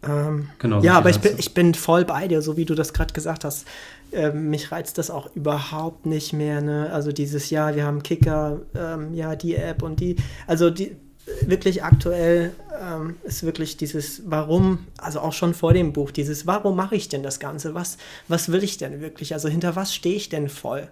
Ähm, 0.09 0.49
genau. 0.61 0.81
Ja, 0.81 0.97
aber 0.97 1.11
ich 1.11 1.19
bin, 1.19 1.35
ich 1.39 1.55
bin 1.55 1.75
voll 1.75 2.05
bei 2.05 2.29
dir, 2.29 2.41
so 2.41 2.57
wie 2.57 2.65
du 2.65 2.77
das 2.77 2.93
gerade 2.93 3.13
gesagt 3.13 3.45
hast. 3.45 3.67
Äh, 4.13 4.31
mich 4.31 4.71
reizt 4.71 4.97
das 4.99 5.11
auch 5.11 5.35
überhaupt 5.35 6.07
nicht 6.07 6.33
mehr. 6.33 6.61
Ne? 6.61 6.89
Also 6.93 7.11
dieses 7.11 7.51
Jahr, 7.51 7.75
wir 7.75 7.85
haben 7.85 8.05
Kicker, 8.05 8.61
ähm, 8.77 9.13
ja, 9.13 9.35
die 9.35 9.57
App 9.57 9.83
und 9.83 9.99
die. 9.99 10.15
Also 10.47 10.71
die 10.71 10.97
wirklich 11.43 11.83
aktuell 11.83 12.53
ähm, 12.81 13.17
ist 13.25 13.43
wirklich 13.43 13.77
dieses 13.77 14.23
Warum, 14.27 14.87
also 14.99 15.19
auch 15.19 15.33
schon 15.33 15.53
vor 15.53 15.75
dem 15.75 15.93
Buch, 15.93 16.13
dieses 16.13 16.47
Warum 16.47 16.77
mache 16.77 16.95
ich 16.95 17.09
denn 17.09 17.25
das 17.25 17.41
Ganze? 17.41 17.75
Was, 17.75 17.99
was 18.29 18.53
will 18.53 18.63
ich 18.63 18.79
denn 18.79 19.01
wirklich? 19.01 19.35
Also 19.35 19.49
hinter 19.49 19.75
was 19.75 19.93
stehe 19.95 20.15
ich 20.15 20.29
denn 20.29 20.49
voll? 20.49 20.89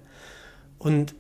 Und 0.79 1.15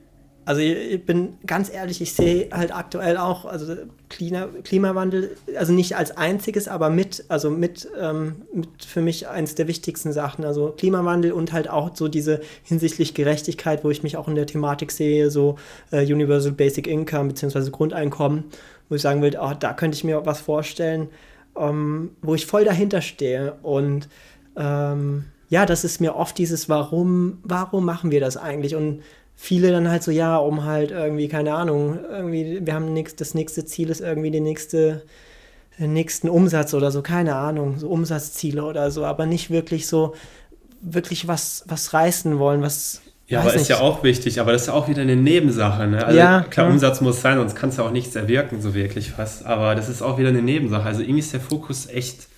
also 0.46 0.60
ich 0.60 1.04
bin 1.04 1.34
ganz 1.44 1.74
ehrlich, 1.74 2.00
ich 2.00 2.12
sehe 2.12 2.50
halt 2.52 2.72
aktuell 2.72 3.16
auch, 3.16 3.46
also 3.46 3.74
Klima, 4.08 4.46
Klimawandel, 4.62 5.36
also 5.58 5.72
nicht 5.72 5.96
als 5.96 6.16
einziges, 6.16 6.68
aber 6.68 6.88
mit, 6.88 7.24
also 7.26 7.50
mit, 7.50 7.88
ähm, 8.00 8.42
mit 8.54 8.84
für 8.84 9.00
mich 9.00 9.26
eins 9.26 9.56
der 9.56 9.66
wichtigsten 9.66 10.12
Sachen. 10.12 10.44
Also 10.44 10.68
Klimawandel 10.68 11.32
und 11.32 11.52
halt 11.52 11.68
auch 11.68 11.90
so 11.94 12.06
diese 12.06 12.40
hinsichtlich 12.62 13.12
Gerechtigkeit, 13.12 13.82
wo 13.82 13.90
ich 13.90 14.04
mich 14.04 14.16
auch 14.16 14.28
in 14.28 14.36
der 14.36 14.46
Thematik 14.46 14.92
sehe, 14.92 15.32
so 15.32 15.56
äh, 15.90 16.02
Universal 16.04 16.52
Basic 16.52 16.86
Income 16.86 17.30
bzw. 17.30 17.68
Grundeinkommen, 17.70 18.44
wo 18.88 18.94
ich 18.94 19.02
sagen 19.02 19.22
will, 19.22 19.36
oh, 19.40 19.52
da 19.58 19.72
könnte 19.72 19.96
ich 19.96 20.04
mir 20.04 20.26
was 20.26 20.38
vorstellen, 20.38 21.08
ähm, 21.58 22.12
wo 22.22 22.36
ich 22.36 22.46
voll 22.46 22.64
dahinter 22.64 23.00
stehe. 23.02 23.54
Und 23.62 24.08
ähm, 24.56 25.24
ja, 25.48 25.66
das 25.66 25.82
ist 25.82 26.00
mir 26.00 26.14
oft 26.14 26.38
dieses, 26.38 26.68
warum, 26.68 27.38
warum 27.42 27.84
machen 27.84 28.12
wir 28.12 28.20
das 28.20 28.36
eigentlich? 28.36 28.76
Und 28.76 29.02
viele 29.36 29.70
dann 29.70 29.88
halt 29.88 30.02
so, 30.02 30.10
ja, 30.10 30.36
um 30.38 30.64
halt 30.64 30.90
irgendwie, 30.90 31.28
keine 31.28 31.54
Ahnung, 31.54 31.98
irgendwie, 32.10 32.60
wir 32.64 32.74
haben 32.74 32.92
nix, 32.92 33.14
das 33.14 33.34
nächste 33.34 33.64
Ziel 33.66 33.90
ist 33.90 34.00
irgendwie 34.00 34.30
die 34.30 34.40
nächste, 34.40 35.02
den 35.78 35.92
nächsten 35.92 36.28
Umsatz 36.28 36.72
oder 36.74 36.90
so, 36.90 37.02
keine 37.02 37.36
Ahnung, 37.36 37.78
so 37.78 37.88
Umsatzziele 37.88 38.64
oder 38.64 38.90
so, 38.90 39.04
aber 39.04 39.26
nicht 39.26 39.50
wirklich 39.50 39.86
so, 39.86 40.14
wirklich 40.80 41.28
was, 41.28 41.64
was 41.68 41.92
reißen 41.92 42.38
wollen, 42.38 42.62
was. 42.62 43.02
Ja, 43.28 43.40
aber 43.40 43.52
nicht. 43.52 43.62
ist 43.62 43.68
ja 43.68 43.80
auch 43.80 44.04
wichtig, 44.04 44.40
aber 44.40 44.52
das 44.52 44.62
ist 44.62 44.68
ja 44.68 44.74
auch 44.74 44.88
wieder 44.88 45.02
eine 45.02 45.16
Nebensache. 45.16 45.86
Ne? 45.88 46.04
Also 46.04 46.16
ja, 46.16 46.42
klar, 46.42 46.66
ja. 46.66 46.72
Umsatz 46.72 47.00
muss 47.00 47.20
sein, 47.20 47.38
sonst 47.38 47.56
kannst 47.56 47.78
du 47.78 47.82
auch 47.82 47.90
nichts 47.90 48.14
erwirken, 48.14 48.62
so 48.62 48.72
wirklich 48.72 49.10
fast. 49.10 49.44
Aber 49.44 49.74
das 49.74 49.88
ist 49.88 50.00
auch 50.00 50.16
wieder 50.16 50.28
eine 50.28 50.42
Nebensache. 50.42 50.84
Also 50.84 51.02
irgendwie 51.02 51.18
ist 51.18 51.32
der 51.32 51.40
Fokus 51.40 51.88
echt, 51.88 52.28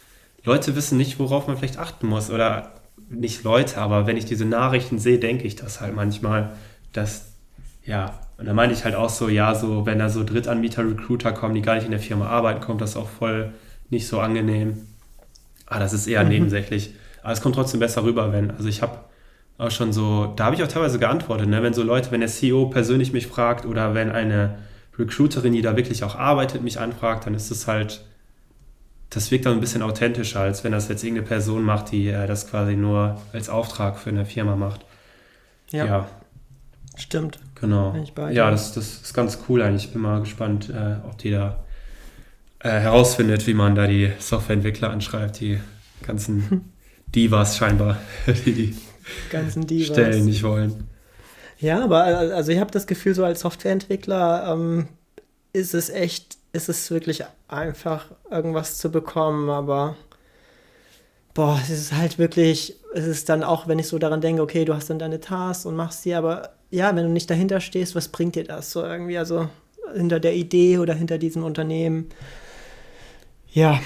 Leute 0.44 0.74
wissen 0.76 0.96
nicht, 0.96 1.18
worauf 1.18 1.46
man 1.46 1.58
vielleicht 1.58 1.78
achten 1.78 2.06
muss. 2.06 2.30
Oder 2.30 2.72
nicht 3.10 3.44
Leute, 3.44 3.78
aber 3.78 4.06
wenn 4.06 4.16
ich 4.16 4.24
diese 4.24 4.46
Nachrichten 4.46 4.98
sehe, 4.98 5.18
denke 5.18 5.46
ich 5.46 5.56
das 5.56 5.82
halt 5.82 5.94
manchmal 5.94 6.52
dass, 6.92 7.32
ja, 7.84 8.18
und 8.38 8.46
da 8.46 8.54
meinte 8.54 8.74
ich 8.74 8.84
halt 8.84 8.94
auch 8.94 9.10
so, 9.10 9.28
ja, 9.28 9.54
so, 9.54 9.84
wenn 9.84 9.98
da 9.98 10.08
so 10.08 10.24
Drittanbieter-Recruiter 10.24 11.32
kommen, 11.32 11.54
die 11.54 11.62
gar 11.62 11.74
nicht 11.74 11.84
in 11.84 11.90
der 11.90 12.00
Firma 12.00 12.28
arbeiten, 12.28 12.60
kommt 12.60 12.80
das 12.80 12.96
auch 12.96 13.08
voll 13.08 13.52
nicht 13.90 14.06
so 14.06 14.20
angenehm. 14.20 14.86
Ah, 15.66 15.78
das 15.78 15.92
ist 15.92 16.06
eher 16.06 16.22
mhm. 16.22 16.30
nebensächlich. 16.30 16.94
Aber 17.22 17.32
es 17.32 17.40
kommt 17.40 17.56
trotzdem 17.56 17.80
besser 17.80 18.04
rüber, 18.04 18.32
wenn. 18.32 18.50
Also 18.52 18.68
ich 18.68 18.80
habe 18.80 19.00
auch 19.58 19.72
schon 19.72 19.92
so, 19.92 20.32
da 20.36 20.44
habe 20.46 20.54
ich 20.56 20.62
auch 20.62 20.68
teilweise 20.68 21.00
geantwortet, 21.00 21.48
ne? 21.48 21.62
wenn 21.62 21.74
so 21.74 21.82
Leute, 21.82 22.12
wenn 22.12 22.20
der 22.20 22.28
CEO 22.28 22.66
persönlich 22.66 23.12
mich 23.12 23.26
fragt 23.26 23.66
oder 23.66 23.92
wenn 23.92 24.10
eine 24.10 24.58
Recruiterin, 24.96 25.52
die 25.52 25.62
da 25.62 25.76
wirklich 25.76 26.04
auch 26.04 26.14
arbeitet, 26.14 26.62
mich 26.62 26.78
anfragt, 26.78 27.26
dann 27.26 27.34
ist 27.34 27.50
es 27.50 27.66
halt, 27.66 28.04
das 29.10 29.30
wirkt 29.32 29.46
dann 29.46 29.54
ein 29.54 29.60
bisschen 29.60 29.82
authentischer, 29.82 30.40
als 30.40 30.62
wenn 30.62 30.70
das 30.70 30.88
jetzt 30.88 31.02
irgendeine 31.02 31.26
Person 31.26 31.64
macht, 31.64 31.90
die 31.90 32.08
äh, 32.08 32.26
das 32.28 32.48
quasi 32.48 32.76
nur 32.76 33.20
als 33.32 33.48
Auftrag 33.48 33.98
für 33.98 34.10
eine 34.10 34.24
Firma 34.24 34.54
macht. 34.54 34.84
Ja. 35.70 35.86
ja. 35.86 36.08
Stimmt. 36.98 37.38
Genau. 37.60 37.94
Ja, 38.30 38.50
das, 38.50 38.72
das 38.72 39.02
ist 39.02 39.14
ganz 39.14 39.38
cool 39.48 39.62
eigentlich. 39.62 39.86
Ich 39.86 39.92
bin 39.92 40.02
mal 40.02 40.20
gespannt, 40.20 40.68
äh, 40.68 40.96
ob 41.06 41.16
die 41.18 41.30
da 41.30 41.64
äh, 42.60 42.70
herausfindet, 42.70 43.46
wie 43.46 43.54
man 43.54 43.74
da 43.74 43.86
die 43.86 44.12
Softwareentwickler 44.18 44.90
anschreibt, 44.90 45.40
die 45.40 45.60
ganzen 46.02 46.72
Divas 47.14 47.56
scheinbar, 47.56 47.98
die 48.26 48.52
die 48.52 48.76
ganzen 49.30 49.66
Divas. 49.66 49.86
Stellen 49.86 50.24
nicht 50.24 50.42
wollen. 50.42 50.88
Ja, 51.58 51.82
aber 51.82 52.06
äh, 52.06 52.32
also 52.32 52.52
ich 52.52 52.58
habe 52.58 52.70
das 52.70 52.86
Gefühl, 52.86 53.14
so 53.14 53.24
als 53.24 53.40
Softwareentwickler 53.40 54.52
ähm, 54.52 54.88
ist 55.52 55.74
es 55.74 55.90
echt, 55.90 56.38
ist 56.52 56.68
es 56.68 56.90
wirklich 56.90 57.24
einfach, 57.46 58.06
irgendwas 58.30 58.78
zu 58.78 58.90
bekommen, 58.90 59.50
aber 59.50 59.96
boah, 61.34 61.58
es 61.62 61.70
ist 61.70 61.92
halt 61.92 62.18
wirklich, 62.18 62.76
es 62.94 63.06
ist 63.06 63.28
dann 63.28 63.44
auch, 63.44 63.68
wenn 63.68 63.78
ich 63.78 63.88
so 63.88 63.98
daran 63.98 64.20
denke, 64.20 64.42
okay, 64.42 64.64
du 64.64 64.74
hast 64.74 64.90
dann 64.90 64.98
deine 64.98 65.20
Tasks 65.20 65.66
und 65.66 65.76
machst 65.76 66.02
sie, 66.02 66.14
aber 66.14 66.57
ja, 66.70 66.94
wenn 66.94 67.04
du 67.04 67.10
nicht 67.10 67.30
dahinter 67.30 67.60
stehst, 67.60 67.94
was 67.94 68.08
bringt 68.08 68.34
dir 68.34 68.44
das? 68.44 68.70
So 68.72 68.82
irgendwie, 68.82 69.18
also 69.18 69.48
hinter 69.94 70.20
der 70.20 70.34
Idee 70.34 70.78
oder 70.78 70.94
hinter 70.94 71.18
diesem 71.18 71.44
Unternehmen. 71.44 72.08
Ja, 73.50 73.80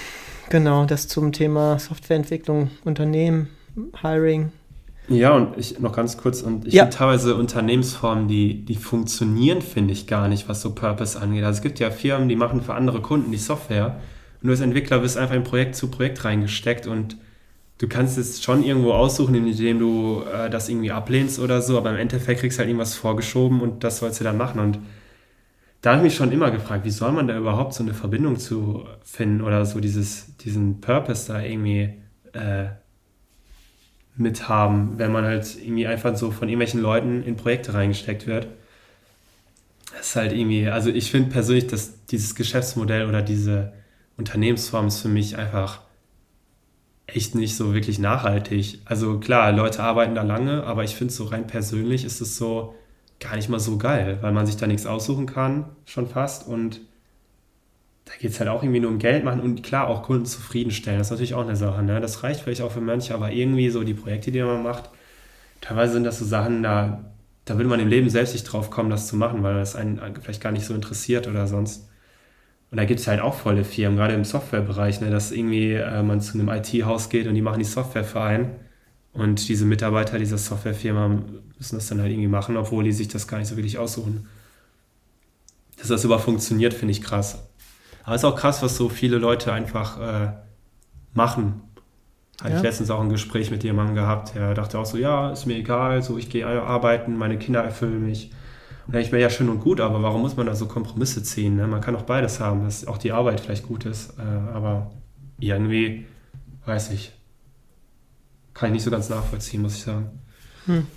genau, 0.49 0.85
das 0.85 1.07
zum 1.07 1.31
Thema 1.31 1.79
Softwareentwicklung, 1.79 2.69
Unternehmen, 2.83 3.49
Hiring. 4.01 4.51
Ja, 5.09 5.31
und 5.35 5.57
ich 5.57 5.79
noch 5.79 5.93
ganz 5.93 6.17
kurz, 6.17 6.41
und 6.41 6.67
ich 6.67 6.73
Ja. 6.73 6.83
finde 6.83 6.97
teilweise 6.97 7.35
Unternehmensformen, 7.35 8.27
die, 8.27 8.63
die 8.65 8.75
funktionieren, 8.75 9.61
finde 9.61 9.93
ich 9.93 10.07
gar 10.07 10.27
nicht, 10.27 10.47
was 10.47 10.61
so 10.61 10.73
Purpose 10.73 11.19
angeht. 11.19 11.43
Also 11.43 11.57
es 11.57 11.61
gibt 11.61 11.79
ja 11.79 11.91
Firmen, 11.91 12.29
die 12.29 12.35
machen 12.35 12.61
für 12.61 12.73
andere 12.73 13.01
Kunden 13.01 13.31
die 13.31 13.37
Software 13.37 13.97
und 14.41 14.47
du 14.47 14.51
als 14.51 14.61
Entwickler 14.61 14.99
bist 14.99 15.17
einfach 15.17 15.35
in 15.35 15.43
Projekt 15.43 15.75
zu 15.75 15.87
Projekt 15.89 16.23
reingesteckt 16.23 16.87
und 16.87 17.17
du 17.77 17.87
kannst 17.87 18.17
es 18.17 18.41
schon 18.43 18.63
irgendwo 18.63 18.93
aussuchen, 18.93 19.35
indem 19.35 19.79
du 19.79 20.23
äh, 20.31 20.49
das 20.49 20.69
irgendwie 20.69 20.91
ablehnst 20.91 21.39
oder 21.39 21.61
so, 21.61 21.77
aber 21.77 21.91
im 21.91 21.97
Endeffekt 21.97 22.41
kriegst 22.41 22.57
du 22.57 22.59
halt 22.59 22.69
irgendwas 22.69 22.95
vorgeschoben 22.95 23.61
und 23.61 23.83
das 23.83 23.97
sollst 23.97 24.19
du 24.19 24.23
dann 24.23 24.37
machen. 24.37 24.59
Und 24.59 24.79
da 25.81 25.91
habe 25.91 25.99
ich 25.99 26.03
mich 26.03 26.15
schon 26.15 26.31
immer 26.31 26.51
gefragt, 26.51 26.85
wie 26.85 26.91
soll 26.91 27.11
man 27.11 27.27
da 27.27 27.37
überhaupt 27.37 27.73
so 27.73 27.83
eine 27.83 27.93
Verbindung 27.93 28.37
zu 28.39 28.85
finden 29.03 29.41
oder 29.41 29.65
so 29.65 29.79
dieses, 29.79 30.37
diesen 30.37 30.79
Purpose 30.79 31.27
da 31.27 31.41
irgendwie 31.41 31.95
äh, 32.33 32.67
mithaben, 34.15 34.97
wenn 34.97 35.11
man 35.11 35.25
halt 35.25 35.57
irgendwie 35.61 35.87
einfach 35.87 36.15
so 36.15 36.31
von 36.31 36.47
irgendwelchen 36.47 36.81
Leuten 36.81 37.23
in 37.23 37.35
Projekte 37.35 37.73
reingesteckt 37.73 38.27
wird. 38.27 38.47
Das 39.97 40.07
ist 40.07 40.15
halt 40.15 40.31
irgendwie, 40.31 40.67
also 40.67 40.89
ich 40.89 41.11
finde 41.11 41.31
persönlich, 41.31 41.67
dass 41.67 42.05
dieses 42.05 42.35
Geschäftsmodell 42.35 43.07
oder 43.07 43.21
diese 43.21 43.73
Unternehmensform 44.17 44.87
ist 44.87 45.01
für 45.01 45.09
mich 45.09 45.37
einfach 45.37 45.81
echt 47.15 47.35
nicht 47.35 47.55
so 47.55 47.73
wirklich 47.73 47.99
nachhaltig. 47.99 48.79
Also 48.85 49.19
klar, 49.19 49.51
Leute 49.51 49.83
arbeiten 49.83 50.15
da 50.15 50.23
lange, 50.23 50.63
aber 50.63 50.83
ich 50.83 50.95
finde 50.95 51.13
so 51.13 51.25
rein 51.25 51.47
persönlich 51.47 52.05
ist 52.05 52.21
es 52.21 52.37
so 52.37 52.75
gar 53.19 53.35
nicht 53.35 53.49
mal 53.49 53.59
so 53.59 53.77
geil, 53.77 54.17
weil 54.21 54.33
man 54.33 54.45
sich 54.45 54.57
da 54.57 54.67
nichts 54.67 54.85
aussuchen 54.85 55.25
kann, 55.25 55.65
schon 55.85 56.07
fast. 56.07 56.47
Und 56.47 56.81
da 58.05 58.13
geht 58.19 58.31
es 58.31 58.39
halt 58.39 58.49
auch 58.49 58.63
irgendwie 58.63 58.81
nur 58.81 58.91
um 58.91 58.99
Geld 58.99 59.23
machen 59.23 59.39
und 59.39 59.63
klar 59.63 59.87
auch 59.87 60.03
Kunden 60.03 60.25
zufriedenstellen. 60.25 60.99
Das 60.99 61.07
ist 61.07 61.11
natürlich 61.11 61.33
auch 61.35 61.45
eine 61.45 61.55
Sache. 61.55 61.83
Ne? 61.83 62.01
Das 62.01 62.23
reicht 62.23 62.41
vielleicht 62.41 62.61
auch 62.61 62.71
für 62.71 62.81
manche, 62.81 63.13
aber 63.13 63.31
irgendwie 63.31 63.69
so 63.69 63.83
die 63.83 63.93
Projekte, 63.93 64.31
die 64.31 64.41
man 64.41 64.63
macht, 64.63 64.89
teilweise 65.61 65.93
sind 65.93 66.03
das 66.03 66.19
so 66.19 66.25
Sachen, 66.25 66.63
da, 66.63 67.05
da 67.45 67.55
würde 67.57 67.69
man 67.69 67.79
im 67.79 67.87
Leben 67.87 68.09
selbst 68.09 68.33
nicht 68.33 68.43
drauf 68.43 68.69
kommen, 68.69 68.89
das 68.89 69.07
zu 69.07 69.15
machen, 69.15 69.43
weil 69.43 69.55
das 69.55 69.75
einen 69.75 70.01
vielleicht 70.21 70.41
gar 70.41 70.51
nicht 70.51 70.65
so 70.65 70.73
interessiert 70.73 71.27
oder 71.27 71.47
sonst. 71.47 71.89
Und 72.73 72.77
da 72.77 72.85
gibt 72.85 72.99
es 73.01 73.07
halt 73.07 73.21
auch 73.21 73.35
volle 73.35 73.63
Firmen, 73.65 73.97
gerade 73.99 74.15
im 74.15 74.25
Softwarebereich, 74.25 74.99
ne, 74.99 75.11
dass 75.11 75.31
irgendwie 75.31 75.73
äh, 75.73 76.01
man 76.01 76.21
zu 76.21 76.39
einem 76.39 76.49
IT-Haus 76.49 77.09
geht 77.09 77.27
und 77.27 77.35
die 77.35 77.43
machen 77.43 77.59
die 77.59 77.65
Software 77.65 78.03
für 78.03 78.21
einen. 78.21 78.55
Und 79.13 79.47
diese 79.47 79.65
Mitarbeiter 79.65 80.17
dieser 80.17 80.39
Softwarefirma 80.39 81.07
müssen 81.59 81.75
das 81.75 81.85
dann 81.87 82.01
halt 82.01 82.09
irgendwie 82.11 82.27
machen, 82.29 82.57
obwohl 82.57 82.83
die 82.83 82.91
sich 82.91 83.09
das 83.09 83.27
gar 83.27 83.37
nicht 83.37 83.47
so 83.47 83.57
wirklich 83.57 83.77
aussuchen. 83.77 84.27
Dass 85.77 85.87
das 85.87 86.03
überhaupt 86.03 86.25
funktioniert, 86.25 86.73
finde 86.73 86.93
ich 86.93 87.03
krass. 87.03 87.43
Aber 88.05 88.15
es 88.15 88.21
ist 88.21 88.25
auch 88.25 88.35
krass, 88.35 88.63
was 88.63 88.75
so 88.75 88.89
viele 88.89 89.17
Leute 89.17 89.53
einfach 89.53 89.99
äh, 89.99 90.33
machen. 91.13 91.61
Hatte 92.41 92.51
Ja. 92.53 92.57
ich 92.57 92.63
letztens 92.63 92.89
auch 92.91 93.01
ein 93.01 93.09
Gespräch 93.09 93.51
mit 93.51 93.63
jemandem 93.63 93.95
gehabt, 93.95 94.35
der 94.35 94.53
dachte 94.55 94.79
auch 94.79 94.85
so, 94.85 94.97
ja, 94.97 95.31
ist 95.31 95.45
mir 95.45 95.55
egal, 95.57 96.03
so 96.03 96.17
ich 96.17 96.29
gehe 96.29 96.47
arbeiten, 96.47 97.17
meine 97.17 97.37
Kinder 97.39 97.63
erfüllen 97.63 98.05
mich. 98.05 98.31
Und 98.87 98.95
ich 98.95 99.11
mir 99.11 99.19
ja 99.19 99.29
schön 99.29 99.49
und 99.49 99.59
gut, 99.59 99.79
aber 99.79 100.03
warum 100.03 100.21
muss 100.21 100.35
man 100.35 100.45
da 100.45 100.55
so 100.55 100.67
Kompromisse 100.67 101.23
ziehen? 101.23 101.55
Ne? 101.55 101.67
Man 101.67 101.81
kann 101.81 101.95
auch 101.95 102.03
beides 102.03 102.39
haben, 102.39 102.63
dass 102.63 102.85
auch 102.85 102.97
die 102.97 103.11
Arbeit 103.11 103.39
vielleicht 103.39 103.65
gut 103.65 103.85
ist, 103.85 104.17
äh, 104.19 104.21
aber 104.21 104.91
irgendwie, 105.39 106.05
weiß 106.65 106.91
ich, 106.91 107.13
kann 108.53 108.69
ich 108.69 108.73
nicht 108.73 108.83
so 108.83 108.91
ganz 108.91 109.09
nachvollziehen, 109.09 109.61
muss 109.61 109.75
ich 109.75 109.83
sagen. 109.83 110.19
Hm. 110.65 110.87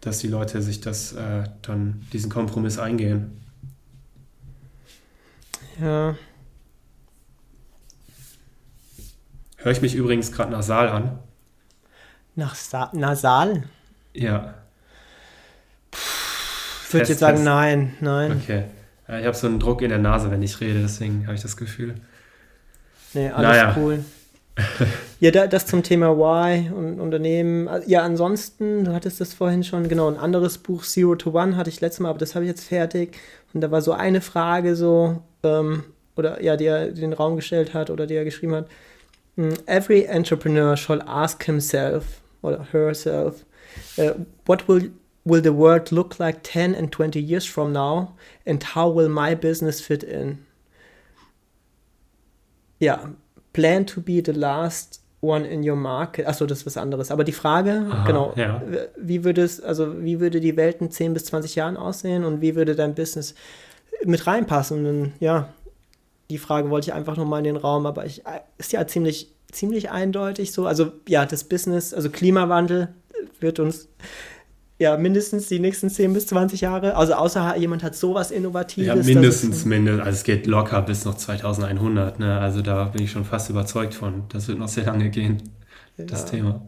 Dass 0.00 0.20
die 0.20 0.28
Leute 0.28 0.62
sich 0.62 0.80
das 0.80 1.12
äh, 1.12 1.44
dann 1.62 2.06
diesen 2.12 2.30
Kompromiss 2.30 2.78
eingehen. 2.78 3.40
Ja, 5.80 6.14
Höre 9.60 9.72
ich 9.72 9.82
mich 9.82 9.96
übrigens 9.96 10.30
gerade 10.30 10.52
nasal 10.52 10.88
an? 10.88 11.18
nach 12.36 12.54
Sa 12.54 12.90
Nasal? 12.94 13.64
Ja, 14.14 14.54
Ich 16.88 16.94
würde 16.94 17.08
jetzt 17.08 17.18
sagen, 17.18 17.44
nein, 17.44 17.94
nein. 18.00 18.40
okay. 18.42 18.64
Ich 19.08 19.26
habe 19.26 19.36
so 19.36 19.46
einen 19.46 19.58
Druck 19.58 19.82
in 19.82 19.90
der 19.90 19.98
Nase, 19.98 20.30
wenn 20.30 20.42
ich 20.42 20.58
rede, 20.60 20.80
deswegen 20.80 21.26
habe 21.26 21.34
ich 21.34 21.42
das 21.42 21.56
Gefühl. 21.56 21.94
Nee, 23.12 23.28
alles 23.28 23.50
Naja. 23.50 23.76
cool. 23.78 24.04
ja, 25.20 25.30
da, 25.30 25.46
das 25.46 25.66
zum 25.66 25.82
Thema 25.82 26.16
Why 26.16 26.70
und 26.70 26.98
Unternehmen. 26.98 27.68
Ja, 27.86 28.02
ansonsten, 28.02 28.84
du 28.84 28.92
hattest 28.94 29.20
das 29.20 29.34
vorhin 29.34 29.64
schon, 29.64 29.88
genau, 29.88 30.08
ein 30.08 30.16
anderes 30.16 30.58
Buch, 30.58 30.82
Zero 30.82 31.14
to 31.14 31.30
One, 31.30 31.56
hatte 31.56 31.68
ich 31.68 31.80
letztes 31.80 32.00
Mal, 32.00 32.08
aber 32.08 32.18
das 32.18 32.34
habe 32.34 32.44
ich 32.46 32.48
jetzt 32.48 32.64
fertig. 32.64 33.18
Und 33.52 33.60
da 33.60 33.70
war 33.70 33.82
so 33.82 33.92
eine 33.92 34.20
Frage 34.20 34.74
so, 34.74 35.22
ähm, 35.42 35.84
oder 36.16 36.42
ja, 36.42 36.56
die 36.56 36.66
er 36.66 36.88
den 36.88 37.12
Raum 37.12 37.36
gestellt 37.36 37.74
hat 37.74 37.90
oder 37.90 38.06
die 38.06 38.14
er 38.14 38.24
geschrieben 38.24 38.54
hat. 38.54 38.68
Mm, 39.36 39.50
Every 39.66 40.04
entrepreneur 40.04 40.76
shall 40.76 41.02
ask 41.02 41.44
himself 41.44 42.04
oder 42.42 42.66
herself, 42.72 43.44
uh, 43.98 44.12
what 44.46 44.68
will, 44.68 44.90
will 45.28 45.42
the 45.42 45.52
world 45.52 45.92
look 45.92 46.18
like 46.18 46.42
10 46.42 46.74
and 46.74 46.90
20 46.90 47.20
years 47.20 47.44
from 47.44 47.72
now 47.72 48.14
and 48.46 48.62
how 48.62 48.88
will 48.88 49.08
my 49.08 49.34
business 49.34 49.80
fit 49.80 50.02
in? 50.02 50.38
Ja, 52.80 53.10
plan 53.52 53.84
to 53.86 54.00
be 54.00 54.20
the 54.20 54.32
last 54.32 55.00
one 55.20 55.44
in 55.44 55.68
your 55.68 55.76
market. 55.76 56.26
Achso, 56.26 56.46
das 56.46 56.58
ist 56.58 56.66
was 56.66 56.76
anderes. 56.76 57.10
Aber 57.10 57.24
die 57.24 57.32
Frage, 57.32 57.86
Aha, 57.90 58.06
genau, 58.06 58.32
ja. 58.36 58.62
wie 58.96 59.24
würde 59.24 59.42
es, 59.42 59.60
also 59.60 60.02
wie 60.02 60.20
würde 60.20 60.40
die 60.40 60.56
Welt 60.56 60.80
in 60.80 60.90
10 60.90 61.12
bis 61.12 61.24
20 61.26 61.56
Jahren 61.56 61.76
aussehen 61.76 62.24
und 62.24 62.40
wie 62.40 62.54
würde 62.54 62.76
dein 62.76 62.94
Business 62.94 63.34
mit 64.04 64.26
reinpassen? 64.26 64.86
Und 64.86 65.12
ja, 65.18 65.52
die 66.30 66.38
Frage 66.38 66.70
wollte 66.70 66.90
ich 66.90 66.94
einfach 66.94 67.16
nochmal 67.16 67.40
in 67.40 67.44
den 67.44 67.56
Raum, 67.56 67.86
aber 67.86 68.06
ich, 68.06 68.22
ist 68.58 68.72
ja 68.72 68.86
ziemlich, 68.86 69.34
ziemlich 69.50 69.90
eindeutig 69.90 70.52
so. 70.52 70.66
Also 70.66 70.92
ja, 71.08 71.26
das 71.26 71.44
Business, 71.44 71.92
also 71.92 72.10
Klimawandel 72.10 72.94
wird 73.40 73.58
uns 73.58 73.88
ja 74.78 74.96
mindestens 74.96 75.48
die 75.48 75.58
nächsten 75.58 75.90
10 75.90 76.12
bis 76.12 76.26
20 76.28 76.60
Jahre, 76.60 76.94
also 76.96 77.14
außer 77.14 77.56
jemand 77.56 77.82
hat 77.82 77.94
sowas 77.96 78.30
Innovatives. 78.30 78.86
Ja, 78.86 78.94
mindestens, 78.94 79.56
es- 79.58 79.64
mindestens. 79.64 80.06
Also 80.06 80.16
es 80.18 80.24
geht 80.24 80.46
locker 80.46 80.82
bis 80.82 81.04
noch 81.04 81.16
2100. 81.16 82.18
Ne? 82.18 82.38
Also 82.38 82.62
da 82.62 82.84
bin 82.84 83.02
ich 83.02 83.10
schon 83.10 83.24
fast 83.24 83.50
überzeugt 83.50 83.94
von. 83.94 84.24
Das 84.28 84.48
wird 84.48 84.58
noch 84.58 84.68
sehr 84.68 84.84
lange 84.84 85.10
gehen, 85.10 85.42
das 85.96 86.22
Ja. 86.22 86.28
Thema. 86.28 86.62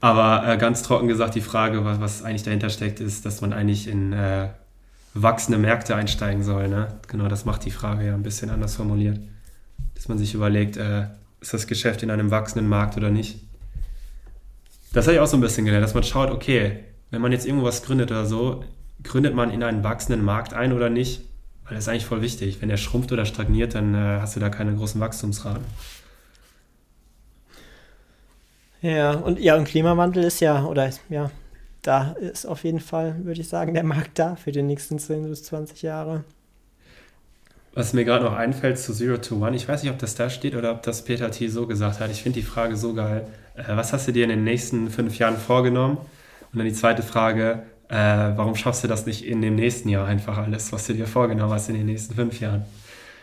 Aber 0.00 0.46
äh, 0.48 0.56
ganz 0.58 0.82
trocken 0.82 1.08
gesagt, 1.08 1.34
die 1.34 1.40
Frage, 1.40 1.84
was, 1.84 2.00
was 2.00 2.22
eigentlich 2.22 2.44
dahinter 2.44 2.70
steckt, 2.70 3.00
ist, 3.00 3.24
dass 3.26 3.40
man 3.40 3.52
eigentlich 3.52 3.88
in 3.88 4.12
äh, 4.12 4.48
wachsende 5.14 5.58
Märkte 5.58 5.96
einsteigen 5.96 6.42
soll. 6.44 6.68
Ne? 6.68 6.88
Genau, 7.08 7.26
das 7.28 7.44
macht 7.44 7.64
die 7.64 7.72
Frage 7.72 8.06
ja 8.06 8.14
ein 8.14 8.22
bisschen 8.22 8.50
anders 8.50 8.76
formuliert. 8.76 9.18
Dass 9.96 10.06
man 10.08 10.16
sich 10.18 10.34
überlegt, 10.34 10.76
äh, 10.76 11.06
ist 11.40 11.52
das 11.54 11.66
Geschäft 11.66 12.02
in 12.04 12.10
einem 12.12 12.30
wachsenden 12.30 12.68
Markt 12.68 12.96
oder 12.96 13.10
nicht? 13.10 13.40
Das 14.92 15.06
habe 15.06 15.14
ich 15.14 15.20
auch 15.20 15.26
so 15.26 15.36
ein 15.36 15.40
bisschen 15.40 15.64
gelernt, 15.64 15.84
dass 15.84 15.94
man 15.94 16.02
schaut, 16.04 16.30
okay, 16.30 16.84
wenn 17.10 17.20
man 17.20 17.32
jetzt 17.32 17.46
irgendwas 17.46 17.82
gründet 17.82 18.10
oder 18.10 18.26
so, 18.26 18.64
gründet 19.02 19.34
man 19.34 19.50
in 19.50 19.62
einen 19.62 19.84
wachsenden 19.84 20.24
Markt 20.24 20.52
ein 20.52 20.72
oder 20.72 20.90
nicht? 20.90 21.22
Weil 21.64 21.74
das 21.74 21.84
ist 21.84 21.88
eigentlich 21.88 22.06
voll 22.06 22.22
wichtig. 22.22 22.60
Wenn 22.60 22.68
der 22.68 22.76
schrumpft 22.76 23.12
oder 23.12 23.26
stagniert, 23.26 23.74
dann 23.74 23.94
äh, 23.94 24.20
hast 24.20 24.36
du 24.36 24.40
da 24.40 24.48
keine 24.48 24.74
großen 24.74 25.00
Wachstumsraten. 25.00 25.64
Ja, 28.80 29.12
und 29.12 29.38
ja, 29.38 29.56
und 29.56 29.64
Klimawandel 29.64 30.24
ist 30.24 30.40
ja, 30.40 30.64
oder 30.64 30.90
ja, 31.08 31.30
da 31.82 32.12
ist 32.12 32.46
auf 32.46 32.64
jeden 32.64 32.80
Fall, 32.80 33.24
würde 33.24 33.40
ich 33.40 33.48
sagen, 33.48 33.74
der 33.74 33.82
Markt 33.82 34.18
da 34.18 34.36
für 34.36 34.52
die 34.52 34.62
nächsten 34.62 34.98
10 34.98 35.28
bis 35.28 35.44
20 35.44 35.82
Jahre. 35.82 36.24
Was 37.74 37.92
mir 37.92 38.04
gerade 38.04 38.24
noch 38.24 38.34
einfällt 38.34 38.78
zu 38.78 38.92
Zero 38.92 39.18
to 39.18 39.36
One, 39.36 39.54
ich 39.54 39.68
weiß 39.68 39.82
nicht, 39.82 39.92
ob 39.92 39.98
das 39.98 40.14
da 40.14 40.30
steht 40.30 40.54
oder 40.54 40.72
ob 40.72 40.82
das 40.82 41.04
Peter 41.04 41.30
T. 41.30 41.48
so 41.48 41.66
gesagt 41.66 42.00
hat. 42.00 42.10
Ich 42.10 42.22
finde 42.22 42.40
die 42.40 42.46
Frage 42.46 42.76
so 42.76 42.94
geil. 42.94 43.26
Äh, 43.54 43.76
was 43.76 43.92
hast 43.92 44.08
du 44.08 44.12
dir 44.12 44.24
in 44.24 44.30
den 44.30 44.44
nächsten 44.44 44.90
fünf 44.90 45.18
Jahren 45.18 45.36
vorgenommen? 45.36 45.98
Und 46.52 46.58
dann 46.58 46.66
die 46.66 46.72
zweite 46.72 47.02
Frage, 47.02 47.62
äh, 47.88 47.96
warum 47.96 48.54
schaffst 48.54 48.84
du 48.84 48.88
das 48.88 49.06
nicht 49.06 49.24
in 49.24 49.42
dem 49.42 49.54
nächsten 49.54 49.88
Jahr 49.88 50.06
einfach 50.06 50.38
alles, 50.38 50.72
was 50.72 50.86
du 50.86 50.94
dir 50.94 51.06
vorgenommen 51.06 51.52
hast 51.52 51.68
in 51.68 51.74
den 51.74 51.86
nächsten 51.86 52.14
fünf 52.14 52.40
Jahren? 52.40 52.64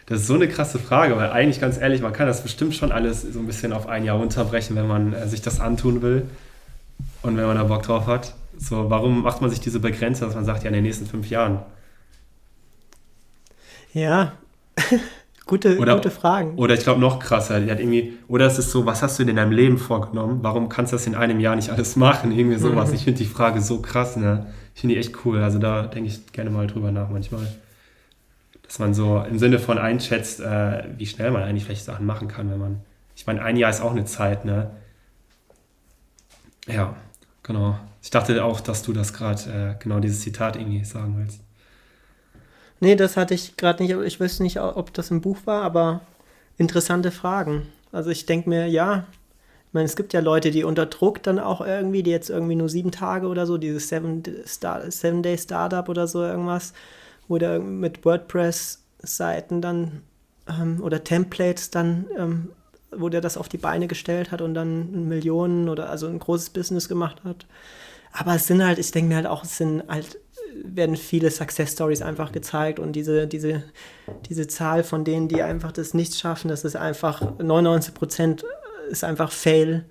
Das 0.07 0.21
ist 0.21 0.27
so 0.27 0.35
eine 0.35 0.47
krasse 0.47 0.77
Frage, 0.77 1.15
weil 1.17 1.31
eigentlich 1.31 1.59
ganz 1.59 1.77
ehrlich, 1.79 2.01
man 2.01 2.13
kann 2.13 2.27
das 2.27 2.43
bestimmt 2.43 2.75
schon 2.75 2.91
alles 2.91 3.21
so 3.23 3.39
ein 3.39 3.47
bisschen 3.47 3.73
auf 3.73 3.87
ein 3.87 4.03
Jahr 4.03 4.17
runterbrechen, 4.17 4.75
wenn 4.75 4.87
man 4.87 5.13
äh, 5.13 5.27
sich 5.27 5.41
das 5.41 5.59
antun 5.59 6.01
will 6.01 6.27
und 7.23 7.37
wenn 7.37 7.45
man 7.45 7.57
da 7.57 7.63
Bock 7.63 7.83
drauf 7.83 8.05
hat. 8.05 8.35
So, 8.57 8.89
warum 8.89 9.23
macht 9.23 9.41
man 9.41 9.49
sich 9.49 9.59
diese 9.59 9.79
Begrenzung, 9.79 10.27
dass 10.27 10.35
man 10.35 10.45
sagt, 10.45 10.63
ja, 10.63 10.69
in 10.69 10.75
den 10.75 10.83
nächsten 10.83 11.07
fünf 11.07 11.29
Jahren? 11.29 11.59
Ja, 13.93 14.33
Gute, 15.45 15.77
Oder- 15.77 15.95
gute 15.95 16.09
Fragen. 16.09 16.55
Oder 16.55 16.73
ich 16.73 16.81
glaube 16.81 16.99
noch 16.99 17.19
krasser, 17.19 17.59
die 17.59 17.69
hat 17.69 17.79
irgendwie, 17.79 18.17
oder 18.27 18.47
es 18.47 18.57
ist 18.57 18.71
so, 18.71 18.85
was 18.87 19.03
hast 19.03 19.19
du 19.19 19.23
dir 19.23 19.29
in 19.29 19.35
deinem 19.35 19.51
Leben 19.51 19.77
vorgenommen? 19.77 20.39
Warum 20.41 20.69
kannst 20.69 20.91
du 20.91 20.95
das 20.95 21.05
in 21.05 21.13
einem 21.13 21.39
Jahr 21.39 21.55
nicht 21.55 21.69
alles 21.69 21.95
machen? 21.95 22.31
Irgendwie 22.31 22.57
sowas. 22.57 22.89
Mhm. 22.89 22.95
Ich 22.95 23.03
finde 23.03 23.19
die 23.19 23.25
Frage 23.27 23.61
so 23.61 23.79
krass, 23.81 24.15
ne? 24.17 24.47
Ich 24.73 24.81
finde 24.81 24.95
die 24.95 24.99
echt 24.99 25.23
cool. 25.23 25.41
Also 25.43 25.59
da 25.59 25.83
denke 25.83 26.09
ich 26.09 26.31
gerne 26.31 26.49
mal 26.49 26.65
drüber 26.65 26.91
nach 26.91 27.09
manchmal. 27.09 27.47
Dass 28.63 28.79
man 28.79 28.95
so 28.95 29.23
im 29.29 29.37
Sinne 29.37 29.59
von 29.59 29.77
einschätzt, 29.77 30.39
äh, 30.39 30.85
wie 30.97 31.05
schnell 31.05 31.29
man 31.29 31.43
eigentlich 31.43 31.65
vielleicht 31.65 31.85
Sachen 31.85 32.07
machen 32.07 32.27
kann, 32.27 32.49
wenn 32.49 32.57
man. 32.59 32.81
Ich 33.15 33.27
meine, 33.27 33.43
ein 33.43 33.55
Jahr 33.55 33.69
ist 33.69 33.81
auch 33.81 33.91
eine 33.91 34.05
Zeit, 34.05 34.45
ne? 34.45 34.71
Ja, 36.67 36.95
genau. 37.43 37.77
Ich 38.01 38.09
dachte 38.09 38.43
auch, 38.43 38.59
dass 38.61 38.81
du 38.81 38.93
das 38.93 39.13
gerade, 39.13 39.75
äh, 39.77 39.83
genau 39.83 39.99
dieses 39.99 40.21
Zitat 40.21 40.55
irgendwie 40.55 40.83
sagen 40.83 41.15
willst. 41.19 41.41
Nee, 42.79 42.95
das 42.95 43.17
hatte 43.17 43.33
ich 43.33 43.57
gerade 43.57 43.83
nicht. 43.83 43.95
Ich 43.95 44.19
weiß 44.19 44.39
nicht, 44.41 44.59
ob 44.59 44.93
das 44.93 45.11
im 45.11 45.21
Buch 45.21 45.37
war, 45.45 45.63
aber 45.63 46.01
interessante 46.57 47.11
Fragen. 47.11 47.67
Also 47.91 48.09
ich 48.09 48.25
denke 48.25 48.49
mir, 48.49 48.67
ja, 48.67 49.07
ich 49.67 49.73
meine, 49.73 49.85
es 49.85 49.95
gibt 49.95 50.13
ja 50.13 50.19
Leute, 50.21 50.51
die 50.51 50.63
unter 50.63 50.85
Druck 50.85 51.23
dann 51.23 51.39
auch 51.39 51.61
irgendwie, 51.61 52.03
die 52.03 52.11
jetzt 52.11 52.29
irgendwie 52.29 52.55
nur 52.55 52.69
sieben 52.69 52.91
Tage 52.91 53.27
oder 53.27 53.45
so, 53.45 53.57
dieses 53.57 53.89
Seven, 53.89 54.23
Star, 54.45 54.89
Seven 54.91 55.23
Day 55.23 55.37
Startup 55.37 55.87
oder 55.89 56.07
so 56.07 56.23
irgendwas, 56.23 56.73
wo 57.27 57.37
der 57.37 57.59
mit 57.59 58.05
WordPress-Seiten 58.05 59.61
dann 59.61 60.01
ähm, 60.49 60.81
oder 60.81 61.03
Templates 61.03 61.71
dann, 61.71 62.05
ähm, 62.17 62.49
wo 62.91 63.09
der 63.09 63.21
das 63.21 63.37
auf 63.37 63.49
die 63.49 63.57
Beine 63.57 63.87
gestellt 63.87 64.31
hat 64.31 64.41
und 64.41 64.53
dann 64.53 65.07
Millionen 65.07 65.69
oder 65.69 65.89
also 65.89 66.07
ein 66.07 66.19
großes 66.19 66.51
Business 66.51 66.87
gemacht 66.89 67.23
hat. 67.23 67.45
Aber 68.13 68.35
es 68.35 68.47
sind 68.47 68.63
halt, 68.63 68.79
ich 68.79 68.91
denke 68.91 69.09
mir 69.09 69.15
halt 69.17 69.27
auch, 69.27 69.43
es 69.43 69.57
sind 69.57 69.83
halt, 69.89 70.19
werden 70.63 70.95
viele 70.95 71.31
Success 71.31 71.73
Stories 71.73 72.01
einfach 72.01 72.31
gezeigt 72.31 72.79
und 72.79 72.93
diese, 72.93 73.27
diese, 73.27 73.63
diese 74.29 74.47
Zahl 74.47 74.83
von 74.83 75.03
denen, 75.03 75.27
die 75.27 75.41
einfach 75.41 75.71
das 75.71 75.93
nicht 75.93 76.15
schaffen, 76.15 76.47
das 76.49 76.63
ist 76.63 76.75
einfach 76.75 77.21
99 77.39 77.93
Prozent 77.93 78.45
ist 78.89 79.03
einfach 79.03 79.31
Fail. 79.31 79.85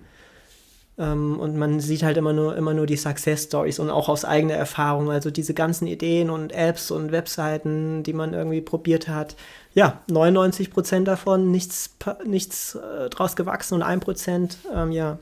Ähm, 0.97 1.37
und 1.39 1.57
man 1.57 1.81
sieht 1.81 2.03
halt 2.03 2.15
immer 2.15 2.31
nur, 2.31 2.55
immer 2.55 2.73
nur 2.73 2.85
die 2.85 2.95
Success 2.95 3.43
Stories 3.43 3.79
und 3.79 3.89
auch 3.89 4.07
aus 4.07 4.23
eigener 4.23 4.53
Erfahrung, 4.53 5.11
also 5.11 5.29
diese 5.29 5.53
ganzen 5.53 5.87
Ideen 5.87 6.29
und 6.29 6.53
Apps 6.53 6.89
und 6.89 7.11
Webseiten, 7.11 8.01
die 8.03 8.13
man 8.13 8.33
irgendwie 8.33 8.61
probiert 8.61 9.09
hat. 9.09 9.35
Ja, 9.73 9.99
99 10.09 10.71
Prozent 10.71 11.07
davon, 11.09 11.51
nichts, 11.51 11.89
pa- 11.99 12.17
nichts 12.25 12.75
äh, 12.75 13.09
draus 13.09 13.35
gewachsen 13.35 13.75
und 13.75 13.81
1 13.83 14.03
Prozent, 14.05 14.57
ähm, 14.73 14.91
ja, 14.93 15.19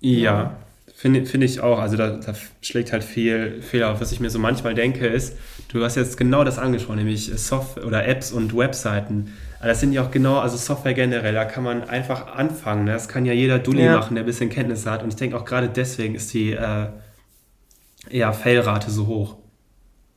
Ja, 0.00 0.56
finde 0.96 1.26
finde 1.26 1.46
ich 1.46 1.60
auch. 1.60 1.78
Also 1.78 1.96
da, 1.96 2.10
da 2.16 2.32
schlägt 2.62 2.90
halt 2.92 3.04
viel, 3.04 3.60
viel 3.60 3.82
auf. 3.84 4.00
Was 4.00 4.12
ich 4.12 4.20
mir 4.20 4.30
so 4.30 4.38
manchmal 4.38 4.74
denke, 4.74 5.06
ist, 5.06 5.36
du 5.68 5.84
hast 5.84 5.94
jetzt 5.94 6.16
genau 6.16 6.42
das 6.42 6.58
angesprochen, 6.58 6.96
nämlich 6.96 7.30
Software 7.36 7.86
oder 7.86 8.08
Apps 8.08 8.32
und 8.32 8.56
Webseiten. 8.56 9.34
Aber 9.58 9.68
Das 9.68 9.80
sind 9.80 9.92
ja 9.92 10.02
auch 10.02 10.10
genau, 10.10 10.38
also 10.38 10.56
Software 10.56 10.94
generell, 10.94 11.34
da 11.34 11.44
kann 11.44 11.64
man 11.64 11.84
einfach 11.84 12.34
anfangen. 12.34 12.84
Ne? 12.84 12.92
Das 12.92 13.08
kann 13.08 13.26
ja 13.26 13.34
jeder 13.34 13.58
Dulli 13.58 13.84
Ja. 13.84 13.96
machen, 13.96 14.14
der 14.14 14.24
ein 14.24 14.26
bisschen 14.26 14.48
Kenntnisse 14.48 14.90
hat. 14.90 15.02
Und 15.02 15.10
ich 15.10 15.16
denke 15.16 15.36
auch 15.36 15.44
gerade 15.44 15.68
deswegen 15.68 16.14
ist 16.14 16.32
die 16.32 16.52
äh, 16.52 16.86
ja, 18.10 18.32
Failrate 18.32 18.90
so 18.90 19.06
hoch. 19.06 19.36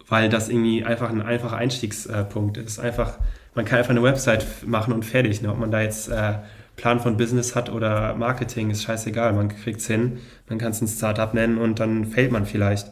Weil 0.07 0.29
das 0.29 0.49
irgendwie 0.49 0.83
einfach 0.85 1.09
ein 1.09 1.21
einfacher 1.21 1.57
Einstiegspunkt 1.57 2.57
ist. 2.57 2.79
Einfach, 2.79 3.19
man 3.53 3.65
kann 3.65 3.79
einfach 3.79 3.91
eine 3.91 4.01
Website 4.01 4.45
machen 4.65 4.93
und 4.93 5.05
fertig. 5.05 5.41
Ne? 5.41 5.51
Ob 5.51 5.59
man 5.59 5.71
da 5.71 5.81
jetzt 5.81 6.07
äh, 6.09 6.33
Plan 6.79 6.99
von 6.99 7.17
Business 7.17 7.55
hat 7.55 7.69
oder 7.69 8.15
Marketing, 8.15 8.69
ist 8.69 8.83
scheißegal. 8.83 9.33
Man 9.33 9.49
kriegt 9.49 9.81
es 9.81 9.87
hin, 9.87 10.19
man 10.47 10.57
kann 10.57 10.71
es 10.71 10.81
ein 10.81 10.87
Startup 10.87 11.33
nennen 11.33 11.57
und 11.57 11.79
dann 11.79 12.05
fällt 12.05 12.31
man 12.31 12.45
vielleicht. 12.45 12.87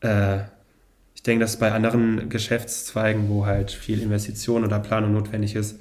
Äh, 0.00 0.38
ich 1.14 1.22
denke, 1.22 1.44
dass 1.44 1.58
bei 1.58 1.72
anderen 1.72 2.28
Geschäftszweigen, 2.28 3.28
wo 3.28 3.46
halt 3.46 3.72
viel 3.72 4.00
Investition 4.00 4.64
oder 4.64 4.78
Planung 4.78 5.12
notwendig 5.12 5.56
ist, 5.56 5.80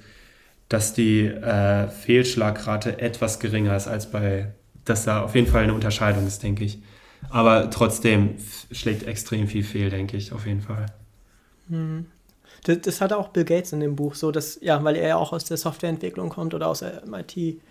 dass 0.69 0.93
die 0.93 1.25
äh, 1.27 1.87
Fehlschlagrate 1.89 2.99
etwas 2.99 3.39
geringer 3.39 3.75
ist 3.75 3.87
als 3.87 4.09
bei, 4.09 4.53
dass 4.83 5.05
da 5.05 5.21
auf 5.21 5.35
jeden 5.35 5.47
Fall 5.47 5.63
eine 5.63 5.73
Unterscheidung 5.75 6.25
ist, 6.25 6.41
denke 6.41 6.63
ich. 6.63 6.79
Aber 7.29 7.69
trotzdem 7.69 8.35
schlägt 8.71 9.03
extrem 9.03 9.47
viel 9.47 9.63
fehl, 9.63 9.89
denke 9.89 10.17
ich, 10.17 10.33
auf 10.33 10.47
jeden 10.47 10.61
Fall. 10.61 10.87
Das, 12.65 12.81
das 12.81 13.01
hat 13.01 13.13
auch 13.13 13.29
Bill 13.29 13.45
Gates 13.45 13.73
in 13.73 13.79
dem 13.79 13.95
Buch, 13.95 14.15
so 14.15 14.31
dass, 14.31 14.59
ja, 14.61 14.83
weil 14.83 14.95
er 14.95 15.07
ja 15.09 15.15
auch 15.17 15.33
aus 15.33 15.45
der 15.45 15.57
Softwareentwicklung 15.57 16.29
kommt 16.29 16.53
oder 16.53 16.67
aus 16.67 16.79
der 16.79 17.03
MIT, 17.05 17.61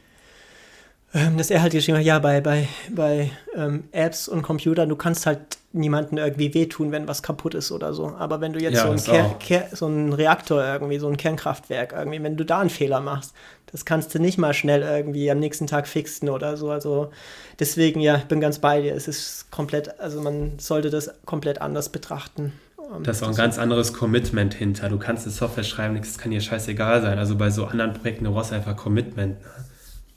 ähm, 1.15 1.37
dass 1.37 1.51
er 1.51 1.63
halt 1.63 1.73
geschrieben 1.73 1.99
hat, 1.99 2.05
ja, 2.05 2.19
bei, 2.19 2.41
bei, 2.41 2.69
bei 2.91 3.31
ähm, 3.55 3.85
Apps 3.93 4.27
und 4.27 4.43
Computern, 4.43 4.89
du 4.89 4.97
kannst 4.97 5.27
halt 5.27 5.59
niemandem 5.73 6.19
irgendwie 6.19 6.55
wehtun, 6.55 6.91
wenn 6.93 7.07
was 7.07 7.23
kaputt 7.23 7.55
ist 7.55 7.71
oder 7.73 7.93
so. 7.95 8.09
Aber 8.19 8.41
wenn 8.41 8.53
du 8.53 8.61
jetzt 8.61 8.75
Ja, 8.75 8.83
so, 8.83 8.91
ein 8.91 8.97
das 8.97 9.05
Ker 9.05 9.25
auch. 9.27 9.39
Ker 9.39 9.69
so 9.73 9.87
einen 9.87 10.13
Reaktor 10.13 10.65
irgendwie, 10.65 10.99
so 10.99 11.09
ein 11.09 11.17
Kernkraftwerk 11.17 11.93
irgendwie, 11.93 12.23
wenn 12.23 12.37
du 12.37 12.45
da 12.45 12.61
einen 12.61 12.71
Fehler 12.71 13.01
machst, 13.01 13.33
das 13.71 13.85
kannst 13.85 14.15
du 14.15 14.21
nicht 14.21 14.39
mal 14.39 14.55
schnell 14.55 14.83
irgendwie 14.83 15.31
am 15.31 15.39
nächsten 15.41 15.67
Tag 15.67 15.89
fixen 15.89 16.29
oder 16.29 16.57
so. 16.57 16.71
Also 16.71 17.11
deswegen, 17.59 18.01
ja, 18.01 18.17
ich 18.17 18.25
bin 18.25 18.41
ganz 18.41 18.59
bei 18.61 18.81
dir. 18.83 18.95
Es 18.95 19.09
ist 19.09 19.51
komplett, 19.51 19.99
also 20.01 20.21
man 20.21 20.59
sollte 20.59 20.91
das 20.91 21.11
komplett 21.27 21.61
anders 21.61 21.89
betrachten. 21.91 22.53
Ähm, 22.93 23.03
Da 23.03 23.11
ist 23.11 23.23
auch 23.23 23.29
ein 23.29 23.35
ganz 23.35 23.59
anderes 23.59 23.93
Commitment 23.93 24.55
hinter. 24.55 24.89
Du 24.89 24.99
kannst 24.99 25.25
eine 25.25 25.33
Software 25.33 25.65
schreiben, 25.65 25.97
das 25.97 26.19
kann 26.19 26.31
dir 26.31 26.41
scheißegal 26.41 27.03
sein. 27.03 27.19
Also 27.19 27.37
bei 27.37 27.51
so 27.51 27.67
anderen 27.67 27.95
Projekten, 27.95 28.25
du 28.25 28.33
brauchst 28.33 28.53
einfach 28.53 28.77
Commitment. 28.77 29.41
Ne? 29.41 29.65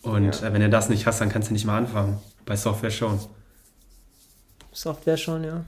Und 0.01 0.41
äh, 0.43 0.53
wenn 0.53 0.61
du 0.61 0.69
das 0.69 0.89
nicht 0.89 1.05
hast, 1.05 1.21
dann 1.21 1.29
kannst 1.29 1.49
du 1.49 1.53
nicht 1.53 1.65
mal 1.65 1.77
anfangen. 1.77 2.19
Bei 2.45 2.55
Software 2.55 2.91
schon. 2.91 3.19
Software 4.71 5.17
schon, 5.17 5.43
ja. 5.43 5.65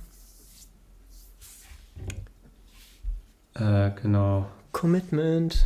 Äh, 3.56 3.92
genau. 4.02 4.48
Commitment. 4.72 5.66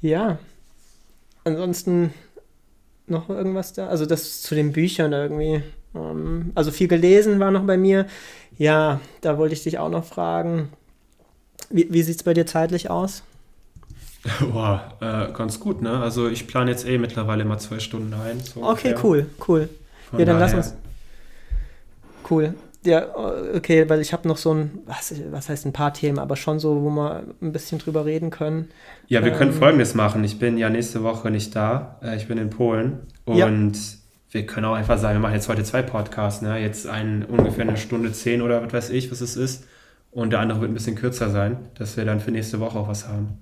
Ja. 0.00 0.38
Ansonsten 1.44 2.12
noch 3.06 3.28
irgendwas 3.28 3.72
da? 3.72 3.88
Also 3.88 4.06
das 4.06 4.42
zu 4.42 4.54
den 4.54 4.72
Büchern 4.72 5.12
irgendwie. 5.12 5.62
Ähm, 5.94 6.52
also 6.54 6.70
viel 6.70 6.88
gelesen 6.88 7.38
war 7.40 7.50
noch 7.50 7.64
bei 7.64 7.76
mir. 7.76 8.06
Ja, 8.58 9.00
da 9.20 9.38
wollte 9.38 9.54
ich 9.54 9.62
dich 9.62 9.78
auch 9.78 9.90
noch 9.90 10.04
fragen. 10.04 10.70
Wie, 11.70 11.86
wie 11.90 12.02
sieht 12.02 12.16
es 12.16 12.22
bei 12.22 12.34
dir 12.34 12.46
zeitlich 12.46 12.90
aus? 12.90 13.22
Boah, 14.52 14.92
äh, 15.00 15.32
ganz 15.32 15.60
gut, 15.60 15.82
ne? 15.82 16.00
Also 16.00 16.28
ich 16.28 16.46
plane 16.46 16.70
jetzt 16.70 16.86
eh 16.86 16.98
mittlerweile 16.98 17.44
mal 17.44 17.58
zwei 17.58 17.78
Stunden 17.78 18.12
ein. 18.14 18.40
so 18.40 18.60
Okay, 18.62 18.88
ungefähr. 18.94 19.04
cool, 19.04 19.26
cool. 19.48 19.68
Von 20.10 20.18
ja, 20.18 20.24
dann 20.24 20.38
lass 20.40 20.52
daher- 20.52 20.64
uns. 20.64 20.74
Cool. 22.28 22.54
Ja, 22.84 23.04
okay, 23.54 23.88
weil 23.88 24.00
ich 24.00 24.12
habe 24.12 24.28
noch 24.28 24.36
so 24.36 24.54
ein, 24.54 24.78
was, 24.86 25.12
was 25.32 25.48
heißt 25.48 25.66
ein 25.66 25.72
paar 25.72 25.92
Themen, 25.92 26.20
aber 26.20 26.36
schon 26.36 26.60
so, 26.60 26.82
wo 26.84 26.90
wir 26.90 27.24
ein 27.42 27.52
bisschen 27.52 27.78
drüber 27.78 28.04
reden 28.04 28.30
können. 28.30 28.70
Ja, 29.08 29.24
wir 29.24 29.32
können 29.32 29.50
Ähm, 29.52 29.58
Folgendes 29.58 29.94
machen. 29.94 30.22
Ich 30.22 30.38
bin 30.38 30.56
ja 30.56 30.70
nächste 30.70 31.02
Woche 31.02 31.30
nicht 31.32 31.54
da. 31.56 31.98
Äh, 32.00 32.16
Ich 32.16 32.28
bin 32.28 32.38
in 32.38 32.48
Polen. 32.50 33.00
Ja. 33.28 33.46
Wir 34.36 34.44
können 34.44 34.66
auch 34.66 34.74
einfach 34.74 34.98
sagen, 34.98 35.14
wir 35.14 35.20
machen 35.20 35.32
jetzt 35.32 35.48
heute 35.48 35.64
zwei 35.64 35.80
Podcasts. 35.80 36.42
Ne? 36.42 36.58
Jetzt 36.58 36.86
einen 36.86 37.24
ungefähr 37.24 37.66
eine 37.66 37.78
Stunde 37.78 38.12
zehn 38.12 38.42
oder 38.42 38.62
was 38.62 38.70
weiß 38.70 38.90
ich, 38.90 39.10
was 39.10 39.22
es 39.22 39.34
ist. 39.34 39.64
Und 40.12 40.28
der 40.28 40.40
andere 40.40 40.60
wird 40.60 40.70
ein 40.70 40.74
bisschen 40.74 40.94
kürzer 40.94 41.30
sein, 41.30 41.56
dass 41.74 41.96
wir 41.96 42.04
dann 42.04 42.20
für 42.20 42.30
nächste 42.32 42.60
Woche 42.60 42.78
auch 42.78 42.86
was 42.86 43.08
haben. 43.08 43.38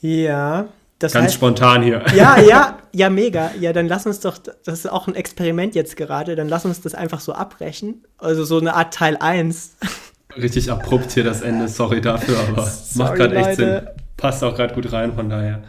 Ja, 0.00 0.68
das 1.00 1.14
Ganz 1.14 1.24
heißt, 1.24 1.34
spontan 1.34 1.82
hier. 1.82 2.04
Ja, 2.14 2.38
ja, 2.38 2.78
ja, 2.92 3.10
mega. 3.10 3.50
Ja, 3.58 3.72
dann 3.72 3.88
lass 3.88 4.06
uns 4.06 4.20
doch, 4.20 4.38
das 4.38 4.78
ist 4.78 4.86
auch 4.88 5.08
ein 5.08 5.16
Experiment 5.16 5.74
jetzt 5.74 5.96
gerade, 5.96 6.36
dann 6.36 6.48
lass 6.48 6.64
uns 6.64 6.80
das 6.80 6.94
einfach 6.94 7.18
so 7.18 7.32
abbrechen. 7.32 8.04
Also 8.18 8.44
so 8.44 8.60
eine 8.60 8.74
Art 8.74 8.94
Teil 8.94 9.16
1. 9.16 9.78
Richtig 10.36 10.70
abrupt 10.70 11.10
hier 11.10 11.24
das 11.24 11.42
Ende. 11.42 11.66
Sorry 11.66 12.00
dafür, 12.00 12.38
aber 12.38 12.62
Sorry, 12.66 13.08
macht 13.08 13.16
gerade 13.16 13.34
echt 13.34 13.58
Leute. 13.58 13.84
Sinn. 13.84 14.04
Passt 14.16 14.44
auch 14.44 14.54
gerade 14.54 14.74
gut 14.74 14.92
rein, 14.92 15.12
von 15.12 15.28
daher. 15.28 15.64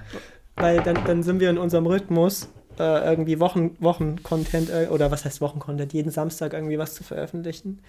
Weil 0.55 0.82
dann, 0.82 0.99
dann 1.07 1.24
sind 1.24 1.39
wir 1.39 1.49
in 1.49 1.57
unserem 1.57 1.88
Rhythmus, 1.88 2.49
äh, 2.80 3.06
irgendwie 3.10 3.40
Wochen, 3.40 3.76
Wochen-Content, 3.80 4.70
äh, 4.70 4.88
oder 4.90 5.12
was 5.12 5.26
heißt 5.26 5.42
Wochen-Content, 5.42 5.94
jeden 5.94 6.12
Samstag 6.12 6.54
irgendwie 6.54 6.78
was 6.78 6.96
zu 6.96 7.04
veröffentlichen. 7.04 7.80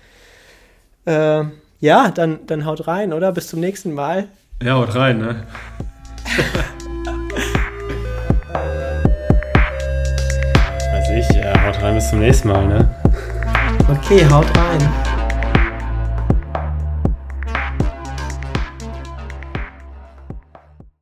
Äh, 1.05 1.45
ja, 1.81 2.11
dann, 2.11 2.47
dann 2.47 2.65
haut 2.65 2.87
rein, 2.87 3.13
oder? 3.13 3.33
Bis 3.33 3.49
zum 3.49 3.61
nächsten 3.61 3.93
Mal. 3.95 4.29
Ja, 4.63 4.75
haut 4.75 4.95
rein, 4.95 5.19
ne? 5.19 5.47
Weiß 10.93 11.11
ich, 11.11 11.37
äh, 11.37 11.59
haut 11.61 11.81
rein 11.83 11.95
bis 11.95 12.11
zum 12.11 12.19
nächsten 12.19 12.49
Mal, 12.49 12.67
ne? 12.67 12.95
Okay, 13.89 14.27
haut 14.29 14.47
rein. 14.57 15.08